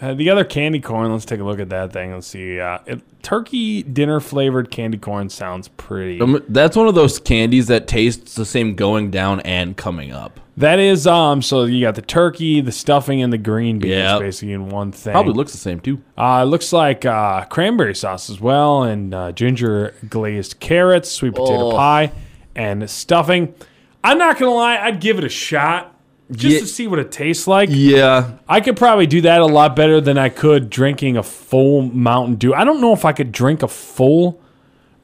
uh, 0.00 0.14
the 0.14 0.30
other 0.30 0.44
candy 0.44 0.80
corn. 0.80 1.12
Let's 1.12 1.24
take 1.24 1.40
a 1.40 1.44
look 1.44 1.60
at 1.60 1.68
that 1.70 1.92
thing. 1.92 2.12
Let's 2.14 2.26
see. 2.26 2.58
Uh, 2.60 2.78
it, 2.86 3.00
turkey 3.22 3.82
dinner 3.82 4.20
flavored 4.20 4.70
candy 4.70 4.96
corn 4.98 5.28
sounds 5.28 5.68
pretty. 5.68 6.20
Um, 6.20 6.42
That's 6.48 6.76
one 6.76 6.88
of 6.88 6.94
those 6.94 7.18
candies 7.18 7.66
that 7.66 7.86
tastes 7.86 8.34
the 8.34 8.44
same 8.46 8.74
going 8.74 9.10
down 9.10 9.40
and 9.40 9.76
coming 9.76 10.10
up. 10.12 10.40
that 10.56 10.78
is 10.78 11.06
um. 11.06 11.42
So 11.42 11.64
you 11.64 11.80
got 11.82 11.94
the 11.94 12.02
turkey, 12.02 12.60
the 12.60 12.72
stuffing, 12.72 13.22
and 13.22 13.32
the 13.32 13.38
green 13.38 13.78
beans 13.78 13.92
Yep. 13.94 14.20
basically 14.20 14.52
in 14.54 14.68
one 14.70 14.92
thing. 14.92 15.12
Probably 15.12 15.32
looks 15.34 15.52
the 15.52 15.58
same 15.58 15.80
too. 15.80 16.00
Uh, 16.16 16.40
it 16.42 16.46
looks 16.50 16.72
like 16.72 17.04
uh, 17.04 17.44
cranberry 17.46 17.94
sauce 17.94 18.30
as 18.30 18.40
well, 18.40 18.82
and 18.84 19.14
uh, 19.14 19.32
ginger 19.32 19.94
glazed 20.08 20.60
carrots, 20.60 21.10
sweet 21.10 21.34
potato 21.34 21.70
Oh. 21.72 21.76
pie, 21.76 22.12
and 22.54 22.88
stuffing. 22.90 23.54
I'm 24.02 24.16
not 24.18 24.38
gonna 24.38 24.52
lie, 24.52 24.78
I'd 24.78 25.00
give 25.00 25.18
it 25.18 25.24
a 25.24 25.28
shot 25.28 25.94
just 26.32 26.54
Yeah. 26.54 26.60
to 26.60 26.66
see 26.66 26.86
what 26.86 26.98
it 26.98 27.10
tastes 27.12 27.46
like. 27.46 27.68
Yeah. 27.72 28.32
I 28.48 28.60
could 28.60 28.76
probably 28.76 29.06
do 29.06 29.20
that 29.22 29.40
a 29.40 29.46
lot 29.46 29.74
better 29.76 30.00
than 30.00 30.16
I 30.18 30.28
could 30.28 30.70
drinking 30.70 31.16
a 31.16 31.22
full 31.22 31.82
Mountain 31.82 32.36
Dew. 32.36 32.54
I 32.54 32.64
don't 32.64 32.80
know 32.80 32.92
if 32.92 33.04
I 33.04 33.12
could 33.12 33.32
drink 33.32 33.62
a 33.62 33.68
full 33.68 34.40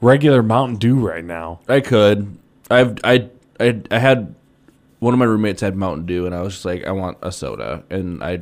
regular 0.01 0.41
Mountain 0.43 0.77
Dew 0.77 0.95
right 0.95 1.23
now. 1.25 1.59
I 1.67 1.79
could. 1.81 2.37
I've 2.69 2.97
I 3.03 3.27
I 3.59 3.81
I 3.91 3.99
had 3.99 4.35
one 4.99 5.13
of 5.13 5.19
my 5.19 5.25
roommates 5.25 5.61
had 5.61 5.75
Mountain 5.75 6.05
Dew, 6.05 6.25
and 6.25 6.33
I 6.35 6.41
was 6.41 6.53
just 6.53 6.65
like, 6.65 6.85
I 6.85 6.91
want 6.91 7.17
a 7.21 7.31
soda, 7.31 7.83
and 7.89 8.23
I. 8.23 8.41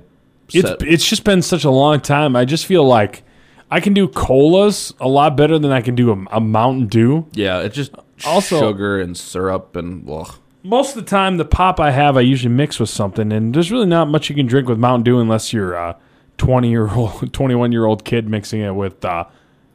It's 0.53 0.67
set- 0.67 0.81
it's 0.83 1.07
just 1.09 1.23
been 1.23 1.41
such 1.41 1.63
a 1.63 1.71
long 1.71 1.99
time. 2.01 2.35
I 2.35 2.45
just 2.45 2.65
feel 2.65 2.83
like 2.85 3.23
I 3.71 3.79
can 3.79 3.93
do 3.93 4.07
colas 4.07 4.93
a 4.99 5.07
lot 5.07 5.35
better 5.35 5.57
than 5.57 5.71
I 5.71 5.81
can 5.81 5.95
do 5.95 6.11
a, 6.11 6.37
a 6.37 6.39
Mountain 6.39 6.87
Dew. 6.87 7.25
yeah, 7.33 7.59
it's 7.61 7.75
just 7.75 7.91
Also- 8.25 8.59
sugar 8.59 8.99
and 9.01 9.17
syrup 9.17 9.75
and 9.75 10.07
ugh. 10.09 10.35
Most 10.65 10.95
of 10.97 11.03
the 11.03 11.09
time 11.09 11.37
the 11.37 11.45
pop 11.45 11.79
I 11.79 11.91
have 11.91 12.17
I 12.17 12.21
usually 12.21 12.53
mix 12.53 12.79
with 12.79 12.89
something 12.89 13.31
and 13.31 13.53
there's 13.53 13.71
really 13.71 13.85
not 13.85 14.07
much 14.09 14.29
you 14.29 14.35
can 14.35 14.45
drink 14.47 14.67
with 14.67 14.77
Mountain 14.79 15.03
Dew 15.03 15.19
unless 15.19 15.53
you're 15.53 15.73
a 15.75 15.95
20 16.37 16.69
year 16.69 16.89
old 16.89 17.31
21 17.33 17.71
year 17.71 17.85
old 17.85 18.03
kid 18.03 18.27
mixing 18.27 18.61
it 18.61 18.71
with 18.71 19.03
uh, 19.05 19.25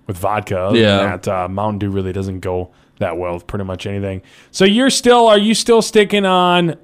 with 0.07 0.18
vodka. 0.18 0.59
Other 0.59 0.79
Yeah. 0.79 1.16
that 1.16 1.29
uh, 1.29 1.48
Mountain 1.48 1.79
Dew 1.79 1.90
really 1.90 2.12
doesn't 2.12 2.40
go 2.40 2.70
that 2.98 3.16
well 3.16 3.35
with 3.35 3.46
pretty 3.46 3.64
much 3.64 3.87
anything. 3.87 4.22
So 4.50 4.64
you're 4.64 4.90
still 4.90 5.26
are 5.29 5.38
you 5.38 5.55
still 5.55 5.81
sticking 5.83 6.26
on 6.26 6.74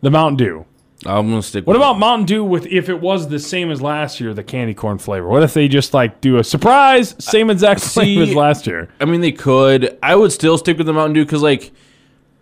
the 0.00 0.10
Mountain 0.10 0.36
Dew? 0.36 0.66
I'm 1.04 1.28
gonna 1.30 1.42
stick. 1.42 1.66
What 1.66 1.74
about 1.76 1.98
Mountain 1.98 2.26
Dew 2.26 2.44
with 2.44 2.66
if 2.66 2.88
it 2.88 3.00
was 3.00 3.28
the 3.28 3.38
same 3.40 3.70
as 3.72 3.82
last 3.82 4.20
year, 4.20 4.34
the 4.34 4.44
candy 4.44 4.72
corn 4.74 4.98
flavor? 4.98 5.26
What 5.26 5.42
if 5.42 5.52
they 5.54 5.66
just 5.66 5.94
like 5.94 6.20
do 6.20 6.36
a 6.36 6.44
surprise, 6.44 7.16
same 7.18 7.50
exact 7.50 7.80
flavor 7.94 8.22
as 8.22 8.34
last 8.34 8.66
year? 8.68 8.88
I 9.00 9.04
mean, 9.06 9.20
they 9.20 9.32
could. 9.32 9.98
I 10.02 10.14
would 10.14 10.30
still 10.30 10.58
stick 10.58 10.78
with 10.78 10.86
the 10.86 10.92
Mountain 10.92 11.14
Dew 11.14 11.24
because, 11.24 11.42
like, 11.42 11.72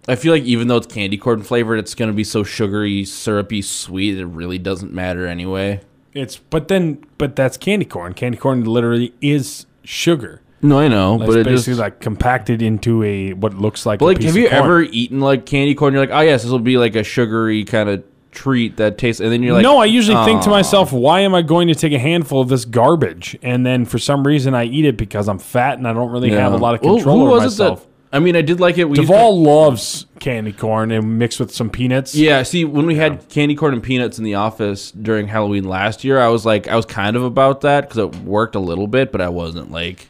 I 0.08 0.16
feel 0.16 0.32
like 0.32 0.42
even 0.44 0.68
though 0.68 0.76
it's 0.78 0.86
candy 0.86 1.16
corn 1.16 1.42
flavored, 1.42 1.78
it's 1.78 1.94
gonna 1.94 2.12
be 2.12 2.24
so 2.24 2.42
sugary, 2.42 3.04
syrupy, 3.04 3.62
sweet. 3.62 4.18
It 4.18 4.26
really 4.26 4.58
doesn't 4.58 4.92
matter 4.92 5.26
anyway. 5.26 5.80
It's 6.14 6.36
but 6.36 6.68
then 6.68 7.04
but 7.18 7.36
that's 7.36 7.56
candy 7.56 7.84
corn. 7.84 8.14
Candy 8.14 8.38
corn 8.38 8.64
literally 8.64 9.14
is 9.20 9.66
sugar. 9.84 10.42
No, 10.62 10.78
I 10.78 10.88
know, 10.88 11.14
It's 11.16 11.24
but 11.26 11.38
it 11.38 11.44
basically 11.44 11.72
just. 11.72 11.80
like 11.80 12.00
compacted 12.00 12.60
into 12.60 13.02
a 13.02 13.32
what 13.32 13.54
looks 13.54 13.86
like. 13.86 14.00
but 14.00 14.04
a 14.06 14.08
like, 14.08 14.16
piece 14.18 14.26
have 14.26 14.34
of 14.36 14.42
you 14.42 14.48
corn. 14.48 14.62
ever 14.62 14.82
eaten 14.82 15.20
like 15.20 15.46
candy 15.46 15.74
corn? 15.74 15.94
You're 15.94 16.02
like, 16.02 16.14
oh 16.14 16.20
yes, 16.20 16.42
this 16.42 16.50
will 16.50 16.58
be 16.58 16.76
like 16.76 16.96
a 16.96 17.04
sugary 17.04 17.64
kind 17.64 17.88
of 17.88 18.04
treat 18.30 18.76
that 18.76 18.98
tastes, 18.98 19.20
and 19.20 19.32
then 19.32 19.42
you're 19.42 19.54
like, 19.54 19.62
no, 19.62 19.78
I 19.78 19.86
usually 19.86 20.22
think 20.24 20.42
to 20.42 20.50
myself, 20.50 20.92
why 20.92 21.20
am 21.20 21.34
I 21.34 21.42
going 21.42 21.68
to 21.68 21.74
take 21.74 21.92
a 21.92 21.98
handful 21.98 22.40
of 22.40 22.48
this 22.48 22.64
garbage? 22.64 23.36
And 23.42 23.64
then 23.64 23.84
for 23.84 23.98
some 23.98 24.26
reason, 24.26 24.54
I 24.54 24.64
eat 24.64 24.84
it 24.84 24.96
because 24.96 25.28
I'm 25.28 25.38
fat 25.38 25.78
and 25.78 25.88
I 25.88 25.92
don't 25.92 26.10
really 26.10 26.30
have 26.30 26.52
a 26.52 26.56
lot 26.56 26.74
of 26.74 26.80
control 26.80 27.26
who 27.26 27.32
over 27.32 27.40
myself. 27.44 27.86
I 28.12 28.18
mean, 28.18 28.34
I 28.34 28.42
did 28.42 28.58
like 28.58 28.76
it. 28.76 28.86
We 28.88 28.96
Duvall 28.96 29.40
loves 29.40 30.06
candy 30.18 30.52
corn 30.52 30.90
and 30.90 31.18
mixed 31.18 31.38
with 31.38 31.54
some 31.54 31.70
peanuts. 31.70 32.14
Yeah, 32.14 32.42
see, 32.42 32.64
when 32.64 32.86
we 32.86 32.96
had 32.96 33.28
candy 33.28 33.54
corn 33.54 33.72
and 33.72 33.82
peanuts 33.82 34.18
in 34.18 34.24
the 34.24 34.34
office 34.34 34.90
during 34.90 35.28
Halloween 35.28 35.64
last 35.64 36.02
year, 36.02 36.18
I 36.18 36.28
was 36.28 36.44
like, 36.44 36.66
I 36.66 36.74
was 36.74 36.86
kind 36.86 37.14
of 37.16 37.22
about 37.22 37.60
that 37.60 37.82
because 37.82 37.98
it 37.98 38.16
worked 38.22 38.56
a 38.56 38.60
little 38.60 38.88
bit, 38.88 39.12
but 39.12 39.20
I 39.20 39.28
wasn't 39.28 39.70
like, 39.70 40.08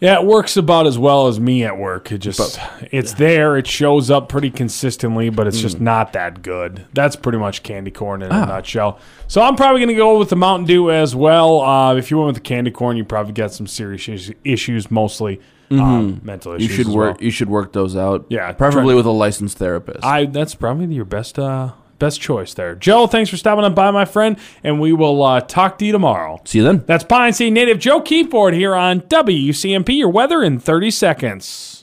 Yeah, 0.00 0.20
it 0.20 0.26
works 0.26 0.56
about 0.56 0.88
as 0.88 0.98
well 0.98 1.28
as 1.28 1.38
me 1.38 1.62
at 1.62 1.78
work. 1.78 2.10
It 2.10 2.18
just 2.18 2.58
it's 2.90 3.14
there, 3.14 3.56
it 3.56 3.68
shows 3.68 4.10
up 4.10 4.28
pretty 4.28 4.50
consistently, 4.50 5.30
but 5.30 5.46
it's 5.46 5.60
just 5.60 5.80
not 5.80 6.14
that 6.14 6.42
good. 6.42 6.86
That's 6.92 7.14
pretty 7.14 7.38
much 7.38 7.62
candy 7.62 7.92
corn 7.92 8.20
Ah. 8.24 8.26
in 8.26 8.32
a 8.32 8.46
nutshell. 8.46 8.98
So 9.28 9.42
I'm 9.42 9.54
probably 9.54 9.78
going 9.80 9.90
to 9.90 9.94
go 9.94 10.18
with 10.18 10.30
the 10.30 10.36
Mountain 10.36 10.66
Dew 10.66 10.90
as 10.90 11.14
well. 11.14 11.60
Uh, 11.60 11.94
if 11.94 12.10
you 12.10 12.16
went 12.18 12.26
with 12.26 12.34
the 12.36 12.40
candy 12.48 12.72
corn, 12.72 12.96
you 12.96 13.04
probably 13.04 13.32
got 13.32 13.52
some 13.52 13.68
serious 13.68 14.32
issues, 14.44 14.90
mostly 14.90 15.40
um, 15.70 16.20
mental 16.22 16.52
Mm-hmm. 16.52 16.62
you 16.62 16.68
should 16.68 16.88
as 16.88 16.94
work, 16.94 17.16
well. 17.16 17.24
you 17.24 17.30
should 17.30 17.48
work 17.50 17.72
those 17.72 17.96
out. 17.96 18.26
Yeah, 18.28 18.52
preferably 18.52 18.94
with 18.94 19.06
a 19.06 19.10
licensed 19.10 19.58
therapist. 19.58 20.04
I 20.04 20.26
that's 20.26 20.54
probably 20.54 20.94
your 20.94 21.04
best 21.04 21.38
uh, 21.38 21.72
best 21.98 22.20
choice 22.20 22.54
there, 22.54 22.74
Joe. 22.74 23.06
Thanks 23.06 23.28
for 23.30 23.36
stopping 23.36 23.64
on 23.64 23.74
by, 23.74 23.90
my 23.90 24.04
friend, 24.04 24.36
and 24.62 24.80
we 24.80 24.92
will 24.92 25.22
uh, 25.22 25.40
talk 25.40 25.78
to 25.78 25.84
you 25.84 25.92
tomorrow. 25.92 26.40
see 26.44 26.58
you 26.58 26.64
then. 26.64 26.84
That's 26.86 27.04
Pine 27.04 27.32
City 27.32 27.50
native 27.50 27.78
Joe 27.78 28.00
Keyport 28.00 28.54
here 28.54 28.74
on 28.74 29.00
WCMP. 29.02 29.98
Your 29.98 30.08
weather 30.08 30.42
in 30.42 30.58
30 30.58 30.90
seconds. 30.90 31.74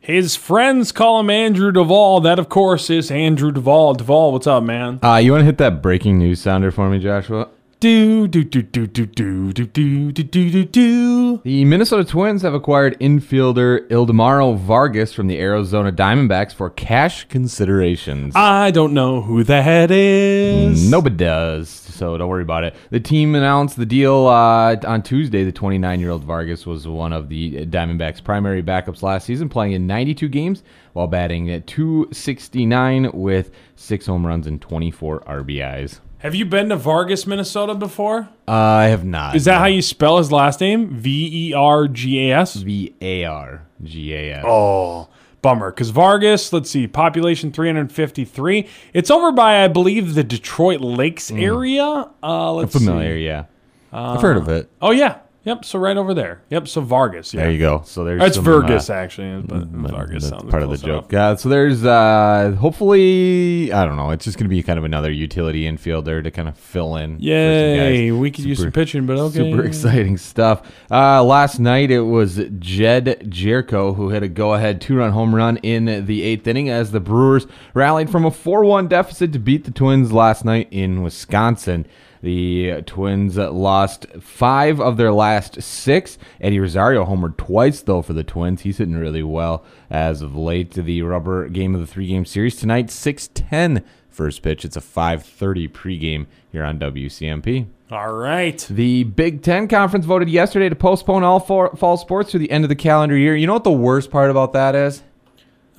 His 0.00 0.36
friends 0.36 0.90
call 0.90 1.20
him 1.20 1.28
Andrew 1.28 1.70
Duvall. 1.70 2.20
That, 2.20 2.38
of 2.38 2.48
course, 2.48 2.88
is 2.88 3.10
Andrew 3.10 3.52
Duvall. 3.52 3.92
Duvall, 3.92 4.32
what's 4.32 4.46
up, 4.46 4.62
man? 4.62 4.98
Uh, 5.02 5.16
you 5.16 5.32
want 5.32 5.42
to 5.42 5.44
hit 5.44 5.58
that 5.58 5.82
breaking 5.82 6.16
news 6.18 6.40
sounder 6.40 6.70
for 6.70 6.88
me, 6.88 6.98
Joshua? 6.98 7.48
Do 7.80 8.26
do 8.26 8.42
do 8.42 8.60
do 8.60 8.88
do 8.88 9.06
do 9.06 9.52
do 9.52 9.66
do 9.66 10.10
do 10.10 10.24
do 10.24 10.50
do 10.50 10.64
do. 10.64 11.40
The 11.44 11.64
Minnesota 11.64 12.02
Twins 12.02 12.42
have 12.42 12.52
acquired 12.52 12.98
infielder 12.98 13.86
Ildemaro 13.86 14.58
Vargas 14.58 15.12
from 15.12 15.28
the 15.28 15.38
Arizona 15.38 15.92
Diamondbacks 15.92 16.52
for 16.52 16.70
cash 16.70 17.26
considerations. 17.28 18.34
I 18.34 18.72
don't 18.72 18.94
know 18.94 19.20
who 19.20 19.44
that 19.44 19.92
is. 19.92 20.90
Nobody 20.90 21.14
does, 21.14 21.68
so 21.68 22.18
don't 22.18 22.28
worry 22.28 22.42
about 22.42 22.64
it. 22.64 22.74
The 22.90 22.98
team 22.98 23.36
announced 23.36 23.76
the 23.76 23.86
deal 23.86 24.26
uh, 24.26 24.74
on 24.84 25.04
Tuesday. 25.04 25.44
The 25.44 25.52
29 25.52 26.00
year 26.00 26.10
old 26.10 26.24
Vargas 26.24 26.66
was 26.66 26.88
one 26.88 27.12
of 27.12 27.28
the 27.28 27.64
Diamondbacks' 27.64 28.24
primary 28.24 28.60
backups 28.60 29.02
last 29.04 29.24
season, 29.24 29.48
playing 29.48 29.70
in 29.74 29.86
92 29.86 30.28
games 30.28 30.64
while 30.94 31.06
batting 31.06 31.48
at 31.48 31.68
269 31.68 33.12
with 33.12 33.52
six 33.76 34.06
home 34.06 34.26
runs 34.26 34.48
and 34.48 34.60
24 34.60 35.20
RBIs. 35.20 36.00
Have 36.18 36.34
you 36.34 36.44
been 36.44 36.68
to 36.70 36.76
Vargas, 36.76 37.28
Minnesota 37.28 37.76
before? 37.76 38.28
Uh, 38.48 38.52
I 38.52 38.84
have 38.86 39.04
not. 39.04 39.36
Is 39.36 39.44
that 39.44 39.60
how 39.60 39.66
you 39.66 39.80
spell 39.80 40.18
his 40.18 40.32
last 40.32 40.60
name? 40.60 40.90
V 40.90 41.50
E 41.50 41.54
R 41.54 41.86
G 41.86 42.28
A 42.28 42.38
S? 42.38 42.56
V 42.56 42.92
A 43.00 43.24
R 43.24 43.64
G 43.84 44.12
A 44.14 44.38
S? 44.38 44.44
Oh, 44.44 45.08
bummer. 45.42 45.70
Because 45.70 45.90
Vargas, 45.90 46.52
let's 46.52 46.70
see, 46.70 46.88
population 46.88 47.52
353. 47.52 48.68
It's 48.92 49.12
over 49.12 49.30
by, 49.30 49.62
I 49.62 49.68
believe, 49.68 50.14
the 50.14 50.24
Detroit 50.24 50.80
Lakes 50.80 51.30
mm. 51.30 51.40
area. 51.40 52.10
Uh, 52.20 52.52
let's 52.52 52.72
familiar, 52.72 53.16
see. 53.16 53.24
yeah. 53.24 53.44
I've 53.92 54.20
heard 54.20 54.36
of 54.36 54.48
it. 54.48 54.64
Uh, 54.82 54.86
oh, 54.86 54.90
yeah. 54.90 55.18
Yep. 55.48 55.64
So 55.64 55.78
right 55.78 55.96
over 55.96 56.12
there. 56.12 56.42
Yep. 56.50 56.68
So 56.68 56.82
Vargas. 56.82 57.32
Yeah. 57.32 57.40
There 57.44 57.50
you 57.50 57.58
go. 57.58 57.80
So 57.86 58.04
there's 58.04 58.20
That's 58.20 58.34
some, 58.34 58.44
Vergus, 58.44 58.90
uh, 58.90 58.92
actually. 58.92 59.40
But 59.40 59.68
Vargas 59.68 60.24
That's 60.24 60.42
sounds 60.42 60.50
part 60.50 60.62
of 60.62 60.68
the 60.68 60.76
joke. 60.76 61.14
Uh, 61.14 61.36
so 61.36 61.48
there's 61.48 61.86
uh, 61.86 62.54
hopefully 62.60 63.72
I 63.72 63.86
don't 63.86 63.96
know. 63.96 64.10
It's 64.10 64.26
just 64.26 64.36
going 64.36 64.44
to 64.44 64.54
be 64.54 64.62
kind 64.62 64.78
of 64.78 64.84
another 64.84 65.10
utility 65.10 65.62
infielder 65.62 66.22
to 66.22 66.30
kind 66.30 66.48
of 66.48 66.58
fill 66.58 66.96
in. 66.96 67.18
Yay. 67.18 68.10
guys. 68.10 68.18
We 68.18 68.30
could 68.30 68.44
use 68.44 68.58
Super- 68.58 68.66
some 68.66 68.72
pitching, 68.72 69.06
but 69.06 69.16
okay. 69.16 69.50
Super 69.50 69.64
exciting 69.64 70.18
stuff. 70.18 70.70
Uh, 70.90 71.24
last 71.24 71.58
night 71.58 71.90
it 71.90 72.02
was 72.02 72.36
Jedd 72.58 73.06
Gyorko 73.30 73.96
who 73.96 74.10
hit 74.10 74.22
a 74.22 74.28
go-ahead 74.28 74.82
two-run 74.82 75.12
home 75.12 75.34
run 75.34 75.56
in 75.58 76.04
the 76.04 76.22
eighth 76.24 76.46
inning 76.46 76.68
as 76.68 76.90
the 76.90 77.00
Brewers 77.00 77.46
rallied 77.72 78.10
from 78.10 78.26
a 78.26 78.30
4-1 78.30 78.90
deficit 78.90 79.32
to 79.32 79.38
beat 79.38 79.64
the 79.64 79.70
Twins 79.70 80.12
last 80.12 80.44
night 80.44 80.68
in 80.70 81.02
Wisconsin. 81.02 81.86
The 82.22 82.82
Twins 82.82 83.36
lost 83.36 84.06
five 84.20 84.80
of 84.80 84.96
their 84.96 85.12
last 85.12 85.62
six. 85.62 86.18
Eddie 86.40 86.60
Rosario 86.60 87.04
homered 87.04 87.36
twice, 87.36 87.80
though, 87.82 88.02
for 88.02 88.12
the 88.12 88.24
Twins. 88.24 88.62
He's 88.62 88.78
hitting 88.78 88.96
really 88.96 89.22
well 89.22 89.64
as 89.90 90.22
of 90.22 90.36
late. 90.36 90.70
To 90.72 90.82
the 90.82 91.02
rubber 91.02 91.48
game 91.48 91.74
of 91.74 91.80
the 91.80 91.86
three-game 91.86 92.24
series 92.24 92.56
tonight, 92.56 92.88
6-10 92.88 93.84
first 94.08 94.42
pitch. 94.42 94.64
It's 94.64 94.76
a 94.76 94.80
5:30 94.80 95.68
pregame 95.68 96.26
here 96.50 96.64
on 96.64 96.78
WCMP. 96.78 97.66
All 97.90 98.12
right. 98.12 98.58
The 98.68 99.04
Big 99.04 99.42
Ten 99.42 99.68
Conference 99.68 100.04
voted 100.04 100.28
yesterday 100.28 100.68
to 100.68 100.76
postpone 100.76 101.22
all 101.22 101.40
fall 101.40 101.96
sports 101.96 102.32
to 102.32 102.38
the 102.38 102.50
end 102.50 102.64
of 102.64 102.68
the 102.68 102.76
calendar 102.76 103.16
year. 103.16 103.36
You 103.36 103.46
know 103.46 103.54
what 103.54 103.64
the 103.64 103.70
worst 103.70 104.10
part 104.10 104.30
about 104.30 104.52
that 104.52 104.74
is? 104.74 105.02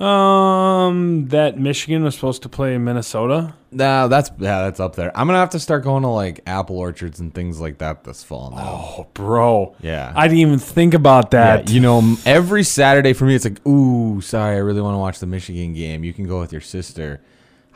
Um, 0.00 1.28
that 1.28 1.58
Michigan 1.58 2.02
was 2.04 2.14
supposed 2.14 2.42
to 2.42 2.48
play 2.48 2.76
Minnesota. 2.78 3.54
No, 3.70 4.08
that's 4.08 4.30
yeah, 4.38 4.62
that's 4.62 4.80
up 4.80 4.96
there. 4.96 5.16
I'm 5.16 5.26
gonna 5.26 5.38
have 5.38 5.50
to 5.50 5.58
start 5.60 5.84
going 5.84 6.02
to 6.02 6.08
like 6.08 6.40
apple 6.46 6.78
orchards 6.78 7.20
and 7.20 7.32
things 7.34 7.60
like 7.60 7.78
that 7.78 8.04
this 8.04 8.24
fall 8.24 8.50
now. 8.50 8.58
Oh, 8.98 9.06
bro. 9.14 9.76
Yeah. 9.80 10.12
I 10.16 10.26
didn't 10.26 10.40
even 10.40 10.58
think 10.58 10.94
about 10.94 11.26
Yeah, 11.32 11.56
that. 11.58 11.70
you 11.70 11.80
know, 11.80 12.16
every 12.26 12.62
Saturday 12.64 13.12
for 13.12 13.24
me, 13.26 13.34
it's 13.34 13.44
like, 13.44 13.64
ooh, 13.66 14.20
sorry, 14.20 14.56
I 14.56 14.58
really 14.60 14.80
want 14.80 14.94
to 14.94 14.98
watch 14.98 15.18
the 15.20 15.26
Michigan 15.26 15.74
game. 15.74 16.02
You 16.02 16.12
can 16.12 16.26
go 16.26 16.40
with 16.40 16.50
your 16.52 16.60
sister. 16.62 17.20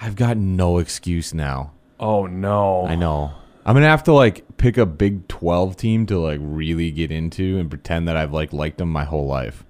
I've 0.01 0.16
got 0.16 0.37
no 0.37 0.79
excuse 0.79 1.33
now. 1.35 1.72
oh 2.01 2.27
no. 2.27 2.87
I 2.87 2.95
know. 2.97 3.33
I'm 3.66 3.75
gonna 3.75 3.87
have 3.87 4.03
to 4.05 4.12
like 4.12 4.45
pick 4.57 4.77
a 4.77 4.85
Big 4.87 5.29
12 5.29 5.77
team 5.77 6.07
to 6.07 6.18
like 6.18 6.39
really 6.43 6.91
get 6.91 7.11
into 7.11 7.59
and 7.59 7.70
pretend 7.70 8.09
that 8.09 8.16
I've 8.16 8.33
like 8.33 8.53
liked 8.53 8.79
them 8.79 8.91
my 8.91 9.05
whole 9.05 9.27
life. 9.27 9.64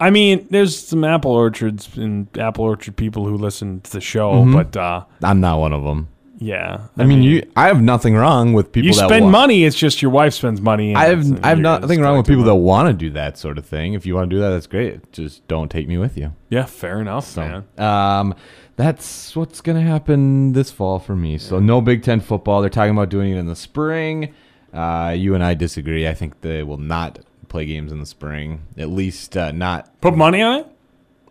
I 0.00 0.10
mean, 0.10 0.46
there's 0.50 0.76
some 0.78 1.04
apple 1.04 1.30
orchards 1.32 1.88
and 1.96 2.26
apple 2.38 2.64
orchard 2.64 2.96
people 2.96 3.26
who 3.26 3.36
listen 3.36 3.80
to 3.82 3.92
the 3.92 4.00
show, 4.00 4.32
Mm-hmm. 4.32 4.52
but 4.52 4.76
uh, 4.76 5.04
I'm 5.22 5.40
not 5.40 5.58
one 5.60 5.72
of 5.72 5.84
them. 5.84 6.08
yeah. 6.38 6.88
I, 6.98 7.04
mean, 7.04 7.22
you. 7.22 7.48
I 7.56 7.68
have 7.68 7.80
nothing 7.80 8.14
wrong 8.16 8.52
with 8.54 8.72
people 8.72 8.88
you 8.88 8.94
that 8.94 9.08
spend 9.08 9.26
wa- 9.26 9.30
money. 9.30 9.64
It's 9.64 9.76
just 9.76 10.02
your 10.02 10.10
wife 10.10 10.34
spends 10.34 10.60
money. 10.60 10.88
and 10.90 10.98
I 10.98 11.06
it's- 11.10 11.28
have 11.28 11.44
I 11.44 11.48
have 11.50 11.58
you're 11.58 11.62
nothing 11.62 12.00
wrong 12.00 12.16
with 12.18 12.26
collecting 12.26 12.32
people 12.34 12.44
that 12.44 12.50
money. 12.50 12.62
want 12.64 12.88
to 12.88 12.92
do 12.92 13.10
that 13.10 13.38
sort 13.38 13.56
of 13.56 13.64
thing. 13.66 13.94
If 13.94 14.04
you 14.04 14.14
want 14.16 14.28
to 14.30 14.36
do 14.36 14.40
that, 14.40 14.50
that's 14.50 14.66
great. 14.66 15.12
Just 15.12 15.46
don't 15.48 15.70
take 15.70 15.86
me 15.88 15.96
with 15.96 16.18
you. 16.18 16.32
Yeah, 16.50 16.64
fair 16.64 17.00
enough, 17.00 17.36
man. 17.36 17.64
Um, 17.78 18.34
that's 18.76 19.36
what's 19.36 19.60
gonna 19.60 19.80
happen 19.82 20.52
this 20.52 20.72
fall 20.72 20.98
for 20.98 21.14
me. 21.14 21.38
So 21.38 21.60
no 21.60 21.80
Big 21.80 22.02
Ten 22.02 22.18
football. 22.18 22.60
They're 22.60 22.68
talking 22.70 22.90
about 22.92 23.08
doing 23.10 23.30
it 23.30 23.36
in 23.38 23.46
the 23.46 23.54
spring. 23.56 24.34
Uh, 24.72 25.14
you 25.16 25.36
and 25.36 25.44
I 25.44 25.54
disagree. 25.54 26.08
I 26.08 26.14
think 26.14 26.40
they 26.40 26.64
will 26.64 26.78
not 26.78 27.20
play 27.54 27.64
games 27.66 27.92
in 27.92 28.00
the 28.00 28.06
spring. 28.06 28.62
At 28.76 28.88
least 28.88 29.36
uh, 29.36 29.52
not. 29.52 30.00
Put 30.00 30.16
money 30.16 30.42
on 30.42 30.58
it. 30.58 30.66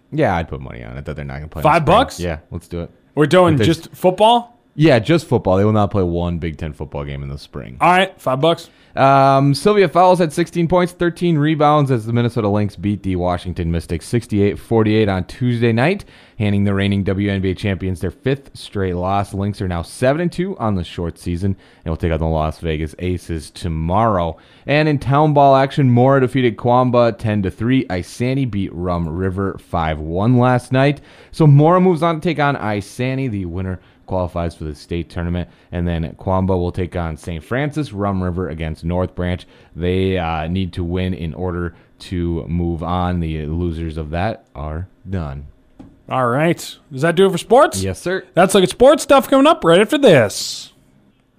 Yeah, 0.10 0.38
I'd 0.38 0.48
put 0.48 0.62
money 0.62 0.82
on 0.82 0.96
it 0.96 1.04
that 1.04 1.18
they're 1.18 1.26
not 1.26 1.36
gonna 1.36 1.50
play. 1.50 1.60
in 1.60 1.64
Five 1.64 1.86
the 1.86 1.92
spring. 1.92 1.98
bucks? 2.00 2.20
Yeah, 2.20 2.40
let's 2.50 2.70
do 2.70 2.80
it. 2.84 2.92
We're 3.14 3.26
doing 3.26 3.60
If 3.60 3.66
just 3.66 3.92
football. 3.94 4.53
Yeah, 4.76 5.00
just 5.00 5.28
football. 5.28 5.58
They 5.58 5.66
will 5.66 5.72
not 5.72 5.92
play 5.92 6.04
one 6.04 6.40
Big 6.40 6.58
Ten 6.58 6.74
football 6.74 7.06
game 7.06 7.22
in 7.22 7.30
the 7.30 7.38
spring. 7.38 7.78
All 7.80 7.92
right, 7.92 8.20
five 8.20 8.42
bucks. 8.42 8.70
Um, 8.96 9.56
Sylvia 9.56 9.88
Fowles 9.88 10.20
had 10.20 10.32
16 10.32 10.68
points, 10.68 10.94
13 10.94 11.38
rebounds 11.38 11.90
as 11.90 12.06
the 12.06 12.14
Minnesota 12.14 12.48
Lynx 12.48 12.76
beat 12.76 13.02
the 13.02 13.16
Washington 13.16 13.72
Mystics 13.72 14.08
68-48 14.12 15.12
on 15.12 15.26
Tuesday 15.26 15.72
night, 15.72 16.06
handing 16.38 16.64
the 16.64 16.76
reigning 16.76 17.04
WNBA 17.04 17.58
champions 17.58 18.02
their 18.02 18.12
fifth 18.12 18.56
straight 18.56 18.94
loss. 18.94 19.34
Lynx 19.34 19.62
are 19.62 19.68
now 19.68 19.82
7-2 19.82 20.60
on 20.62 20.76
the 20.76 20.84
short 20.84 21.18
season 21.18 21.58
and 21.84 21.92
will 21.92 21.98
take 21.98 22.12
on 22.12 22.20
the 22.20 22.28
Las 22.28 22.60
Vegas 22.60 22.94
Aces 23.00 23.50
tomorrow. 23.50 24.38
And 24.68 24.88
in 24.88 25.00
town 25.00 25.34
ball 25.34 25.56
action, 25.56 25.90
Mora 25.90 26.22
defeated 26.22 26.58
Quamba 26.58 27.14
10-3. 27.14 27.88
Isanti 27.88 28.50
beat 28.50 28.72
Rum 28.74 29.10
River 29.10 29.60
5-1 29.72 30.38
last 30.38 30.72
night. 30.72 31.02
So 31.32 31.48
Mora 31.48 31.82
moves 31.82 32.04
on 32.04 32.16
to 32.16 32.22
take 32.22 32.38
on 32.38 32.56
Isanti, 32.58 33.30
the 33.30 33.46
winner 33.46 33.80
qualifies 34.14 34.54
for 34.54 34.66
the 34.66 34.76
state 34.76 35.10
tournament. 35.10 35.50
And 35.72 35.88
then 35.88 36.14
Quamba 36.18 36.56
will 36.56 36.72
take 36.72 36.96
on 36.96 37.18
St. 37.18 37.44
Francis, 37.44 37.92
Rum 37.92 38.22
River 38.22 38.48
against 38.48 38.84
North 38.84 39.16
Branch. 39.16 39.44
They 39.76 40.20
uh, 40.20 40.48
need 40.48 40.72
to 40.74 40.84
win 40.84 41.16
in 41.16 41.34
order 41.34 41.76
to 42.00 42.46
move 42.48 42.84
on. 42.84 43.22
The 43.22 43.48
losers 43.48 43.98
of 43.98 44.12
that 44.12 44.46
are 44.54 44.88
done. 45.10 45.48
All 46.08 46.28
right. 46.28 46.78
Does 46.92 47.02
that 47.02 47.16
do 47.16 47.26
it 47.26 47.32
for 47.32 47.40
sports? 47.40 47.82
Yes, 47.82 48.00
sir. 48.00 48.24
That's 48.36 48.54
like 48.54 48.70
sports 48.70 49.02
stuff 49.02 49.28
coming 49.28 49.48
up 49.48 49.64
right 49.64 49.82
after 49.82 49.98
this. 49.98 50.74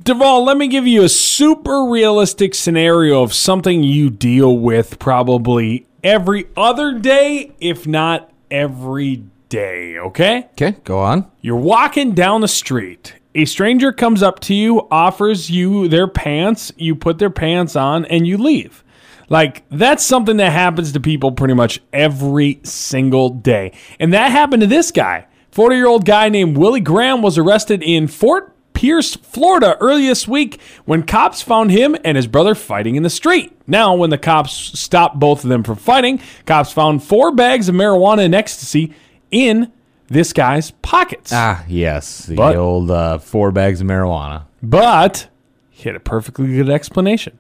Duvall, 0.02 0.44
let 0.44 0.56
me 0.56 0.66
give 0.66 0.88
you 0.88 1.04
a 1.04 1.08
super 1.08 1.84
realistic 1.84 2.56
scenario 2.56 3.22
of 3.22 3.32
something 3.32 3.84
you 3.84 4.10
deal 4.10 4.58
with 4.58 4.98
probably 4.98 5.86
every 6.02 6.48
other 6.56 6.98
day, 6.98 7.52
if 7.60 7.86
not 7.86 8.32
every 8.50 9.22
day, 9.54 9.98
okay? 9.98 10.48
Okay, 10.52 10.76
go 10.82 10.98
on. 10.98 11.30
You're 11.40 11.56
walking 11.56 12.12
down 12.12 12.40
the 12.40 12.48
street. 12.48 13.14
A 13.36 13.44
stranger 13.44 13.92
comes 13.92 14.20
up 14.20 14.40
to 14.40 14.54
you, 14.54 14.88
offers 14.90 15.48
you 15.48 15.86
their 15.86 16.08
pants, 16.08 16.72
you 16.76 16.96
put 16.96 17.18
their 17.18 17.30
pants 17.30 17.76
on, 17.76 18.04
and 18.06 18.26
you 18.26 18.36
leave. 18.36 18.82
Like, 19.28 19.62
that's 19.70 20.04
something 20.04 20.38
that 20.38 20.50
happens 20.50 20.90
to 20.92 21.00
people 21.00 21.30
pretty 21.30 21.54
much 21.54 21.80
every 21.92 22.60
single 22.64 23.30
day. 23.30 23.72
And 24.00 24.12
that 24.12 24.32
happened 24.32 24.62
to 24.62 24.66
this 24.66 24.90
guy. 24.90 25.26
40 25.52 25.76
year 25.76 25.86
old 25.86 26.04
guy 26.04 26.28
named 26.28 26.56
Willie 26.58 26.80
Graham 26.80 27.22
was 27.22 27.38
arrested 27.38 27.80
in 27.82 28.08
Fort 28.08 28.54
Pierce, 28.74 29.14
Florida, 29.14 29.78
early 29.80 30.08
this 30.08 30.26
week 30.26 30.60
when 30.84 31.04
cops 31.04 31.40
found 31.40 31.70
him 31.70 31.96
and 32.04 32.16
his 32.16 32.26
brother 32.26 32.56
fighting 32.56 32.96
in 32.96 33.04
the 33.04 33.08
street. 33.08 33.56
Now, 33.68 33.94
when 33.94 34.10
the 34.10 34.18
cops 34.18 34.52
stopped 34.52 35.18
both 35.20 35.44
of 35.44 35.48
them 35.48 35.62
from 35.62 35.76
fighting, 35.76 36.20
cops 36.44 36.72
found 36.72 37.04
four 37.04 37.32
bags 37.32 37.68
of 37.68 37.76
marijuana 37.76 38.24
and 38.24 38.34
ecstasy 38.34 38.92
in 39.34 39.70
this 40.08 40.32
guy's 40.32 40.70
pockets. 40.70 41.32
Ah, 41.34 41.64
yes. 41.68 42.26
The 42.26 42.36
But- 42.36 42.56
old 42.56 42.90
uh, 42.90 43.18
four 43.18 43.50
bags 43.50 43.80
of 43.80 43.86
marijuana. 43.86 44.44
But 44.62 45.28
he 45.70 45.88
had 45.88 45.96
a 45.96 46.00
perfectly 46.00 46.46
good 46.54 46.70
explanation. 46.70 47.36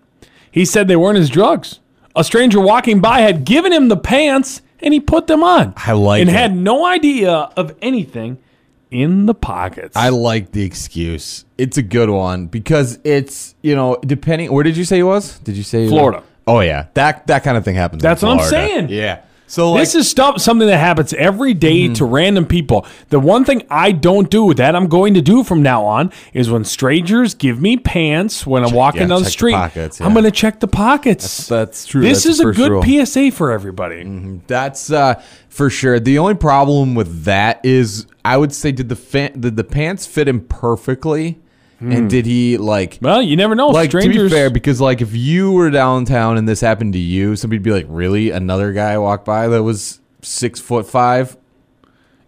He 0.50 0.64
said 0.64 0.88
they 0.88 0.96
weren't 0.96 1.16
his 1.18 1.30
drugs. 1.30 1.80
A 2.16 2.22
stranger 2.24 2.60
walking 2.60 3.00
by 3.00 3.20
had 3.20 3.44
given 3.44 3.72
him 3.72 3.88
the 3.88 3.96
pants 3.96 4.60
and 4.80 4.92
he 4.92 5.00
put 5.00 5.26
them 5.26 5.42
on. 5.42 5.72
I 5.76 5.92
like 5.92 6.20
and 6.20 6.28
it. 6.30 6.32
had 6.34 6.54
no 6.56 6.84
idea 6.86 7.30
of 7.56 7.74
anything 7.82 8.38
in 8.90 9.26
the 9.26 9.34
pockets. 9.34 9.96
I 9.96 10.10
like 10.10 10.52
the 10.52 10.62
excuse. 10.62 11.44
It's 11.58 11.76
a 11.78 11.82
good 11.82 12.10
one 12.10 12.46
because 12.46 12.98
it's, 13.04 13.54
you 13.62 13.74
know, 13.74 13.98
depending. 14.04 14.52
Where 14.52 14.62
did 14.62 14.76
you 14.76 14.84
say 14.84 14.96
he 14.96 15.02
was? 15.02 15.38
Did 15.40 15.56
you 15.56 15.62
say 15.64 15.88
Florida. 15.88 16.22
Oh 16.46 16.60
yeah, 16.60 16.86
that 16.94 17.26
that 17.28 17.42
kind 17.42 17.56
of 17.56 17.64
thing 17.64 17.74
happens. 17.74 18.02
in 18.02 18.08
That's 18.08 18.22
what 18.22 18.32
I'm 18.32 18.38
Florida. 18.38 18.56
saying. 18.68 18.88
Yeah. 18.90 19.22
So 19.46 19.72
like, 19.72 19.82
this 19.82 19.94
is 19.94 20.08
stuff 20.08 20.40
something 20.40 20.66
that 20.68 20.78
happens 20.78 21.12
every 21.14 21.54
day 21.54 21.92
to 21.94 22.04
random 22.04 22.46
people. 22.46 22.86
The 23.10 23.20
one 23.20 23.44
thing 23.44 23.62
I 23.70 23.92
don't 23.92 24.30
do 24.30 24.54
that 24.54 24.74
I'm 24.74 24.88
going 24.88 25.14
to 25.14 25.22
do 25.22 25.44
from 25.44 25.62
now 25.62 25.84
on 25.84 26.12
is 26.32 26.50
when 26.50 26.64
strangers 26.64 27.34
give 27.34 27.60
me 27.60 27.76
pants 27.76 28.46
when 28.46 28.64
I'm 28.64 28.74
walking 28.74 29.02
yeah, 29.02 29.08
down 29.08 29.22
the 29.22 29.24
check 29.24 29.24
the 29.24 29.30
street, 29.30 29.52
pockets, 29.52 30.00
I'm 30.00 30.12
going 30.12 30.24
to 30.24 30.30
check 30.30 30.60
the 30.60 30.68
pockets. 30.68 31.46
that's 31.46 31.86
true. 31.86 32.02
This 32.02 32.24
That's 32.24 32.40
is 32.40 32.40
a 32.40 32.52
good 32.52 32.70
rule. 32.70 33.06
PSA 33.06 33.30
for 33.32 33.52
everybody. 33.52 34.40
That's 34.46 34.90
uh, 34.90 35.22
for 35.48 35.70
sure. 35.70 36.00
The 36.00 36.18
only 36.18 36.34
problem 36.34 36.94
with 36.94 37.24
that 37.24 37.60
is, 37.64 38.06
I 38.24 38.36
would 38.36 38.52
say, 38.52 38.72
did 38.72 38.88
the 38.88 38.96
fa- 38.96 39.30
did 39.30 39.56
the 39.56 39.64
pants 39.64 40.06
fit 40.06 40.26
him 40.26 40.40
perfectly, 40.40 41.40
and 41.80 42.08
did 42.08 42.24
he 42.26 42.56
like? 42.58 42.98
Well, 43.02 43.20
you 43.22 43.36
never 43.36 43.54
know. 43.54 43.68
Like 43.68 43.90
strangers. 43.90 44.16
to 44.16 44.22
be 44.24 44.28
fair, 44.30 44.50
because 44.50 44.80
like 44.80 45.00
if 45.00 45.14
you 45.14 45.52
were 45.52 45.70
downtown 45.70 46.36
and 46.38 46.48
this 46.48 46.60
happened 46.60 46.92
to 46.94 46.98
you, 46.98 47.36
somebody'd 47.36 47.62
be 47.62 47.72
like, 47.72 47.86
"Really? 47.88 48.30
Another 48.30 48.72
guy 48.72 48.96
walked 48.98 49.24
by 49.24 49.48
that 49.48 49.62
was 49.62 50.00
six 50.22 50.60
foot 50.60 50.86
five? 50.86 51.36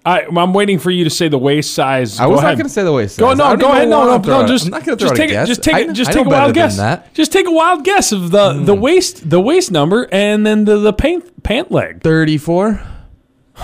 I, 0.05 0.23
I'm 0.23 0.53
waiting 0.53 0.79
for 0.79 0.93
you 0.93 1.03
to 1.03 1.11
say 1.11 1.27
the 1.27 1.37
waist 1.39 1.75
size. 1.75 2.21
I 2.21 2.27
Go 2.27 2.33
was 2.33 2.43
not 2.43 2.53
going 2.55 2.67
to 2.67 2.73
say 2.73 2.85
the 2.85 2.93
waist. 2.93 3.19
Go 3.19 3.35
size. 3.35 3.41
I 3.41 3.43
no, 3.55 3.57
don't 3.57 3.59
go 3.59 3.67
even 3.67 3.77
ahead. 3.77 3.89
No, 3.89 3.99
wanna 4.07 4.19
no, 4.25 4.39
no. 4.39 4.45
it- 4.45 4.49
Just 4.49 4.65
I'm 4.67 4.71
not 4.71 4.85
going 4.85 4.99
to 4.99 5.05
just 5.05 5.17
take 5.17 5.31
a 5.31 5.33
guess. 5.33 5.49
just 5.49 5.63
take 5.65 5.75
I- 5.75 5.81
it. 5.81 5.93
Just 5.95 6.11
I 6.11 6.13
take 6.13 6.21
a 6.21 6.25
know 6.25 6.31
better 6.31 6.43
wild 6.43 6.49
than 6.55 6.63
guess. 6.63 6.77
that. 6.77 7.07
Hmm. 7.09 7.15
Just 7.15 7.33
take 7.33 7.47
a 7.49 7.51
wild 7.51 7.85
guess 7.85 8.13
of 8.13 8.31
the 8.31 8.53
the 8.53 8.75
waist 8.75 9.29
the 9.29 9.41
waist 9.41 9.73
number 9.73 10.09
and 10.13 10.47
then 10.47 10.65
the 10.65 10.77
the 10.79 10.93
pant 10.93 11.43
pant 11.43 11.73
leg. 11.73 12.03
Thirty-four. 12.03 12.87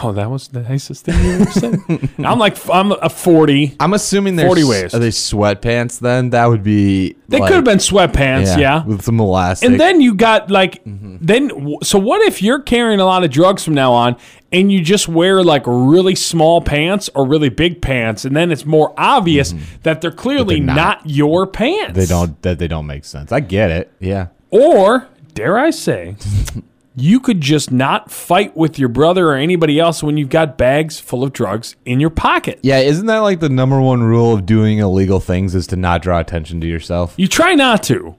Oh, 0.02 0.10
that 0.12 0.30
was 0.30 0.48
the 0.48 0.60
nicest 0.62 1.04
thing 1.04 1.22
you 1.22 1.32
ever 1.32 1.50
said. 1.50 1.78
I'm 2.24 2.38
like 2.38 2.56
I'm 2.70 2.92
a 2.92 3.10
40. 3.10 3.76
I'm 3.78 3.92
assuming 3.92 4.36
they're 4.36 4.46
40 4.46 4.62
s- 4.62 4.68
waist. 4.68 4.94
Are 4.94 4.98
they 4.98 5.08
sweatpants? 5.10 5.98
Then 6.00 6.30
that 6.30 6.46
would 6.46 6.62
be. 6.62 7.14
They 7.28 7.38
like- 7.38 7.48
could 7.48 7.56
have 7.56 7.64
been 7.64 7.76
sweatpants, 7.78 8.58
yeah. 8.58 8.84
with 8.86 9.02
some 9.02 9.20
elastic. 9.20 9.68
And 9.68 9.78
then 9.78 10.00
you 10.00 10.14
got 10.14 10.50
like, 10.50 10.82
Mm-hmm. 10.84 11.16
then 11.20 11.76
so 11.82 11.98
what 11.98 12.22
if 12.22 12.40
you're 12.42 12.60
carrying 12.62 13.00
a 13.00 13.04
lot 13.04 13.22
of 13.22 13.30
drugs 13.30 13.64
from 13.64 13.74
now 13.74 13.92
on 13.92 14.16
and 14.50 14.72
you 14.72 14.80
just 14.82 15.08
wear 15.08 15.42
like 15.42 15.62
really 15.66 16.14
small 16.14 16.62
pants 16.62 17.10
or 17.14 17.26
really 17.26 17.50
big 17.50 17.82
pants, 17.82 18.24
and 18.24 18.34
then 18.34 18.50
it's 18.50 18.64
more 18.64 18.94
obvious 18.96 19.54
that 19.82 20.00
they're 20.00 20.10
clearly 20.10 20.56
Mm-hmm. 20.56 20.66
they're 20.68 20.74
not. 20.76 20.98
not. 21.04 21.10
your 21.10 21.46
pants. 21.46 21.98
they 21.98 22.06
don't 22.06 22.40
that 22.42 22.58
they 22.58 22.66
don't 22.68 22.86
make 22.86 23.04
sense. 23.04 23.30
I 23.30 23.40
get 23.40 23.70
it. 23.70 23.92
Yeah. 24.00 24.28
Or 24.50 25.06
dare 25.34 25.58
I 25.58 25.68
say, 25.70 26.16
you 26.94 27.20
could 27.20 27.40
just 27.40 27.70
not 27.72 28.10
fight 28.10 28.56
with 28.56 28.78
your 28.78 28.88
brother 28.88 29.30
or 29.30 29.34
anybody 29.34 29.78
else 29.80 30.02
when 30.02 30.16
you've 30.16 30.28
got 30.28 30.58
bags 30.58 31.00
full 31.00 31.24
of 31.24 31.32
drugs 31.32 31.76
in 31.84 32.00
your 32.00 32.10
pocket. 32.10 32.58
Yeah, 32.62 32.80
isn't 32.80 33.06
that 33.06 33.18
like 33.18 33.40
the 33.40 33.48
number 33.48 33.80
one 33.80 34.02
rule 34.02 34.34
of 34.34 34.44
doing 34.44 34.78
illegal 34.78 35.20
things 35.20 35.54
is 35.54 35.66
to 35.68 35.76
not 35.76 36.02
draw 36.02 36.20
attention 36.20 36.60
to 36.60 36.66
yourself? 36.66 37.14
You 37.16 37.28
try 37.28 37.54
not 37.54 37.82
to. 37.84 38.16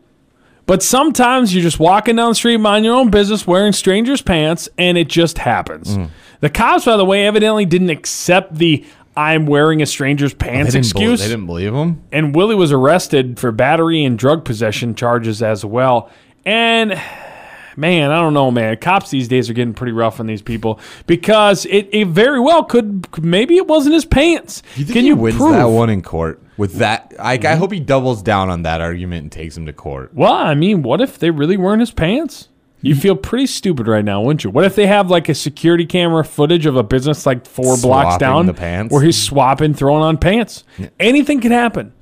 But 0.65 0.81
sometimes 0.81 1.53
you're 1.53 1.61
just 1.61 1.79
walking 1.79 2.15
down 2.15 2.29
the 2.29 2.35
street, 2.35 2.57
mind 2.57 2.85
your 2.85 2.95
own 2.95 3.09
business, 3.09 3.45
wearing 3.45 3.73
strangers' 3.73 4.21
pants, 4.21 4.69
and 4.77 4.97
it 4.97 5.09
just 5.09 5.37
happens. 5.37 5.97
Mm. 5.97 6.09
The 6.39 6.49
cops, 6.49 6.85
by 6.85 6.95
the 6.95 7.03
way, 7.03 7.27
evidently 7.27 7.65
didn't 7.65 7.89
accept 7.89 8.55
the 8.55 8.85
I'm 9.15 9.45
wearing 9.45 9.81
a 9.81 9.85
stranger's 9.85 10.33
pants 10.33 10.71
didn't, 10.71 10.91
bel- 10.93 11.01
excuse. 11.01 11.19
they 11.19 11.27
didn't 11.27 11.45
believe 11.45 11.73
him. 11.73 12.03
and 12.11 12.35
Willie 12.35 12.55
was 12.55 12.71
arrested 12.71 13.39
for 13.39 13.51
battery 13.51 14.03
and 14.03 14.17
drug 14.17 14.43
possession 14.43 14.95
charges 14.95 15.43
as 15.43 15.63
well. 15.63 16.09
And 16.45 16.99
man, 17.77 18.11
I 18.11 18.19
don't 18.19 18.33
know, 18.33 18.51
man. 18.51 18.77
Cops 18.77 19.09
these 19.09 19.27
days 19.27 19.49
are 19.49 19.53
getting 19.53 19.73
pretty 19.73 19.93
rough 19.93 20.19
on 20.19 20.27
these 20.27 20.41
people 20.41 20.79
because 21.07 21.65
it, 21.65 21.89
it 21.91 22.07
very 22.07 22.39
well 22.39 22.63
could 22.63 23.23
maybe 23.23 23.57
it 23.57 23.67
wasn't 23.67 23.93
his 23.93 24.05
pants. 24.05 24.63
You 24.75 24.85
Can 24.85 25.05
you 25.05 25.15
wins 25.15 25.37
prove? 25.37 25.51
that 25.51 25.65
one 25.65 25.89
in 25.89 26.01
court 26.01 26.41
with 26.57 26.75
that? 26.75 27.13
I, 27.19 27.33
I 27.33 27.37
mm-hmm. 27.37 27.59
hope 27.59 27.71
he 27.71 27.79
doubles 27.79 28.21
down 28.21 28.49
on 28.49 28.63
that 28.63 28.81
argument 28.81 29.23
and 29.23 29.31
takes 29.31 29.57
him 29.57 29.65
to 29.65 29.73
court. 29.73 30.13
Well, 30.13 30.33
I 30.33 30.53
mean, 30.55 30.83
what 30.83 31.01
if 31.01 31.19
they 31.19 31.31
really 31.31 31.57
weren't 31.57 31.79
his 31.79 31.91
pants? 31.91 32.49
You 32.81 32.93
mm-hmm. 32.93 33.01
feel 33.01 33.15
pretty 33.15 33.47
stupid 33.47 33.87
right 33.87 34.03
now, 34.03 34.21
wouldn't 34.21 34.43
you? 34.43 34.49
What 34.49 34.65
if 34.65 34.75
they 34.75 34.87
have 34.87 35.09
like 35.09 35.29
a 35.29 35.35
security 35.35 35.85
camera 35.85 36.25
footage 36.25 36.65
of 36.65 36.75
a 36.75 36.83
business 36.83 37.25
like 37.25 37.45
four 37.45 37.77
blocks 37.77 38.17
down 38.17 38.45
the 38.45 38.53
pants? 38.53 38.91
where 38.91 39.01
he's 39.01 39.21
swapping, 39.21 39.73
throwing 39.73 40.03
on 40.03 40.17
pants? 40.17 40.65
Anything 40.99 41.39
can 41.39 41.53
happen. 41.53 41.93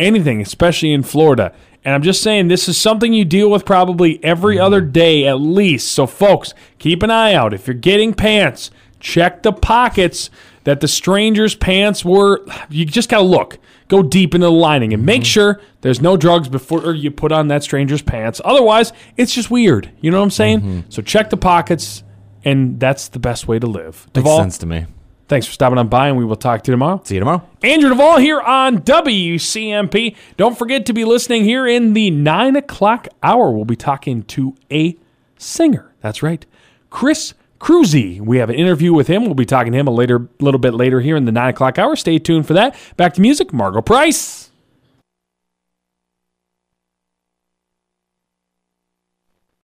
Anything, 0.00 0.42
especially 0.42 0.92
in 0.92 1.04
Florida. 1.04 1.54
And 1.86 1.94
I'm 1.94 2.02
just 2.02 2.20
saying, 2.20 2.48
this 2.48 2.68
is 2.68 2.76
something 2.76 3.12
you 3.12 3.24
deal 3.24 3.48
with 3.48 3.64
probably 3.64 4.22
every 4.24 4.58
other 4.58 4.80
day 4.80 5.24
at 5.28 5.34
least. 5.34 5.92
So, 5.92 6.04
folks, 6.04 6.52
keep 6.80 7.04
an 7.04 7.12
eye 7.12 7.32
out. 7.32 7.54
If 7.54 7.68
you're 7.68 7.74
getting 7.74 8.12
pants, 8.12 8.72
check 8.98 9.44
the 9.44 9.52
pockets 9.52 10.28
that 10.64 10.80
the 10.80 10.88
stranger's 10.88 11.54
pants 11.54 12.04
were. 12.04 12.44
You 12.70 12.86
just 12.86 13.08
got 13.08 13.18
to 13.18 13.22
look. 13.22 13.60
Go 13.86 14.02
deep 14.02 14.34
into 14.34 14.48
the 14.48 14.50
lining 14.50 14.94
and 14.94 15.06
make 15.06 15.22
mm-hmm. 15.22 15.26
sure 15.26 15.60
there's 15.82 16.02
no 16.02 16.16
drugs 16.16 16.48
before 16.48 16.92
you 16.92 17.12
put 17.12 17.30
on 17.30 17.46
that 17.48 17.62
stranger's 17.62 18.02
pants. 18.02 18.40
Otherwise, 18.44 18.92
it's 19.16 19.32
just 19.32 19.52
weird. 19.52 19.88
You 20.00 20.10
know 20.10 20.18
what 20.18 20.24
I'm 20.24 20.30
saying? 20.30 20.60
Mm-hmm. 20.62 20.80
So, 20.88 21.02
check 21.02 21.30
the 21.30 21.36
pockets, 21.36 22.02
and 22.44 22.80
that's 22.80 23.06
the 23.06 23.20
best 23.20 23.46
way 23.46 23.60
to 23.60 23.66
live. 23.68 24.06
Makes 24.06 24.12
Duvall, 24.12 24.38
sense 24.40 24.58
to 24.58 24.66
me. 24.66 24.86
Thanks 25.28 25.46
for 25.46 25.52
stopping 25.52 25.78
on 25.78 25.88
by, 25.88 26.08
and 26.08 26.16
we 26.16 26.24
will 26.24 26.36
talk 26.36 26.62
to 26.62 26.70
you 26.70 26.72
tomorrow. 26.72 27.00
See 27.04 27.14
you 27.14 27.20
tomorrow. 27.20 27.42
Andrew 27.62 27.88
Duvall 27.88 28.18
here 28.18 28.40
on 28.40 28.78
WCMP. 28.78 30.14
Don't 30.36 30.56
forget 30.56 30.86
to 30.86 30.92
be 30.92 31.04
listening 31.04 31.42
here 31.42 31.66
in 31.66 31.94
the 31.94 32.10
nine 32.10 32.54
o'clock 32.54 33.08
hour. 33.24 33.50
We'll 33.50 33.64
be 33.64 33.74
talking 33.74 34.22
to 34.24 34.54
a 34.70 34.96
singer. 35.36 35.92
That's 36.00 36.22
right, 36.22 36.46
Chris 36.90 37.34
Kroeze. 37.58 38.20
We 38.20 38.38
have 38.38 38.50
an 38.50 38.56
interview 38.56 38.92
with 38.92 39.08
him. 39.08 39.24
We'll 39.24 39.34
be 39.34 39.44
talking 39.44 39.72
to 39.72 39.78
him 39.78 39.88
a 39.88 39.92
later, 39.92 40.28
little 40.38 40.60
bit 40.60 40.74
later 40.74 41.00
here 41.00 41.16
in 41.16 41.24
the 41.24 41.32
nine 41.32 41.50
o'clock 41.50 41.76
hour. 41.78 41.96
Stay 41.96 42.18
tuned 42.18 42.46
for 42.46 42.54
that. 42.54 42.76
Back 42.96 43.14
to 43.14 43.20
music. 43.20 43.52
Margo 43.52 43.82
Price. 43.82 44.45